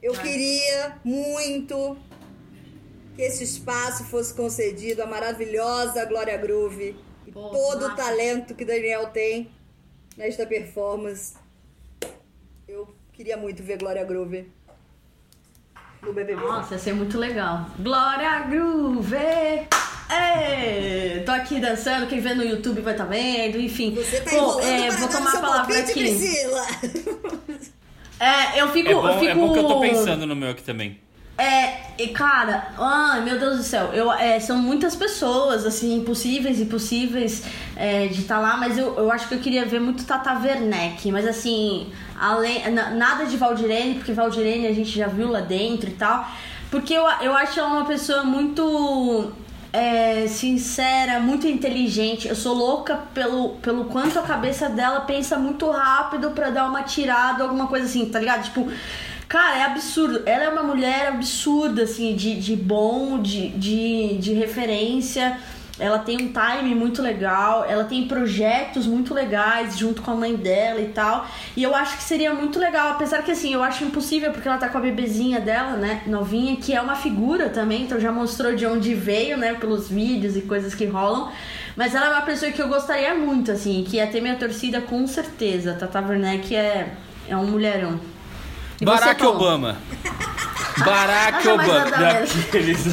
Eu 0.01 0.13
Vai. 0.13 0.23
queria 0.23 0.99
muito 1.03 1.95
que 3.15 3.21
esse 3.21 3.43
espaço 3.43 4.03
fosse 4.05 4.33
concedido 4.33 5.03
à 5.03 5.05
maravilhosa 5.05 6.05
Glória 6.05 6.37
Groove 6.37 6.95
e 7.27 7.31
Pô, 7.31 7.49
todo 7.49 7.85
o 7.85 7.95
talento 7.95 8.55
que 8.55 8.65
Daniel 8.65 9.07
tem 9.09 9.49
nesta 10.15 10.45
performance. 10.45 11.35
Eu 12.67 12.95
queria 13.13 13.37
muito 13.37 13.61
ver 13.61 13.77
Glória 13.77 14.03
Groove 14.03 14.56
no 16.01 16.13
BBB. 16.13 16.41
Nossa, 16.41 16.75
ia 16.75 16.79
ser 16.79 16.93
muito 16.93 17.17
legal. 17.17 17.65
Glória 17.79 18.39
Groove! 18.41 19.15
É, 20.09 21.21
tô 21.25 21.31
aqui 21.31 21.59
dançando, 21.59 22.07
quem 22.07 22.21
vê 22.21 22.33
no 22.33 22.43
YouTube 22.43 22.81
vai 22.81 22.95
tá 22.95 23.03
vendo, 23.03 23.59
enfim. 23.59 23.93
Você 23.93 24.21
tá 24.21 24.31
Pô, 24.31 24.59
é, 24.61 24.89
vou 24.91 25.09
tomar 25.09 25.33
a 25.33 25.41
palavra 25.41 25.75
palpite, 25.75 25.91
aqui. 25.91 25.99
Priscila. 25.99 26.65
É, 28.19 28.61
eu 28.61 28.69
fico. 28.69 28.89
É 28.89 28.93
bom, 28.93 29.07
eu 29.07 29.19
fico... 29.19 29.31
é 29.31 29.35
bom 29.35 29.53
que 29.53 29.59
eu 29.59 29.67
tô 29.67 29.79
pensando 29.79 30.25
no 30.25 30.35
meu 30.35 30.49
aqui 30.49 30.63
também. 30.63 30.99
É, 31.39 31.81
e 31.99 32.07
cara, 32.07 32.69
ai 32.79 33.21
meu 33.21 33.37
Deus 33.39 33.57
do 33.57 33.63
céu, 33.63 33.91
eu, 33.93 34.11
é, 34.11 34.39
são 34.39 34.57
muitas 34.57 34.95
pessoas, 34.95 35.67
assim, 35.67 35.95
impossíveis 35.95 36.59
e 36.59 36.65
possíveis 36.65 37.43
é, 37.75 38.07
de 38.07 38.21
estar 38.21 38.39
lá, 38.39 38.57
mas 38.57 38.75
eu, 38.75 38.95
eu 38.97 39.11
acho 39.11 39.27
que 39.27 39.35
eu 39.35 39.39
queria 39.39 39.63
ver 39.63 39.79
muito 39.79 40.03
Tata 40.03 40.33
Werneck, 40.33 41.11
mas 41.11 41.27
assim, 41.27 41.91
além, 42.19 42.67
na- 42.71 42.89
nada 42.89 43.25
de 43.25 43.37
Valdirene, 43.37 43.95
porque 43.95 44.13
Valdirene 44.13 44.65
a 44.65 44.73
gente 44.73 44.89
já 44.97 45.07
viu 45.07 45.29
lá 45.29 45.39
dentro 45.41 45.87
e 45.89 45.93
tal, 45.93 46.27
porque 46.71 46.93
eu, 46.93 47.03
eu 47.21 47.33
acho 47.35 47.59
ela 47.59 47.69
uma 47.69 47.85
pessoa 47.85 48.23
muito 48.23 49.31
é, 49.71 50.25
sincera, 50.27 51.19
muito 51.19 51.45
inteligente. 51.47 52.27
Eu 52.27 52.35
sou 52.35 52.53
louca 52.55 52.95
pelo, 53.13 53.49
pelo 53.61 53.85
quanto 53.85 54.17
a 54.17 54.23
cabeça 54.23 54.67
dela 54.69 55.01
pensa 55.01 55.37
muito 55.37 55.69
rápido 55.69 56.31
pra 56.31 56.49
dar 56.49 56.65
uma 56.67 56.81
tirada, 56.83 57.43
alguma 57.43 57.67
coisa 57.67 57.85
assim, 57.85 58.05
tá 58.09 58.19
ligado? 58.19 58.43
Tipo, 58.43 58.67
Cara, 59.27 59.57
é 59.57 59.63
absurdo. 59.63 60.23
Ela 60.25 60.45
é 60.45 60.49
uma 60.49 60.63
mulher 60.63 61.07
absurda, 61.07 61.83
assim, 61.83 62.15
de, 62.15 62.39
de 62.39 62.55
bom, 62.55 63.21
de, 63.21 63.49
de, 63.49 64.17
de 64.17 64.33
referência. 64.33 65.37
Ela 65.79 65.99
tem 65.99 66.15
um 66.15 66.33
time 66.33 66.73
muito 66.73 67.03
legal, 67.03 67.63
ela 67.63 67.83
tem 67.83 68.07
projetos 68.07 68.87
muito 68.87 69.13
legais 69.13 69.77
junto 69.77 70.01
com 70.01 70.09
a 70.09 70.15
mãe 70.15 70.35
dela 70.35 70.81
e 70.81 70.87
tal. 70.87 71.27
E 71.55 71.61
eu 71.61 71.75
acho 71.75 71.97
que 71.97 72.03
seria 72.03 72.33
muito 72.33 72.57
legal, 72.57 72.89
apesar 72.89 73.21
que 73.21 73.31
assim, 73.31 73.53
eu 73.53 73.61
acho 73.61 73.83
impossível 73.83 74.31
porque 74.31 74.47
ela 74.47 74.57
tá 74.57 74.69
com 74.69 74.79
a 74.79 74.81
bebezinha 74.81 75.39
dela, 75.39 75.73
né, 75.73 76.01
novinha, 76.07 76.55
que 76.55 76.73
é 76.73 76.81
uma 76.81 76.95
figura 76.95 77.49
também, 77.49 77.83
então 77.83 77.99
já 77.99 78.11
mostrou 78.11 78.55
de 78.55 78.65
onde 78.65 78.95
veio, 78.95 79.37
né, 79.37 79.53
pelos 79.53 79.87
vídeos 79.87 80.35
e 80.35 80.41
coisas 80.41 80.73
que 80.73 80.85
rolam. 80.85 81.31
Mas 81.75 81.93
ela 81.93 82.07
é 82.07 82.09
uma 82.09 82.21
pessoa 82.23 82.51
que 82.51 82.61
eu 82.61 82.67
gostaria 82.67 83.13
muito, 83.13 83.51
assim, 83.51 83.85
que 83.87 83.97
ia 83.97 84.07
ter 84.07 84.19
minha 84.19 84.35
torcida 84.35 84.81
com 84.81 85.05
certeza. 85.05 85.75
Tata 85.75 86.01
Werneck 86.01 86.55
é, 86.55 86.95
é 87.29 87.37
um 87.37 87.45
mulherão. 87.45 87.99
E 88.81 88.85
você, 88.85 88.99
Barack 88.99 89.21
Paulo? 89.21 89.35
Obama. 89.37 89.77
Barack 90.85 91.47
Obama. 91.47 91.89
Daqueles- 91.91 92.85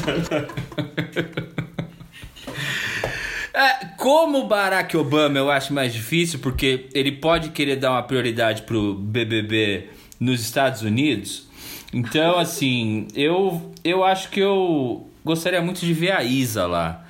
É, 3.52 3.86
como 3.98 4.46
Barack 4.48 4.96
Obama 4.96 5.38
eu 5.38 5.50
acho 5.50 5.72
mais 5.72 5.92
difícil, 5.92 6.40
porque 6.40 6.88
ele 6.92 7.12
pode 7.12 7.50
querer 7.50 7.76
dar 7.76 7.92
uma 7.92 8.02
prioridade 8.02 8.62
pro 8.62 8.94
BBB 8.94 9.90
nos 10.18 10.40
Estados 10.40 10.82
Unidos. 10.82 11.46
Então, 11.92 12.36
assim, 12.38 13.06
eu, 13.14 13.72
eu 13.84 14.02
acho 14.02 14.28
que 14.30 14.40
eu 14.40 15.08
gostaria 15.24 15.62
muito 15.62 15.80
de 15.80 15.92
ver 15.92 16.10
a 16.10 16.24
Isa 16.24 16.66
lá. 16.66 17.03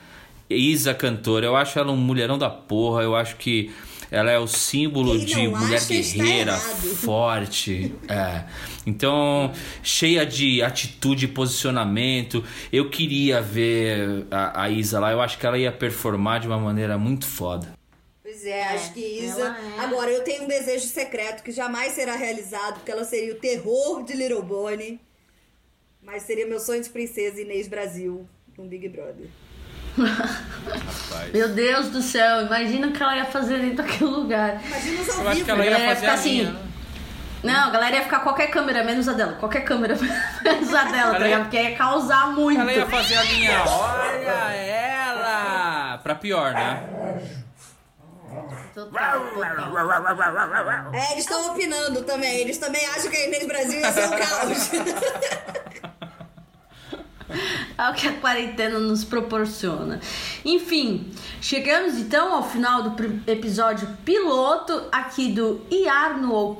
Isa 0.48 0.94
cantora, 0.94 1.46
eu 1.46 1.56
acho 1.56 1.78
ela 1.78 1.90
um 1.90 1.96
mulherão 1.96 2.36
da 2.36 2.50
porra, 2.50 3.02
eu 3.02 3.16
acho 3.16 3.36
que 3.36 3.72
ela 4.10 4.30
é 4.30 4.38
o 4.38 4.46
símbolo 4.46 5.18
de 5.18 5.48
mulher 5.48 5.84
guerreira, 5.84 6.56
forte. 7.02 7.92
É. 8.08 8.44
Então, 8.86 9.52
cheia 9.82 10.24
de 10.24 10.62
atitude 10.62 11.24
e 11.24 11.28
posicionamento. 11.28 12.44
Eu 12.72 12.90
queria 12.90 13.40
ver 13.40 14.24
a, 14.30 14.64
a 14.64 14.70
Isa 14.70 15.00
lá. 15.00 15.10
Eu 15.10 15.20
acho 15.20 15.36
que 15.36 15.44
ela 15.44 15.58
ia 15.58 15.72
performar 15.72 16.38
de 16.40 16.46
uma 16.46 16.58
maneira 16.58 16.96
muito 16.96 17.26
foda. 17.26 17.72
Pois 18.22 18.46
é, 18.46 18.62
acho 18.68 18.92
que 18.92 19.00
Isa. 19.00 19.56
é. 19.76 19.80
Agora, 19.80 20.10
eu 20.10 20.22
tenho 20.22 20.44
um 20.44 20.48
desejo 20.48 20.86
secreto 20.86 21.42
que 21.42 21.50
jamais 21.50 21.92
será 21.92 22.14
realizado, 22.14 22.74
porque 22.74 22.92
ela 22.92 23.04
seria 23.04 23.32
o 23.32 23.38
terror 23.38 24.04
de 24.04 24.12
Little 24.12 24.42
Bonnie. 24.42 25.00
Mas 26.02 26.22
seria 26.22 26.46
meu 26.46 26.60
sonho 26.60 26.82
de 26.82 26.90
princesa 26.90 27.40
Inês 27.40 27.66
Brasil 27.66 28.28
no 28.56 28.64
Big 28.66 28.88
Brother. 28.88 29.26
Meu 31.32 31.48
Deus 31.50 31.88
do 31.88 32.02
céu, 32.02 32.42
imagina 32.42 32.88
o 32.88 32.92
que 32.92 33.02
ela 33.02 33.16
ia 33.16 33.24
fazer 33.24 33.58
dentro 33.60 33.76
daquele 33.84 34.10
lugar. 34.10 34.60
Imagina 34.64 35.00
os 35.02 35.08
Eu 35.08 35.28
acho 35.28 35.44
que 35.44 35.50
ela 35.50 35.64
ia 35.64 35.70
galera 35.70 35.82
ia 35.84 35.88
fazer 35.88 36.00
ficar 36.00 36.12
a 36.12 36.14
assim. 36.14 36.30
linha? 36.42 36.56
Não, 37.42 37.68
a 37.68 37.70
galera 37.70 37.96
ia 37.96 38.02
ficar 38.02 38.20
qualquer 38.20 38.46
câmera, 38.48 38.82
menos 38.84 39.06
a 39.08 39.12
dela. 39.12 39.34
Qualquer 39.34 39.60
câmera, 39.64 39.96
menos 40.42 40.74
a 40.74 40.84
dela, 40.84 41.10
tá 41.10 41.16
Ela 41.16 41.18
ia- 41.18 41.24
ligado? 41.24 41.42
Porque 41.42 41.60
ia 41.62 41.76
causar 41.76 42.28
muito. 42.32 42.60
Ela 42.60 42.72
ia 42.72 42.86
fazer 42.86 43.16
a 43.16 43.22
linha. 43.22 43.62
Olha 43.66 44.52
ela! 44.54 45.98
Pra 46.02 46.14
pior, 46.14 46.52
né? 46.54 46.82
Total, 48.74 49.20
total. 49.20 50.94
É, 50.94 51.12
eles 51.12 51.24
estão 51.24 51.52
opinando 51.52 52.02
também. 52.02 52.38
Eles 52.40 52.58
também 52.58 52.84
acham 52.86 53.08
que 53.10 53.16
a 53.16 53.26
Inês 53.26 53.46
Brasil 53.46 53.78
ia 53.80 53.92
ser 53.92 54.06
um 54.06 54.10
caos. 54.10 54.70
É 57.76 57.90
o 57.90 57.94
que 57.94 58.06
a 58.06 58.12
quarentena 58.12 58.78
nos 58.78 59.04
proporciona. 59.04 60.00
Enfim, 60.44 61.06
chegamos 61.40 61.96
então 61.96 62.32
ao 62.32 62.48
final 62.48 62.82
do 62.82 63.20
episódio 63.26 63.88
piloto 64.04 64.80
aqui 64.92 65.32
do 65.32 65.60
IAR 65.70 66.20
no. 66.20 66.56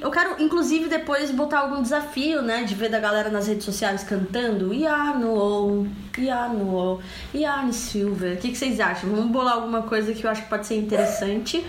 Eu 0.00 0.10
quero, 0.10 0.40
inclusive, 0.40 0.88
depois 0.88 1.30
botar 1.30 1.60
algum 1.60 1.82
desafio, 1.82 2.40
né? 2.40 2.62
De 2.62 2.74
ver 2.74 2.88
da 2.88 3.00
galera 3.00 3.30
nas 3.30 3.48
redes 3.48 3.64
sociais 3.64 4.04
cantando 4.04 4.72
IAR 4.72 5.18
no 5.18 5.34
All, 5.36 5.86
IAR 6.16 6.52
no 6.52 6.76
All, 6.76 7.00
IAR 7.34 7.66
no 7.66 7.72
Silver. 7.72 8.34
O 8.34 8.36
que, 8.36 8.50
que 8.50 8.58
vocês 8.58 8.78
acham? 8.78 9.10
Vamos 9.10 9.32
bolar 9.32 9.54
alguma 9.54 9.82
coisa 9.82 10.12
que 10.12 10.24
eu 10.24 10.30
acho 10.30 10.42
que 10.42 10.48
pode 10.48 10.66
ser 10.66 10.76
interessante. 10.76 11.64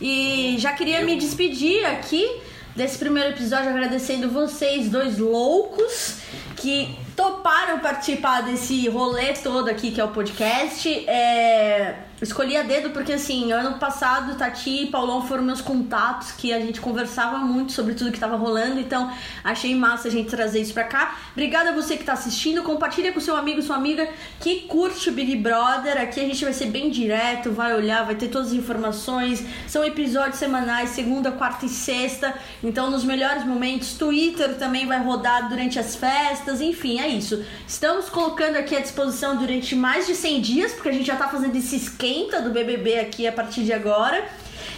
E 0.00 0.56
já 0.58 0.72
queria 0.72 1.04
me 1.04 1.16
despedir 1.16 1.84
aqui 1.84 2.40
desse 2.74 2.98
primeiro 2.98 3.30
episódio 3.30 3.70
agradecendo 3.70 4.30
vocês, 4.30 4.90
dois 4.90 5.18
loucos, 5.18 6.18
que 6.56 6.96
toparam 7.16 7.80
participar 7.80 8.42
desse 8.42 8.88
rolê 8.88 9.32
todo 9.32 9.68
aqui 9.68 9.90
que 9.90 10.00
é 10.00 10.04
o 10.04 10.08
podcast. 10.08 10.88
É, 11.08 11.96
Escolhi 12.20 12.56
a 12.56 12.62
dedo 12.62 12.90
porque, 12.90 13.12
assim, 13.12 13.52
ano 13.52 13.78
passado, 13.78 14.36
Tati 14.36 14.84
e 14.84 14.86
Paulão 14.86 15.26
foram 15.26 15.42
meus 15.42 15.60
contatos 15.60 16.32
que 16.32 16.50
a 16.50 16.58
gente 16.58 16.80
conversava 16.80 17.36
muito 17.38 17.72
sobre 17.72 17.92
tudo 17.92 18.10
que 18.10 18.18
tava 18.18 18.36
rolando, 18.36 18.80
então 18.80 19.12
achei 19.44 19.74
massa 19.74 20.08
a 20.08 20.10
gente 20.10 20.30
trazer 20.30 20.62
isso 20.62 20.72
pra 20.72 20.84
cá. 20.84 21.14
Obrigada 21.32 21.70
a 21.70 21.72
você 21.74 21.94
que 21.94 22.04
tá 22.04 22.14
assistindo, 22.14 22.62
compartilha 22.62 23.12
com 23.12 23.20
seu 23.20 23.36
amigo, 23.36 23.60
sua 23.60 23.76
amiga 23.76 24.08
que 24.40 24.60
curte 24.62 25.10
o 25.10 25.12
Big 25.12 25.36
Brother. 25.36 26.00
Aqui 26.00 26.18
a 26.20 26.24
gente 26.24 26.42
vai 26.42 26.54
ser 26.54 26.66
bem 26.66 26.90
direto, 26.90 27.52
vai 27.52 27.74
olhar, 27.74 28.06
vai 28.06 28.14
ter 28.14 28.28
todas 28.28 28.48
as 28.48 28.54
informações. 28.54 29.44
São 29.68 29.84
episódios 29.84 30.38
semanais, 30.38 30.90
segunda, 30.90 31.30
quarta 31.32 31.66
e 31.66 31.68
sexta. 31.68 32.34
Então, 32.64 32.90
nos 32.90 33.04
melhores 33.04 33.44
momentos, 33.44 33.92
Twitter 33.92 34.54
também 34.54 34.86
vai 34.86 35.02
rodar 35.02 35.50
durante 35.50 35.78
as 35.78 35.94
festas, 35.94 36.62
enfim, 36.62 36.98
é 36.98 37.08
isso. 37.08 37.44
Estamos 37.68 38.08
colocando 38.08 38.56
aqui 38.56 38.74
à 38.74 38.80
disposição 38.80 39.36
durante 39.36 39.76
mais 39.76 40.06
de 40.06 40.14
100 40.14 40.40
dias, 40.40 40.72
porque 40.72 40.88
a 40.88 40.92
gente 40.92 41.06
já 41.06 41.16
tá 41.16 41.28
fazendo 41.28 41.54
esse 41.56 41.76
esquenta 42.06 42.40
do 42.40 42.50
BBB 42.50 42.98
aqui 43.00 43.26
a 43.26 43.32
partir 43.32 43.64
de 43.64 43.72
agora. 43.72 44.24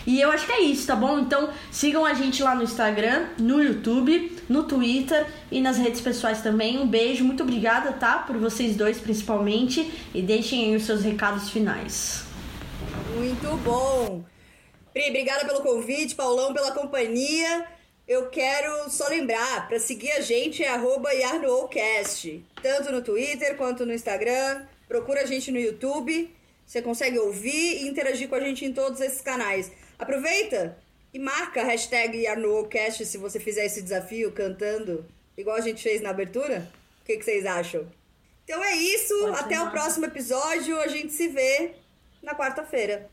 E 0.07 0.21
eu 0.21 0.31
acho 0.31 0.47
que 0.47 0.53
é 0.53 0.61
isso, 0.61 0.87
tá 0.87 0.97
bom? 0.97 1.19
Então 1.19 1.53
sigam 1.71 2.05
a 2.05 2.15
gente 2.15 2.43
lá 2.43 2.55
no 2.55 2.63
Instagram, 2.63 3.27
no 3.39 3.63
YouTube, 3.63 4.33
no 4.49 4.65
Twitter 4.65 5.27
e 5.51 5.61
nas 5.61 5.77
redes 5.77 6.01
pessoais 6.01 6.41
também. 6.41 6.79
Um 6.79 6.87
beijo, 6.87 7.25
muito 7.25 7.43
obrigada, 7.43 7.93
tá? 7.93 8.19
Por 8.19 8.39
vocês 8.39 8.75
dois 8.75 8.99
principalmente. 8.99 9.93
E 10.15 10.23
deixem 10.23 10.65
aí 10.65 10.77
os 10.77 10.85
seus 10.85 11.03
recados 11.03 11.51
finais. 11.51 12.25
Muito 13.15 13.57
bom. 13.59 14.25
Pri, 14.95 15.11
obrigada 15.11 15.45
pelo 15.45 15.61
convite, 15.61 16.15
Paulão 16.15 16.55
pela 16.55 16.73
companhia. 16.73 17.67
Eu 18.07 18.31
quero 18.31 18.89
só 18.89 19.07
lembrar, 19.09 19.69
para 19.69 19.79
seguir 19.79 20.11
a 20.13 20.23
gente 20.23 20.65
é 20.65 20.69
arroba 20.69 21.11
tanto 22.63 22.91
no 22.91 23.03
Twitter 23.03 23.55
quanto 23.59 23.85
no 23.85 23.93
Instagram. 23.93 24.63
Procura 24.89 25.21
a 25.21 25.27
gente 25.27 25.53
no 25.53 25.59
YouTube. 25.59 26.31
Você 26.69 26.83
consegue 26.83 27.19
ouvir 27.19 27.83
e 27.83 27.89
interagir 27.89 28.29
com 28.29 28.35
a 28.35 28.41
gente 28.41 28.63
em 28.63 28.75
todos 28.75 29.01
esses 29.01 29.23
canais. 29.23 29.73
Aproveita 29.99 30.77
e 31.15 31.19
marca 31.19 31.63
a 31.63 31.65
hashtag 31.65 32.19
YarnoCast 32.19 33.07
se 33.07 33.17
você 33.17 33.41
fizer 33.41 33.65
esse 33.65 33.81
desafio 33.81 34.31
cantando, 34.33 35.03
igual 35.35 35.57
a 35.57 35.63
gente 35.63 35.83
fez 35.83 36.03
na 36.03 36.11
abertura. 36.11 36.71
O 37.01 37.07
que, 37.07 37.17
que 37.17 37.25
vocês 37.25 37.47
acham? 37.47 37.87
Então 38.45 38.63
é 38.63 38.77
isso. 38.77 39.19
Pode 39.19 39.41
Até 39.41 39.59
o 39.63 39.71
próximo 39.71 40.05
episódio. 40.05 40.79
A 40.79 40.89
gente 40.89 41.11
se 41.11 41.29
vê 41.29 41.73
na 42.23 42.35
quarta-feira. 42.35 43.09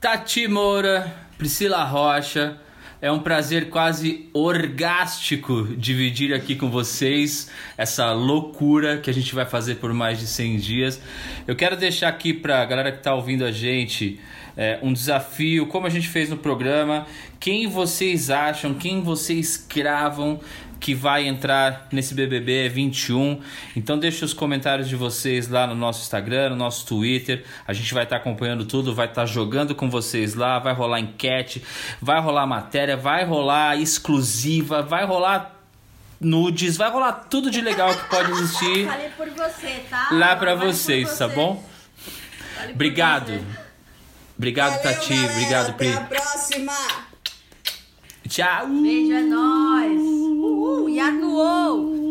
Tati 0.00 0.48
Moura, 0.48 1.28
Priscila 1.36 1.84
Rocha. 1.84 2.58
É 3.00 3.12
um 3.12 3.20
prazer 3.20 3.70
quase 3.70 4.28
orgástico 4.32 5.68
dividir 5.76 6.34
aqui 6.34 6.56
com 6.56 6.68
vocês 6.68 7.48
essa 7.76 8.12
loucura 8.12 8.98
que 8.98 9.08
a 9.08 9.14
gente 9.14 9.32
vai 9.36 9.46
fazer 9.46 9.76
por 9.76 9.94
mais 9.94 10.18
de 10.18 10.26
100 10.26 10.56
dias. 10.56 11.00
Eu 11.46 11.54
quero 11.54 11.76
deixar 11.76 12.08
aqui 12.08 12.32
para 12.32 12.60
a 12.60 12.64
galera 12.64 12.90
que 12.90 12.98
está 12.98 13.14
ouvindo 13.14 13.44
a 13.44 13.52
gente 13.52 14.18
é, 14.56 14.80
um 14.82 14.92
desafio, 14.92 15.68
como 15.68 15.86
a 15.86 15.90
gente 15.90 16.08
fez 16.08 16.28
no 16.28 16.36
programa. 16.36 17.06
Quem 17.38 17.68
vocês 17.68 18.30
acham, 18.30 18.74
quem 18.74 19.00
vocês 19.00 19.56
cravam 19.56 20.40
que 20.80 20.94
vai 20.94 21.26
entrar 21.26 21.88
nesse 21.90 22.14
BBB 22.14 22.68
21. 22.68 23.40
Então 23.76 23.98
deixe 23.98 24.24
os 24.24 24.32
comentários 24.32 24.88
de 24.88 24.96
vocês 24.96 25.48
lá 25.48 25.66
no 25.66 25.74
nosso 25.74 26.02
Instagram, 26.02 26.50
no 26.50 26.56
nosso 26.56 26.86
Twitter. 26.86 27.44
A 27.66 27.72
gente 27.72 27.92
vai 27.92 28.04
estar 28.04 28.16
acompanhando 28.16 28.64
tudo, 28.64 28.94
vai 28.94 29.06
estar 29.06 29.26
jogando 29.26 29.74
com 29.74 29.90
vocês 29.90 30.34
lá, 30.34 30.58
vai 30.58 30.72
rolar 30.74 31.00
enquete, 31.00 31.62
vai 32.00 32.20
rolar 32.20 32.46
matéria, 32.46 32.96
vai 32.96 33.24
rolar 33.24 33.76
exclusiva, 33.76 34.82
vai 34.82 35.04
rolar 35.04 35.56
nudes, 36.20 36.76
vai 36.76 36.90
rolar 36.90 37.12
tudo 37.12 37.50
de 37.50 37.60
legal 37.60 37.94
que 37.94 38.08
pode 38.08 38.30
existir 38.32 38.86
Falei 38.88 39.08
por 39.10 39.28
você, 39.30 39.84
tá? 39.88 40.08
lá 40.12 40.36
pra 40.36 40.56
Falei 40.56 40.56
por 40.56 40.66
vocês, 40.74 41.18
tá 41.18 41.28
bom? 41.28 41.64
Falei 42.56 42.74
Obrigado. 42.74 43.44
Obrigado, 44.36 44.80
Valeu, 44.80 44.82
Tati. 44.94 45.14
galera, 45.14 45.32
Obrigado, 45.32 45.74
Pri. 45.74 45.88
Até 45.88 45.98
a 45.98 46.04
próxima! 46.04 47.07
Tchau! 48.28 48.68
Beijo, 48.82 49.14
é 49.14 49.22
nóis! 49.22 50.02
Uhul! 50.02 50.90
Yanuou! 50.90 52.07